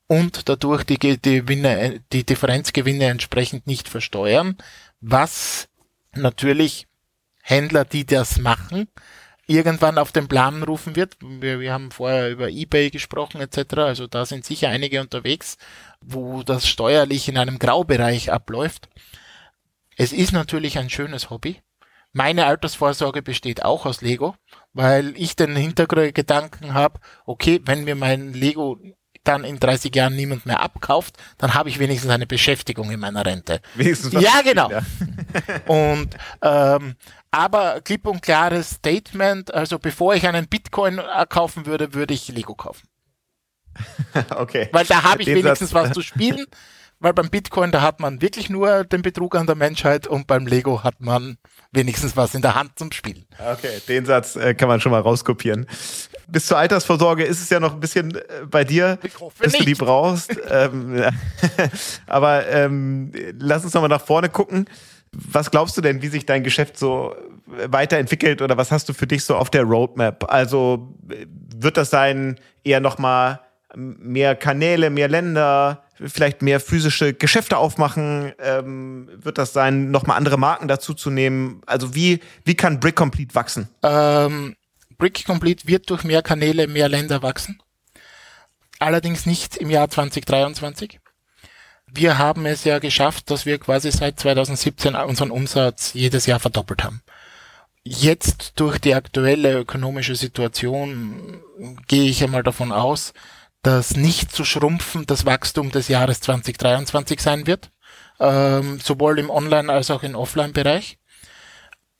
und 0.06 0.48
dadurch 0.48 0.84
die, 0.84 0.98
Gewinne, 0.98 2.00
die 2.12 2.24
Differenzgewinne 2.24 3.06
entsprechend 3.06 3.66
nicht 3.66 3.88
versteuern, 3.88 4.56
was 5.00 5.68
natürlich 6.14 6.86
Händler, 7.42 7.84
die 7.84 8.06
das 8.06 8.38
machen, 8.38 8.88
irgendwann 9.46 9.98
auf 9.98 10.12
den 10.12 10.28
Plan 10.28 10.62
rufen 10.62 10.96
wird. 10.96 11.16
Wir, 11.20 11.60
wir 11.60 11.72
haben 11.72 11.90
vorher 11.90 12.30
über 12.30 12.48
eBay 12.48 12.90
gesprochen 12.90 13.40
etc. 13.40 13.78
Also 13.78 14.06
da 14.06 14.26
sind 14.26 14.44
sicher 14.44 14.68
einige 14.68 15.00
unterwegs, 15.00 15.56
wo 16.00 16.42
das 16.42 16.66
steuerlich 16.66 17.28
in 17.28 17.38
einem 17.38 17.58
Graubereich 17.58 18.32
abläuft. 18.32 18.88
Es 19.96 20.12
ist 20.12 20.32
natürlich 20.32 20.78
ein 20.78 20.90
schönes 20.90 21.30
Hobby. 21.30 21.60
Meine 22.12 22.46
Altersvorsorge 22.46 23.22
besteht 23.22 23.64
auch 23.64 23.86
aus 23.86 24.00
Lego, 24.00 24.36
weil 24.72 25.12
ich 25.16 25.36
den 25.36 25.54
Hintergedanken 25.54 26.74
habe, 26.74 27.00
okay, 27.26 27.60
wenn 27.64 27.84
mir 27.84 27.94
mein 27.94 28.32
Lego 28.32 28.78
dann 29.26 29.44
in 29.44 29.58
30 29.58 29.94
Jahren 29.94 30.16
niemand 30.16 30.46
mehr 30.46 30.60
abkauft, 30.60 31.16
dann 31.38 31.54
habe 31.54 31.68
ich 31.68 31.78
wenigstens 31.78 32.10
eine 32.10 32.26
Beschäftigung 32.26 32.90
in 32.90 33.00
meiner 33.00 33.26
Rente. 33.26 33.60
Wenigstens 33.74 34.12
ja, 34.12 34.40
genau. 34.42 34.70
Und 35.66 36.16
ähm, 36.42 36.96
aber 37.36 37.80
klipp 37.82 38.06
und 38.06 38.22
klares 38.22 38.70
Statement, 38.70 39.52
also 39.52 39.78
bevor 39.78 40.14
ich 40.14 40.26
einen 40.26 40.48
Bitcoin 40.48 40.98
äh, 40.98 41.26
kaufen 41.28 41.66
würde, 41.66 41.92
würde 41.94 42.14
ich 42.14 42.28
Lego 42.28 42.54
kaufen. 42.54 42.88
okay. 44.36 44.68
Weil 44.72 44.86
da 44.86 45.02
habe 45.02 45.22
ich 45.22 45.26
Den 45.26 45.36
wenigstens 45.36 45.70
Satz. 45.70 45.88
was 45.88 45.92
zu 45.92 46.00
spielen, 46.02 46.46
weil 46.98 47.12
beim 47.12 47.28
Bitcoin, 47.28 47.72
da 47.72 47.82
hat 47.82 48.00
man 48.00 48.22
wirklich 48.22 48.48
nur 48.48 48.84
den 48.84 49.02
Betrug 49.02 49.34
an 49.36 49.46
der 49.46 49.54
Menschheit 49.54 50.06
und 50.06 50.26
beim 50.26 50.46
Lego 50.46 50.82
hat 50.82 51.00
man 51.00 51.36
wenigstens 51.72 52.16
was 52.16 52.34
in 52.34 52.40
der 52.40 52.54
Hand 52.54 52.78
zum 52.78 52.90
Spielen. 52.90 53.26
Okay, 53.38 53.80
den 53.86 54.06
Satz 54.06 54.36
äh, 54.36 54.54
kann 54.54 54.68
man 54.68 54.80
schon 54.80 54.92
mal 54.92 55.02
rauskopieren. 55.02 55.66
Bis 56.28 56.46
zur 56.46 56.56
Altersvorsorge 56.56 57.24
ist 57.24 57.42
es 57.42 57.50
ja 57.50 57.60
noch 57.60 57.74
ein 57.74 57.80
bisschen 57.80 58.14
äh, 58.14 58.22
bei 58.50 58.64
dir, 58.64 58.98
bis 59.38 59.52
nicht. 59.52 59.60
du 59.60 59.64
die 59.66 59.74
brauchst. 59.74 60.34
ähm, 60.48 61.04
aber 62.06 62.48
ähm, 62.48 63.12
lass 63.38 63.62
uns 63.64 63.74
nochmal 63.74 63.90
nach 63.90 64.04
vorne 64.04 64.30
gucken. 64.30 64.66
Was 65.18 65.50
glaubst 65.50 65.76
du 65.76 65.80
denn, 65.80 66.02
wie 66.02 66.08
sich 66.08 66.26
dein 66.26 66.44
Geschäft 66.44 66.78
so 66.78 67.16
weiterentwickelt 67.46 68.42
oder 68.42 68.56
was 68.56 68.70
hast 68.70 68.88
du 68.88 68.92
für 68.92 69.06
dich 69.06 69.24
so 69.24 69.36
auf 69.36 69.48
der 69.50 69.62
Roadmap? 69.62 70.30
Also 70.30 70.94
wird 71.02 71.76
das 71.76 71.90
sein 71.90 72.38
eher 72.64 72.80
nochmal 72.80 73.40
mehr 73.74 74.36
Kanäle, 74.36 74.90
mehr 74.90 75.08
Länder, 75.08 75.84
vielleicht 75.94 76.42
mehr 76.42 76.60
physische 76.60 77.14
Geschäfte 77.14 77.56
aufmachen? 77.56 78.32
Ähm, 78.38 79.08
wird 79.14 79.38
das 79.38 79.52
sein, 79.52 79.90
nochmal 79.90 80.18
andere 80.18 80.38
Marken 80.38 80.68
dazu 80.68 80.92
zu 80.92 81.10
nehmen? 81.10 81.62
Also 81.66 81.94
wie, 81.94 82.20
wie 82.44 82.54
kann 82.54 82.80
Brick 82.80 82.96
Complete 82.96 83.34
wachsen? 83.34 83.68
Ähm, 83.82 84.56
Brick 84.98 85.24
Complete 85.24 85.66
wird 85.66 85.88
durch 85.90 86.04
mehr 86.04 86.22
Kanäle, 86.22 86.66
mehr 86.66 86.88
Länder 86.88 87.22
wachsen. 87.22 87.60
allerdings 88.78 89.24
nicht 89.24 89.56
im 89.56 89.70
Jahr 89.70 89.88
2023. 89.88 91.00
Wir 91.90 92.18
haben 92.18 92.46
es 92.46 92.64
ja 92.64 92.78
geschafft, 92.78 93.30
dass 93.30 93.46
wir 93.46 93.58
quasi 93.58 93.90
seit 93.90 94.18
2017 94.20 94.94
unseren 94.94 95.30
Umsatz 95.30 95.92
jedes 95.94 96.26
Jahr 96.26 96.40
verdoppelt 96.40 96.84
haben. 96.84 97.02
Jetzt 97.84 98.54
durch 98.56 98.78
die 98.78 98.94
aktuelle 98.94 99.60
ökonomische 99.60 100.16
Situation 100.16 101.40
gehe 101.86 102.10
ich 102.10 102.22
einmal 102.24 102.42
davon 102.42 102.72
aus, 102.72 103.12
dass 103.62 103.96
nicht 103.96 104.32
zu 104.32 104.44
schrumpfen 104.44 105.06
das 105.06 105.24
Wachstum 105.24 105.70
des 105.70 105.88
Jahres 105.88 106.20
2023 106.20 107.20
sein 107.20 107.46
wird, 107.46 107.70
ähm, 108.18 108.80
sowohl 108.80 109.18
im 109.18 109.30
Online- 109.30 109.72
als 109.72 109.90
auch 109.90 110.02
im 110.02 110.16
Offline-Bereich. 110.16 110.98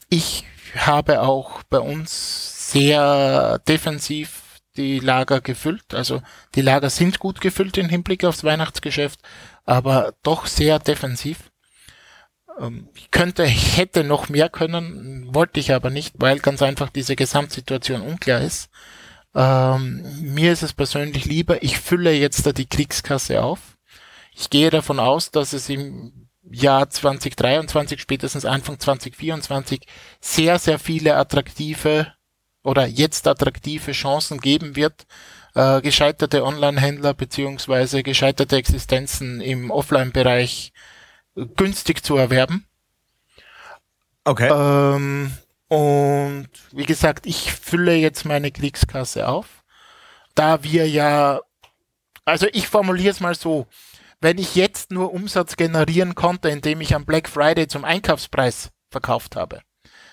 Ich 0.09 0.45
habe 0.76 1.22
auch 1.22 1.62
bei 1.64 1.78
uns 1.78 2.72
sehr 2.72 3.61
defensiv 3.68 4.61
die 4.76 4.99
Lager 4.99 5.41
gefüllt. 5.41 5.95
Also 5.95 6.22
die 6.55 6.62
Lager 6.62 6.91
sind 6.91 7.18
gut 7.18 7.41
gefüllt 7.41 7.78
im 7.78 7.89
Hinblick 7.89 8.24
aufs 8.24 8.45
Weihnachtsgeschäft, 8.45 9.20
aber 9.66 10.14
doch 10.22 10.46
sehr 10.46 10.78
defensiv. 10.78 11.50
Ähm, 12.58 12.88
ich 12.94 13.10
könnte, 13.10 13.44
ich 13.44 13.76
hätte 13.76 14.04
noch 14.04 14.28
mehr 14.28 14.48
können, 14.48 15.34
wollte 15.34 15.60
ich 15.60 15.74
aber 15.74 15.90
nicht, 15.90 16.14
weil 16.18 16.38
ganz 16.38 16.62
einfach 16.62 16.88
diese 16.88 17.16
Gesamtsituation 17.16 18.00
unklar 18.00 18.40
ist. 18.40 18.70
Ähm, 19.34 20.02
mir 20.22 20.52
ist 20.52 20.62
es 20.62 20.72
persönlich 20.72 21.26
lieber, 21.26 21.62
ich 21.62 21.78
fülle 21.78 22.12
jetzt 22.12 22.46
da 22.46 22.52
die 22.52 22.68
Kriegskasse 22.68 23.42
auf. 23.42 23.76
Ich 24.34 24.50
gehe 24.50 24.70
davon 24.70 24.98
aus, 24.98 25.30
dass 25.30 25.52
es 25.52 25.68
im 25.68 26.28
Jahr 26.42 26.88
2023, 26.88 28.00
spätestens 28.00 28.44
Anfang 28.44 28.78
2024 28.78 29.86
sehr, 30.20 30.58
sehr 30.58 30.78
viele 30.78 31.16
attraktive 31.16 32.12
oder 32.62 32.86
jetzt 32.86 33.26
attraktive 33.26 33.92
Chancen 33.92 34.40
geben 34.40 34.76
wird, 34.76 35.06
äh, 35.57 35.80
gescheiterte 35.80 36.44
Online-Händler 36.44 37.14
beziehungsweise 37.14 38.02
gescheiterte 38.02 38.57
Existenzen 38.57 39.40
im 39.40 39.70
Offline-Bereich 39.70 40.72
günstig 41.34 42.04
zu 42.04 42.16
erwerben. 42.16 42.66
Okay. 44.24 44.50
Ähm, 44.52 45.32
und 45.68 46.48
wie 46.72 46.84
gesagt, 46.84 47.24
ich 47.24 47.52
fülle 47.52 47.94
jetzt 47.94 48.26
meine 48.26 48.50
Kriegskasse 48.52 49.28
auf, 49.28 49.64
da 50.34 50.62
wir 50.62 50.88
ja, 50.88 51.40
also 52.26 52.46
ich 52.52 52.68
formuliere 52.68 53.12
es 53.12 53.20
mal 53.20 53.34
so, 53.34 53.66
wenn 54.20 54.36
ich 54.36 54.57
jetzt 54.57 54.90
nur 54.90 55.14
Umsatz 55.14 55.57
generieren 55.57 56.14
konnte, 56.14 56.50
indem 56.50 56.82
ich 56.82 56.94
am 56.94 57.07
Black 57.07 57.30
Friday 57.30 57.66
zum 57.66 57.84
Einkaufspreis 57.84 58.70
verkauft 58.90 59.36
habe, 59.36 59.62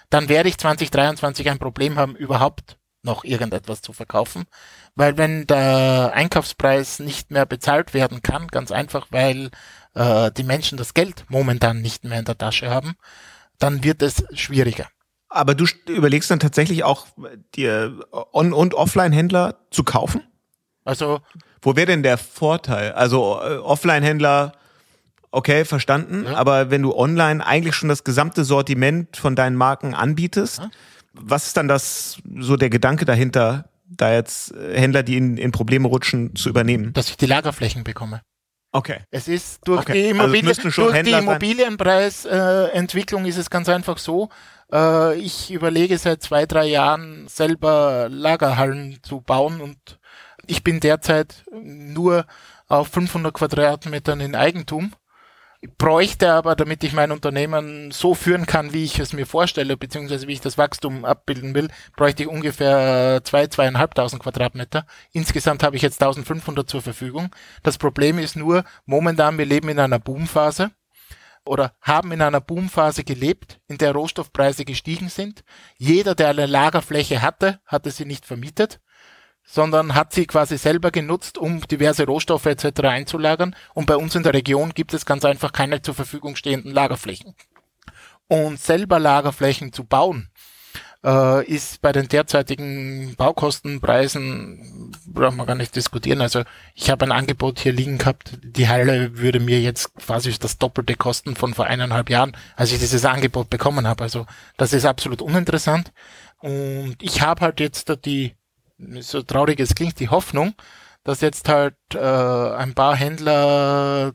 dann 0.10 0.30
werde 0.30 0.48
ich 0.48 0.58
2023 0.58 1.50
ein 1.50 1.60
Problem 1.60 1.98
haben, 1.98 2.16
überhaupt 2.16 2.78
noch 3.04 3.24
irgendetwas 3.24 3.82
zu 3.82 3.94
verkaufen. 3.94 4.46
Weil 4.96 5.18
wenn 5.18 5.48
der 5.48 6.12
Einkaufspreis 6.14 7.00
nicht 7.00 7.32
mehr 7.32 7.46
bezahlt 7.46 7.94
werden 7.94 8.22
kann, 8.22 8.48
ganz 8.48 8.72
einfach, 8.72 9.08
weil 9.10 9.50
äh, 9.96 10.32
die 10.32 10.44
Menschen 10.44 10.78
das 10.78 10.94
Geld 10.94 11.26
momentan 11.30 11.82
nicht 11.82 12.04
mehr 12.04 12.20
in 12.20 12.26
der 12.26 12.38
Tasche 12.38 12.70
haben, 12.70 12.94
dann 13.58 13.84
wird 13.84 14.02
es 14.02 14.24
schwieriger. 14.34 14.88
Aber 15.30 15.56
du 15.56 15.66
überlegst 15.88 16.30
dann 16.30 16.40
tatsächlich 16.40 16.84
auch, 16.84 17.08
dir 17.56 18.06
On- 18.12 18.54
und 18.54 18.76
Offline-Händler 18.76 19.56
zu 19.72 19.84
kaufen? 19.84 20.22
Also. 20.86 21.22
Wo 21.62 21.76
wäre 21.76 21.88
denn 21.88 22.04
der 22.04 22.20
Vorteil? 22.20 22.92
Also 22.92 23.40
äh, 23.42 23.58
Offline-Händler, 23.58 24.54
okay, 25.32 25.66
verstanden. 25.66 26.26
Ja. 26.26 26.36
Aber 26.36 26.70
wenn 26.70 26.84
du 26.84 26.96
online 26.96 27.44
eigentlich 27.44 27.76
schon 27.76 27.90
das 27.90 28.04
gesamte 28.04 28.44
Sortiment 28.44 29.18
von 29.18 29.36
deinen 29.36 29.56
Marken 29.56 29.96
anbietest, 29.96 30.60
ja. 30.60 30.70
was 31.14 31.48
ist 31.48 31.58
dann 31.58 31.68
das, 31.68 32.18
so 32.40 32.56
der 32.56 32.70
Gedanke 32.70 33.06
dahinter, 33.06 33.70
da 33.98 34.14
jetzt 34.14 34.54
äh, 34.54 34.80
Händler, 34.80 35.02
die 35.04 35.18
in, 35.18 35.38
in 35.38 35.52
Probleme 35.52 35.88
rutschen, 35.88 36.36
zu 36.36 36.50
übernehmen? 36.50 36.94
Dass 36.94 37.10
ich 37.10 37.18
die 37.18 37.26
Lagerflächen 37.26 37.84
bekomme. 37.84 38.22
Okay. 38.72 39.00
Es 39.12 39.28
ist 39.28 39.68
durch 39.68 39.82
okay. 39.82 39.94
die, 39.94 40.10
Immobilie, 40.10 40.50
also 40.50 40.70
durch 40.70 41.04
die 41.04 41.12
Immobilienpreisentwicklung 41.12 43.26
äh, 43.26 43.30
ist 43.30 43.38
es 43.38 43.52
ganz 43.52 43.70
einfach 43.70 44.00
so, 44.00 44.30
äh, 44.72 45.16
ich 45.20 45.52
überlege 45.52 46.00
seit 46.00 46.24
zwei, 46.24 46.48
drei 46.48 46.66
Jahren 46.66 47.28
selber 47.28 48.08
Lagerhallen 48.10 48.98
zu 49.04 49.22
bauen 49.22 49.62
und 49.62 50.00
ich 50.48 50.64
bin 50.64 50.80
derzeit 50.80 51.44
nur 51.52 52.26
auf 52.68 52.88
500 52.88 53.34
Quadratmetern 53.34 54.20
in 54.20 54.36
Eigentum. 54.36 54.94
Bräuchte 55.78 56.32
aber, 56.34 56.56
damit 56.56 56.84
ich 56.84 56.92
mein 56.92 57.12
Unternehmen 57.12 57.92
so 57.92 58.16
führen 58.16 58.46
kann, 58.46 58.74
wie 58.74 58.84
ich 58.84 59.00
es 59.00 59.14
mir 59.14 59.26
vorstelle, 59.26 59.78
beziehungsweise 59.78 60.28
wie 60.28 60.34
ich 60.34 60.42
das 60.42 60.58
Wachstum 60.58 61.06
abbilden 61.06 61.56
will, 61.56 61.70
bräuchte 61.96 62.24
ich 62.24 62.30
ungefähr 62.30 63.22
zwei, 63.24 63.48
zweieinhalbtausend 63.48 64.22
Quadratmeter. 64.22 64.86
Insgesamt 65.14 65.64
habe 65.64 65.78
ich 65.78 65.82
jetzt 65.82 66.02
1500 66.02 66.70
zur 66.70 66.82
Verfügung. 66.82 67.30
Das 67.64 67.78
Problem 67.78 68.20
ist 68.20 68.36
nur, 68.36 68.66
momentan, 68.86 69.38
wir 69.38 69.46
leben 69.46 69.70
in 69.70 69.80
einer 69.80 70.00
Boomphase 70.00 70.72
oder 71.46 71.74
haben 71.82 72.12
in 72.12 72.22
einer 72.22 72.42
Boomphase 72.42 73.06
gelebt, 73.06 73.60
in 73.68 73.78
der 73.78 73.94
Rohstoffpreise 73.94 74.66
gestiegen 74.66 75.08
sind. 75.08 75.46
Jeder, 75.78 76.14
der 76.14 76.30
eine 76.30 76.46
Lagerfläche 76.46 77.22
hatte, 77.22 77.60
hatte 77.66 77.92
sie 77.92 78.06
nicht 78.06 78.26
vermietet 78.26 78.82
sondern 79.46 79.96
hat 79.96 80.14
sie 80.14 80.26
quasi 80.26 80.58
selber 80.58 80.92
genutzt, 80.92 81.38
um 81.38 81.62
diverse 81.68 82.06
Rohstoffe 82.06 82.46
etc. 82.46 82.82
einzulagern. 82.84 83.56
Und 83.74 83.86
bei 83.86 83.98
uns 83.98 84.16
in 84.16 84.24
der 84.24 84.34
Region 84.34 84.74
gibt 84.74 84.94
es 84.94 85.06
ganz 85.06 85.26
einfach 85.26 85.52
keine 85.52 85.82
zur 85.82 85.94
Verfügung 85.94 86.36
stehenden 86.36 86.72
Lagerflächen. 86.72 87.36
Und 88.28 88.60
selber 88.60 89.00
Lagerflächen 89.00 89.74
zu 89.74 89.84
bauen, 89.84 90.30
äh, 91.04 91.46
ist 91.46 91.82
bei 91.82 91.92
den 91.92 92.08
derzeitigen 92.08 93.16
Baukostenpreisen, 93.16 94.96
braucht 95.06 95.36
man 95.36 95.46
gar 95.46 95.56
nicht 95.56 95.76
diskutieren. 95.76 96.22
Also 96.22 96.44
ich 96.74 96.90
habe 96.90 97.06
ein 97.06 97.12
Angebot 97.12 97.60
hier 97.60 97.74
liegen 97.74 97.98
gehabt, 97.98 98.40
die 98.42 98.68
Halle 98.70 99.18
würde 99.18 99.40
mir 99.40 99.60
jetzt 99.60 99.94
quasi 99.96 100.34
das 100.40 100.58
Doppelte 100.58 100.96
kosten 100.96 101.36
von 101.36 101.54
vor 101.54 101.66
eineinhalb 101.66 102.10
Jahren, 102.10 102.36
als 102.56 102.72
ich 102.72 102.80
dieses 102.80 103.06
Angebot 103.06 103.50
bekommen 103.50 103.88
habe. 103.88 104.04
Also 104.04 104.26
das 104.58 104.74
ist 104.74 104.86
absolut 104.86 105.22
uninteressant. 105.22 105.92
Und 106.40 106.96
ich 107.02 107.22
habe 107.22 107.42
halt 107.42 107.60
jetzt 107.60 107.92
die 108.06 108.34
so 108.78 109.22
traurig 109.22 109.60
es 109.60 109.76
klingt, 109.76 110.00
die 110.00 110.10
Hoffnung, 110.10 110.54
dass 111.04 111.22
jetzt 111.22 111.50
halt 111.50 111.76
äh, 111.94 111.98
ein 112.00 112.74
paar 112.74 112.96
Händler 112.96 114.14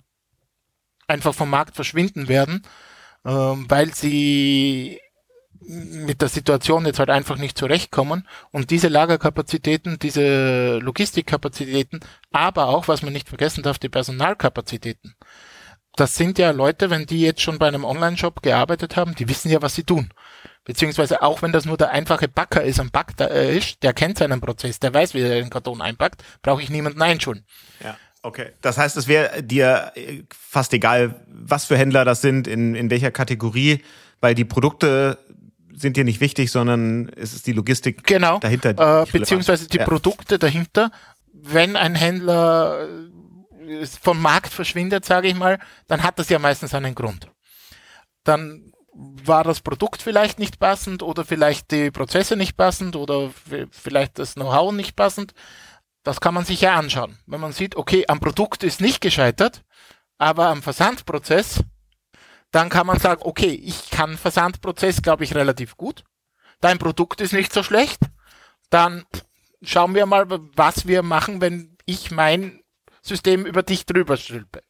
einfach 1.06 1.34
vom 1.34 1.50
Markt 1.50 1.76
verschwinden 1.76 2.28
werden, 2.28 2.62
äh, 3.24 3.30
weil 3.30 3.94
sie 3.94 5.00
mit 5.60 6.22
der 6.22 6.28
Situation 6.28 6.86
jetzt 6.86 6.98
halt 6.98 7.10
einfach 7.10 7.36
nicht 7.36 7.58
zurechtkommen 7.58 8.26
und 8.52 8.70
diese 8.70 8.88
Lagerkapazitäten, 8.88 9.98
diese 9.98 10.78
Logistikkapazitäten, 10.78 12.00
aber 12.30 12.68
auch, 12.68 12.88
was 12.88 13.02
man 13.02 13.12
nicht 13.12 13.28
vergessen 13.28 13.62
darf, 13.62 13.78
die 13.78 13.88
Personalkapazitäten. 13.88 15.14
Das 15.96 16.14
sind 16.14 16.38
ja 16.38 16.52
Leute, 16.52 16.90
wenn 16.90 17.06
die 17.06 17.20
jetzt 17.20 17.42
schon 17.42 17.58
bei 17.58 17.66
einem 17.66 17.84
Online-Shop 17.84 18.40
gearbeitet 18.42 18.96
haben, 18.96 19.14
die 19.14 19.28
wissen 19.28 19.50
ja, 19.50 19.60
was 19.60 19.74
sie 19.74 19.84
tun. 19.84 20.10
Beziehungsweise 20.68 21.22
auch 21.22 21.40
wenn 21.40 21.50
das 21.50 21.64
nur 21.64 21.78
der 21.78 21.92
einfache 21.92 22.28
Backer 22.28 22.62
ist, 22.62 22.78
ein 22.78 22.90
Backer 22.90 23.30
äh, 23.30 23.56
ist, 23.56 23.82
der 23.82 23.94
kennt 23.94 24.18
seinen 24.18 24.38
Prozess, 24.38 24.78
der 24.78 24.92
weiß, 24.92 25.14
wie 25.14 25.22
er 25.22 25.40
den 25.40 25.48
Karton 25.48 25.80
einpackt, 25.80 26.22
brauche 26.42 26.60
ich 26.60 26.68
niemanden 26.68 27.00
einschulen. 27.00 27.46
Ja. 27.82 27.96
Okay, 28.20 28.50
das 28.60 28.76
heißt, 28.76 28.98
es 28.98 29.08
wäre 29.08 29.42
dir 29.42 29.92
äh, 29.94 30.24
fast 30.30 30.74
egal, 30.74 31.24
was 31.26 31.64
für 31.64 31.78
Händler 31.78 32.04
das 32.04 32.20
sind, 32.20 32.46
in, 32.46 32.74
in 32.74 32.90
welcher 32.90 33.10
Kategorie, 33.10 33.82
weil 34.20 34.34
die 34.34 34.44
Produkte 34.44 35.16
sind 35.72 35.96
dir 35.96 36.04
nicht 36.04 36.20
wichtig, 36.20 36.50
sondern 36.50 37.08
es 37.16 37.32
ist 37.32 37.46
die 37.46 37.54
Logistik 37.54 38.04
genau, 38.04 38.38
dahinter. 38.38 39.04
Äh, 39.04 39.06
beziehungsweise 39.10 39.68
die 39.68 39.78
ja. 39.78 39.84
Produkte 39.86 40.38
dahinter. 40.38 40.90
Wenn 41.32 41.76
ein 41.76 41.94
Händler 41.94 42.86
äh, 43.66 43.86
vom 43.86 44.20
Markt 44.20 44.52
verschwindet, 44.52 45.06
sage 45.06 45.28
ich 45.28 45.34
mal, 45.34 45.58
dann 45.86 46.02
hat 46.02 46.18
das 46.18 46.28
ja 46.28 46.38
meistens 46.38 46.74
einen 46.74 46.94
Grund. 46.94 47.30
Dann 48.24 48.67
war 48.98 49.44
das 49.44 49.60
Produkt 49.60 50.02
vielleicht 50.02 50.38
nicht 50.38 50.58
passend 50.58 51.02
oder 51.02 51.24
vielleicht 51.24 51.70
die 51.70 51.90
Prozesse 51.92 52.36
nicht 52.36 52.56
passend 52.56 52.96
oder 52.96 53.30
vielleicht 53.70 54.18
das 54.18 54.34
Know-how 54.34 54.72
nicht 54.72 54.96
passend. 54.96 55.34
Das 56.02 56.20
kann 56.20 56.34
man 56.34 56.44
sich 56.44 56.62
ja 56.62 56.74
anschauen. 56.74 57.18
Wenn 57.26 57.40
man 57.40 57.52
sieht, 57.52 57.76
okay, 57.76 58.04
am 58.08 58.18
Produkt 58.18 58.64
ist 58.64 58.80
nicht 58.80 59.00
gescheitert, 59.00 59.62
aber 60.16 60.48
am 60.48 60.62
Versandprozess, 60.62 61.62
dann 62.50 62.70
kann 62.70 62.86
man 62.86 62.98
sagen, 62.98 63.22
okay, 63.24 63.50
ich 63.52 63.90
kann 63.90 64.16
Versandprozess, 64.16 65.02
glaube 65.02 65.22
ich, 65.22 65.34
relativ 65.34 65.76
gut. 65.76 66.04
Dein 66.60 66.78
Produkt 66.78 67.20
ist 67.20 67.32
nicht 67.32 67.52
so 67.52 67.62
schlecht. 67.62 68.00
Dann 68.70 69.04
schauen 69.62 69.94
wir 69.94 70.06
mal, 70.06 70.26
was 70.28 70.88
wir 70.88 71.02
machen, 71.02 71.40
wenn 71.40 71.76
ich 71.84 72.10
mein 72.10 72.62
System 73.02 73.46
über 73.46 73.62
dich 73.62 73.86
drüber 73.86 74.16
stülpe. 74.16 74.62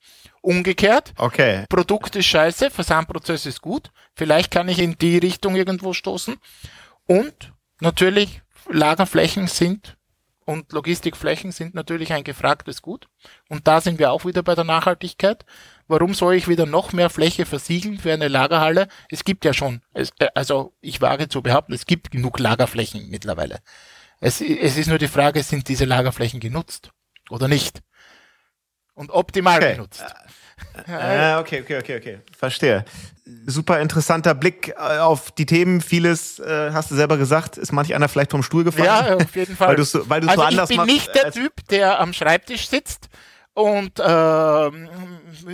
Umgekehrt, 0.49 1.13
okay. 1.19 1.67
Produkt 1.69 2.17
ist 2.17 2.25
scheiße, 2.25 2.71
Versandprozess 2.71 3.45
ist 3.45 3.61
gut. 3.61 3.91
Vielleicht 4.15 4.51
kann 4.51 4.67
ich 4.71 4.79
in 4.79 4.97
die 4.97 5.19
Richtung 5.19 5.55
irgendwo 5.55 5.93
stoßen. 5.93 6.37
Und 7.05 7.53
natürlich, 7.81 8.41
Lagerflächen 8.71 9.47
sind 9.47 9.99
und 10.47 10.73
Logistikflächen 10.73 11.53
sind 11.53 11.75
natürlich 11.75 12.15
ein 12.15 12.25
gefragtes 12.25 12.81
Gut. 12.81 13.11
Und 13.51 13.69
da 13.69 13.83
sind 13.83 13.99
wir 13.99 14.11
auch 14.11 14.25
wieder 14.25 14.43
bei 14.43 14.55
der 14.55 14.65
Nachhaltigkeit. 14.65 15.45
Warum 15.87 16.15
soll 16.15 16.37
ich 16.37 16.49
wieder 16.49 16.65
noch 16.65 16.95
mehr 16.95 17.11
Fläche 17.11 17.45
versiegeln 17.45 17.99
für 17.99 18.15
eine 18.15 18.29
Lagerhalle? 18.29 18.89
Es 19.11 19.25
gibt 19.25 19.45
ja 19.45 19.53
schon, 19.53 19.83
es, 19.93 20.13
äh, 20.19 20.29
also 20.35 20.73
ich 20.81 21.03
wage 21.03 21.29
zu 21.29 21.43
behaupten, 21.43 21.75
es 21.75 21.85
gibt 21.85 22.11
genug 22.11 22.39
Lagerflächen 22.39 23.11
mittlerweile. 23.11 23.59
Es, 24.19 24.41
es 24.41 24.79
ist 24.79 24.89
nur 24.89 24.97
die 24.97 25.09
Frage, 25.09 25.43
sind 25.43 25.69
diese 25.69 25.85
Lagerflächen 25.85 26.41
genutzt? 26.41 26.91
oder 27.31 27.49
nicht. 27.49 27.83
Und 28.99 29.11
optimal 29.11 29.59
Okay. 29.59 29.75
benutzt. 29.75 30.05
Ah, 30.89 31.39
okay, 31.39 31.61
okay, 31.63 31.79
okay, 31.79 31.97
okay. 31.97 32.19
Verstehe. 32.37 32.85
Super 33.47 33.81
interessanter 33.81 34.35
Blick 34.35 34.71
äh, 34.77 34.99
auf 34.99 35.31
die 35.31 35.47
Themen. 35.47 35.81
Vieles, 35.81 36.41
äh, 36.41 36.71
hast 36.73 36.91
du 36.91 36.97
selber 36.97 37.17
gesagt, 37.17 37.59
ist 37.59 37.71
manch 37.71 37.95
einer 37.95 38.09
vielleicht 38.09 38.33
vom 38.33 38.43
Stuhl 38.43 38.65
gefallen. 38.65 38.87
Ja, 38.87 39.17
auf 39.17 39.37
jeden 39.37 39.57
Fall. 39.57 39.69
Weil 39.69 39.77
du 39.77 39.85
so, 39.85 40.11
weil 40.11 40.29
also 40.29 40.41
so 40.43 40.47
anders 40.47 40.71
ich 40.71 40.77
bin 40.77 40.87
machst. 40.87 40.93
nicht 40.93 41.15
der 41.15 41.31
Typ, 41.31 41.53
der 41.69 42.01
am 42.01 42.13
Schreibtisch 42.13 42.69
sitzt 42.69 43.09
und 43.59 44.01
ähm, 44.01 44.89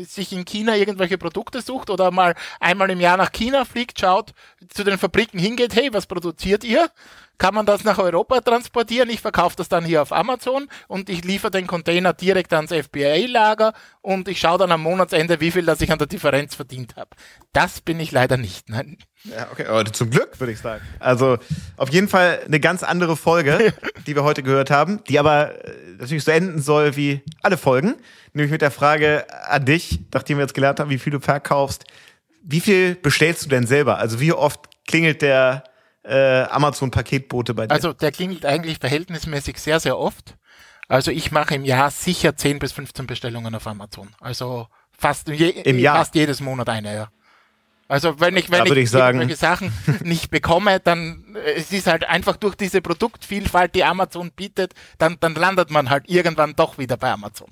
sich 0.06 0.30
in 0.32 0.44
China 0.44 0.76
irgendwelche 0.76 1.16
Produkte 1.16 1.62
sucht 1.62 1.88
oder 1.88 2.10
mal 2.10 2.34
einmal 2.60 2.90
im 2.90 3.00
Jahr 3.00 3.16
nach 3.16 3.32
China 3.32 3.64
fliegt, 3.64 3.98
schaut, 3.98 4.34
zu 4.68 4.84
den 4.84 4.98
Fabriken 4.98 5.38
hingeht, 5.38 5.74
hey, 5.74 5.88
was 5.90 6.06
produziert 6.06 6.64
ihr? 6.64 6.90
Kann 7.38 7.54
man 7.54 7.64
das 7.64 7.82
nach 7.82 7.98
Europa 7.98 8.42
transportieren? 8.42 9.08
Ich 9.08 9.22
verkaufe 9.22 9.56
das 9.56 9.70
dann 9.70 9.86
hier 9.86 10.02
auf 10.02 10.12
Amazon 10.12 10.68
und 10.86 11.08
ich 11.08 11.24
liefere 11.24 11.50
den 11.50 11.66
Container 11.66 12.12
direkt 12.12 12.52
ans 12.52 12.72
FBA-Lager 12.72 13.72
und 14.02 14.28
ich 14.28 14.38
schaue 14.38 14.58
dann 14.58 14.72
am 14.72 14.82
Monatsende, 14.82 15.40
wie 15.40 15.50
viel 15.50 15.64
das 15.64 15.80
ich 15.80 15.90
an 15.90 15.98
der 15.98 16.06
Differenz 16.06 16.54
verdient 16.54 16.96
habe. 16.96 17.10
Das 17.54 17.80
bin 17.80 17.98
ich 18.00 18.12
leider 18.12 18.36
nicht. 18.36 18.68
Nein. 18.68 18.98
Ja, 19.24 19.48
okay, 19.50 19.64
aber 19.66 19.84
zum 19.86 20.10
Glück, 20.10 20.38
würde 20.38 20.52
ich 20.52 20.58
sagen. 20.58 20.84
Also 21.00 21.38
auf 21.76 21.88
jeden 21.88 22.08
Fall 22.08 22.40
eine 22.44 22.60
ganz 22.60 22.82
andere 22.82 23.16
Folge, 23.16 23.72
die 24.06 24.14
wir 24.14 24.22
heute 24.22 24.42
gehört 24.42 24.70
haben, 24.70 25.02
die 25.08 25.18
aber 25.18 25.64
äh, 25.64 25.72
natürlich 25.98 26.24
so 26.24 26.30
enden 26.30 26.60
soll 26.60 26.96
wie 26.96 27.22
alle 27.42 27.56
Folgen. 27.56 27.96
Nämlich 28.34 28.52
mit 28.52 28.60
der 28.60 28.70
Frage 28.70 29.24
an 29.48 29.64
dich, 29.64 30.00
nachdem 30.12 30.36
wir 30.36 30.42
jetzt 30.42 30.54
gelernt 30.54 30.78
haben, 30.78 30.90
wie 30.90 30.98
viel 30.98 31.12
du 31.12 31.20
verkaufst, 31.20 31.84
wie 32.42 32.60
viel 32.60 32.94
bestellst 32.96 33.46
du 33.46 33.48
denn 33.48 33.66
selber? 33.66 33.98
Also 33.98 34.20
wie 34.20 34.32
oft 34.32 34.60
klingelt 34.86 35.22
der 35.22 35.64
äh, 36.02 36.42
Amazon-Paketbote 36.42 37.54
bei 37.54 37.66
dir? 37.66 37.72
Also 37.72 37.94
der 37.94 38.12
klingelt 38.12 38.44
eigentlich 38.44 38.78
verhältnismäßig 38.78 39.58
sehr, 39.58 39.80
sehr 39.80 39.98
oft. 39.98 40.36
Also 40.88 41.10
ich 41.10 41.32
mache 41.32 41.54
im 41.54 41.64
Jahr 41.64 41.90
sicher 41.90 42.36
10 42.36 42.58
bis 42.58 42.72
15 42.72 43.06
Bestellungen 43.06 43.54
auf 43.54 43.66
Amazon. 43.66 44.08
Also 44.20 44.68
fast, 44.92 45.28
je, 45.28 45.48
Im 45.48 45.78
Jahr? 45.78 45.96
fast 45.96 46.14
jedes 46.14 46.40
Monat 46.40 46.68
eine, 46.68 46.94
ja. 46.94 47.08
Also 47.86 48.18
wenn 48.18 48.36
ich, 48.36 48.50
wenn 48.50 48.64
ich 48.64 48.72
ich 48.72 48.94
irgendwelche 48.94 49.36
Sachen 49.36 49.72
nicht 50.04 50.30
bekomme, 50.30 50.80
dann 50.80 51.24
äh, 51.34 51.52
es 51.56 51.72
ist 51.72 51.86
halt 51.86 52.08
einfach 52.08 52.36
durch 52.36 52.54
diese 52.54 52.80
Produktvielfalt, 52.80 53.74
die 53.74 53.84
Amazon 53.84 54.30
bietet, 54.34 54.72
dann, 54.98 55.16
dann 55.20 55.34
landet 55.34 55.70
man 55.70 55.90
halt 55.90 56.08
irgendwann 56.08 56.54
doch 56.56 56.78
wieder 56.78 56.96
bei 56.96 57.10
Amazon. 57.10 57.48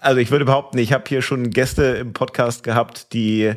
Also 0.00 0.18
ich 0.18 0.30
würde 0.30 0.46
behaupten, 0.46 0.78
ich 0.78 0.92
habe 0.92 1.04
hier 1.06 1.22
schon 1.22 1.50
Gäste 1.50 1.84
im 1.84 2.12
Podcast 2.12 2.62
gehabt, 2.62 3.12
die 3.12 3.54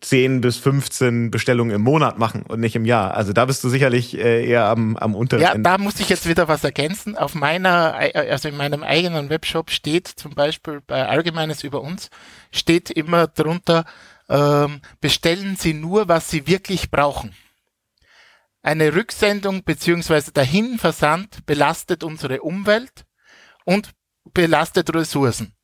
10 0.00 0.40
bis 0.40 0.56
15 0.56 1.30
Bestellungen 1.30 1.74
im 1.74 1.82
Monat 1.82 2.18
machen 2.18 2.42
und 2.42 2.60
nicht 2.60 2.76
im 2.76 2.86
Jahr. 2.86 3.14
Also 3.14 3.32
da 3.32 3.44
bist 3.44 3.62
du 3.64 3.68
sicherlich 3.68 4.16
äh, 4.16 4.46
eher 4.46 4.64
am, 4.66 4.96
am 4.96 5.14
unteren 5.14 5.42
Ja, 5.42 5.50
Ende. 5.52 5.68
da 5.68 5.78
muss 5.78 6.00
ich 6.00 6.08
jetzt 6.08 6.28
wieder 6.28 6.48
was 6.48 6.64
ergänzen. 6.64 7.16
Auf 7.16 7.34
meiner, 7.34 7.94
also 8.14 8.48
in 8.48 8.56
meinem 8.56 8.82
eigenen 8.82 9.28
Webshop 9.28 9.70
steht 9.70 10.06
zum 10.06 10.34
Beispiel 10.34 10.80
bei 10.86 11.06
Allgemeines 11.06 11.64
über 11.64 11.82
uns, 11.82 12.08
steht 12.52 12.90
immer 12.90 13.26
drunter, 13.26 13.84
ähm, 14.30 14.80
bestellen 15.00 15.56
Sie 15.56 15.74
nur, 15.74 16.08
was 16.08 16.30
Sie 16.30 16.46
wirklich 16.46 16.90
brauchen. 16.90 17.34
Eine 18.62 18.94
Rücksendung 18.94 19.64
beziehungsweise 19.64 20.32
der 20.32 20.44
Hinversand 20.44 21.44
belastet 21.46 22.04
unsere 22.04 22.40
Umwelt 22.42 23.04
und 23.64 23.90
belastet 24.32 24.94
Ressourcen. 24.94 25.54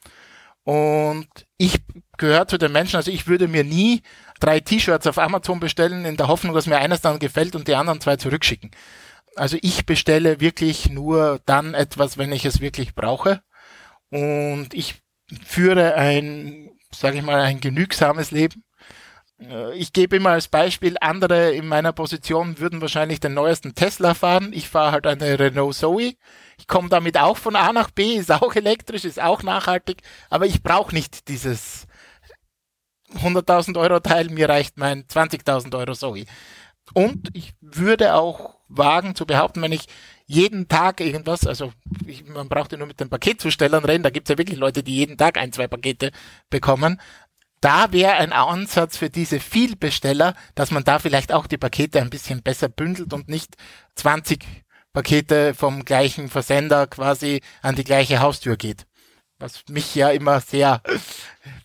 Und 0.64 1.28
ich 1.58 1.78
gehöre 2.18 2.48
zu 2.48 2.58
den 2.58 2.72
Menschen, 2.72 2.96
also 2.96 3.10
ich 3.10 3.28
würde 3.28 3.46
mir 3.46 3.62
nie 3.62 4.02
drei 4.40 4.58
T-Shirts 4.58 5.06
auf 5.06 5.18
Amazon 5.18 5.60
bestellen, 5.60 6.04
in 6.04 6.16
der 6.16 6.26
Hoffnung, 6.26 6.54
dass 6.54 6.66
mir 6.66 6.78
eines 6.78 7.00
dann 7.02 7.20
gefällt 7.20 7.54
und 7.54 7.68
die 7.68 7.76
anderen 7.76 8.00
zwei 8.00 8.16
zurückschicken. 8.16 8.72
Also 9.36 9.58
ich 9.62 9.86
bestelle 9.86 10.40
wirklich 10.40 10.88
nur 10.88 11.40
dann 11.46 11.74
etwas, 11.74 12.18
wenn 12.18 12.32
ich 12.32 12.44
es 12.44 12.60
wirklich 12.60 12.94
brauche. 12.94 13.42
Und 14.10 14.70
ich 14.72 15.02
führe 15.44 15.94
ein, 15.94 16.70
sage 17.00 17.18
ich 17.18 17.22
mal, 17.24 17.40
ein 17.40 17.60
genügsames 17.60 18.30
Leben. 18.30 18.64
Äh, 19.40 19.74
Ich 19.76 19.92
gebe 19.92 20.16
immer 20.16 20.30
als 20.30 20.48
Beispiel, 20.48 20.96
andere 21.00 21.52
in 21.52 21.68
meiner 21.68 21.92
Position 21.92 22.58
würden 22.58 22.80
wahrscheinlich 22.80 23.20
den 23.20 23.34
neuesten 23.34 23.74
Tesla 23.74 24.14
fahren. 24.14 24.52
Ich 24.52 24.68
fahre 24.68 24.92
halt 24.92 25.06
eine 25.06 25.38
Renault 25.38 25.74
Zoe. 25.76 26.14
Ich 26.58 26.66
komme 26.66 26.88
damit 26.88 27.18
auch 27.18 27.36
von 27.36 27.56
A 27.56 27.72
nach 27.72 27.90
B, 27.90 28.14
ist 28.16 28.32
auch 28.32 28.54
elektrisch, 28.54 29.04
ist 29.04 29.20
auch 29.22 29.42
nachhaltig, 29.42 30.02
aber 30.30 30.46
ich 30.46 30.62
brauche 30.62 30.94
nicht 30.94 31.28
dieses 31.28 31.86
100.000 33.14 33.78
Euro 33.78 34.00
Teil, 34.00 34.28
mir 34.30 34.48
reicht 34.48 34.78
mein 34.78 35.06
20.000 35.06 35.76
Euro 35.76 35.94
Zoe. 35.94 36.24
Und 36.94 37.30
ich 37.34 37.54
würde 37.60 38.14
auch 38.14 38.56
wagen 38.68 39.14
zu 39.14 39.26
behaupten, 39.26 39.62
wenn 39.62 39.72
ich 39.72 39.86
jeden 40.26 40.68
Tag 40.68 41.00
irgendwas, 41.00 41.46
also 41.46 41.72
ich, 42.06 42.26
man 42.26 42.48
braucht 42.48 42.72
ja 42.72 42.78
nur 42.78 42.88
mit 42.88 43.00
den 43.00 43.08
Paketzustellern 43.08 43.84
reden, 43.84 44.02
da 44.02 44.10
gibt's 44.10 44.30
ja 44.30 44.38
wirklich 44.38 44.58
Leute, 44.58 44.82
die 44.82 44.96
jeden 44.96 45.16
Tag 45.16 45.38
ein, 45.38 45.52
zwei 45.52 45.68
Pakete 45.68 46.10
bekommen. 46.50 47.00
Da 47.60 47.92
wäre 47.92 48.14
ein 48.14 48.32
Ansatz 48.32 48.96
für 48.96 49.08
diese 49.08 49.40
Vielbesteller, 49.40 50.34
dass 50.54 50.70
man 50.70 50.84
da 50.84 50.98
vielleicht 50.98 51.32
auch 51.32 51.46
die 51.46 51.56
Pakete 51.56 52.00
ein 52.00 52.10
bisschen 52.10 52.42
besser 52.42 52.68
bündelt 52.68 53.12
und 53.12 53.28
nicht 53.28 53.56
20 53.94 54.44
Pakete 54.92 55.54
vom 55.54 55.84
gleichen 55.84 56.28
Versender 56.28 56.86
quasi 56.86 57.40
an 57.62 57.76
die 57.76 57.84
gleiche 57.84 58.20
Haustür 58.20 58.56
geht. 58.56 58.86
Was 59.38 59.64
mich 59.68 59.94
ja 59.94 60.10
immer 60.10 60.40
sehr 60.40 60.80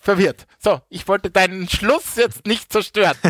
verwirrt. 0.01 0.45
So, 0.59 0.81
ich 0.89 1.07
wollte 1.07 1.29
deinen 1.31 1.69
Schluss 1.69 2.15
jetzt 2.17 2.45
nicht 2.45 2.71
zerstören. 2.71 3.15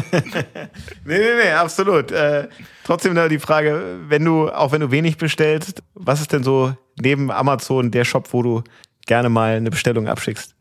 Nee, 1.03 1.17
nee, 1.17 1.35
nee, 1.43 1.51
absolut. 1.51 2.11
Äh, 2.11 2.47
trotzdem 2.83 3.15
die 3.29 3.39
Frage, 3.39 3.99
wenn 4.07 4.23
du, 4.23 4.49
auch 4.49 4.71
wenn 4.71 4.81
du 4.81 4.91
wenig 4.91 5.17
bestellst, 5.17 5.81
was 5.93 6.21
ist 6.21 6.31
denn 6.31 6.43
so 6.43 6.75
neben 6.99 7.31
Amazon 7.31 7.91
der 7.91 8.05
Shop, 8.05 8.31
wo 8.33 8.43
du 8.43 8.63
gerne 9.07 9.29
mal 9.29 9.55
eine 9.55 9.71
Bestellung 9.71 10.07
abschickst? 10.07 10.55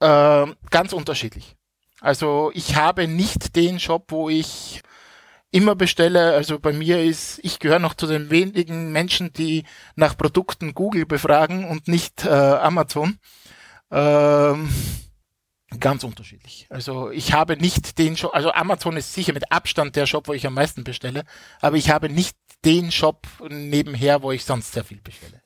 Ähm, 0.00 0.54
ganz 0.70 0.92
unterschiedlich. 0.92 1.56
Also 2.00 2.50
ich 2.54 2.76
habe 2.76 3.08
nicht 3.08 3.56
den 3.56 3.80
Shop, 3.80 4.04
wo 4.08 4.28
ich 4.28 4.82
immer 5.56 5.74
bestelle. 5.74 6.34
Also 6.34 6.58
bei 6.58 6.72
mir 6.72 7.02
ist, 7.02 7.40
ich 7.42 7.58
gehöre 7.58 7.78
noch 7.78 7.94
zu 7.94 8.06
den 8.06 8.30
wenigen 8.30 8.92
Menschen, 8.92 9.32
die 9.32 9.64
nach 9.94 10.16
Produkten 10.16 10.74
Google 10.74 11.06
befragen 11.06 11.64
und 11.64 11.88
nicht 11.88 12.26
äh, 12.26 12.28
Amazon. 12.28 13.18
Ähm, 13.90 14.68
ganz 15.80 16.04
unterschiedlich. 16.04 16.66
Also 16.68 17.10
ich 17.10 17.32
habe 17.32 17.56
nicht 17.56 17.98
den 17.98 18.18
Shop, 18.18 18.34
also 18.34 18.52
Amazon 18.52 18.98
ist 18.98 19.14
sicher 19.14 19.32
mit 19.32 19.50
Abstand 19.50 19.96
der 19.96 20.04
Shop, 20.06 20.28
wo 20.28 20.34
ich 20.34 20.46
am 20.46 20.54
meisten 20.54 20.84
bestelle, 20.84 21.24
aber 21.60 21.76
ich 21.76 21.90
habe 21.90 22.10
nicht 22.10 22.36
den 22.64 22.92
Shop 22.92 23.26
nebenher, 23.48 24.22
wo 24.22 24.32
ich 24.32 24.44
sonst 24.44 24.72
sehr 24.72 24.84
viel 24.84 25.00
bestelle. 25.00 25.40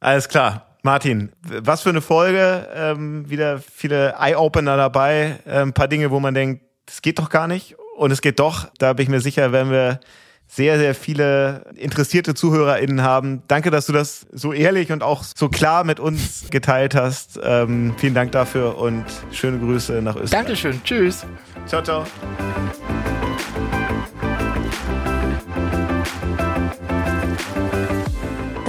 Alles 0.00 0.28
klar. 0.28 0.78
Martin, 0.82 1.32
was 1.42 1.82
für 1.82 1.88
eine 1.88 2.00
Folge. 2.00 2.68
Ähm, 2.72 3.28
wieder 3.28 3.58
viele 3.58 4.14
Eye-Opener 4.20 4.76
dabei. 4.76 5.40
Äh, 5.44 5.62
ein 5.62 5.72
paar 5.72 5.88
Dinge, 5.88 6.12
wo 6.12 6.20
man 6.20 6.32
denkt, 6.32 6.62
das 6.86 7.02
geht 7.02 7.18
doch 7.18 7.28
gar 7.28 7.48
nicht. 7.48 7.74
Und 7.96 8.10
es 8.10 8.20
geht 8.20 8.38
doch. 8.38 8.68
Da 8.78 8.92
bin 8.92 9.04
ich 9.04 9.08
mir 9.08 9.20
sicher, 9.20 9.52
werden 9.52 9.70
wir 9.70 10.00
sehr, 10.48 10.78
sehr 10.78 10.94
viele 10.94 11.64
interessierte 11.74 12.34
ZuhörerInnen 12.34 13.02
haben. 13.02 13.42
Danke, 13.48 13.70
dass 13.70 13.86
du 13.86 13.92
das 13.92 14.26
so 14.32 14.52
ehrlich 14.52 14.92
und 14.92 15.02
auch 15.02 15.24
so 15.24 15.48
klar 15.48 15.84
mit 15.84 15.98
uns 15.98 16.46
geteilt 16.50 16.94
hast. 16.94 17.38
Ähm, 17.42 17.94
vielen 17.96 18.14
Dank 18.14 18.32
dafür 18.32 18.78
und 18.78 19.04
schöne 19.32 19.58
Grüße 19.58 20.00
nach 20.02 20.14
Österreich. 20.16 20.30
Dankeschön. 20.30 20.80
Tschüss. 20.84 21.26
Ciao, 21.66 21.82
ciao. 21.82 22.04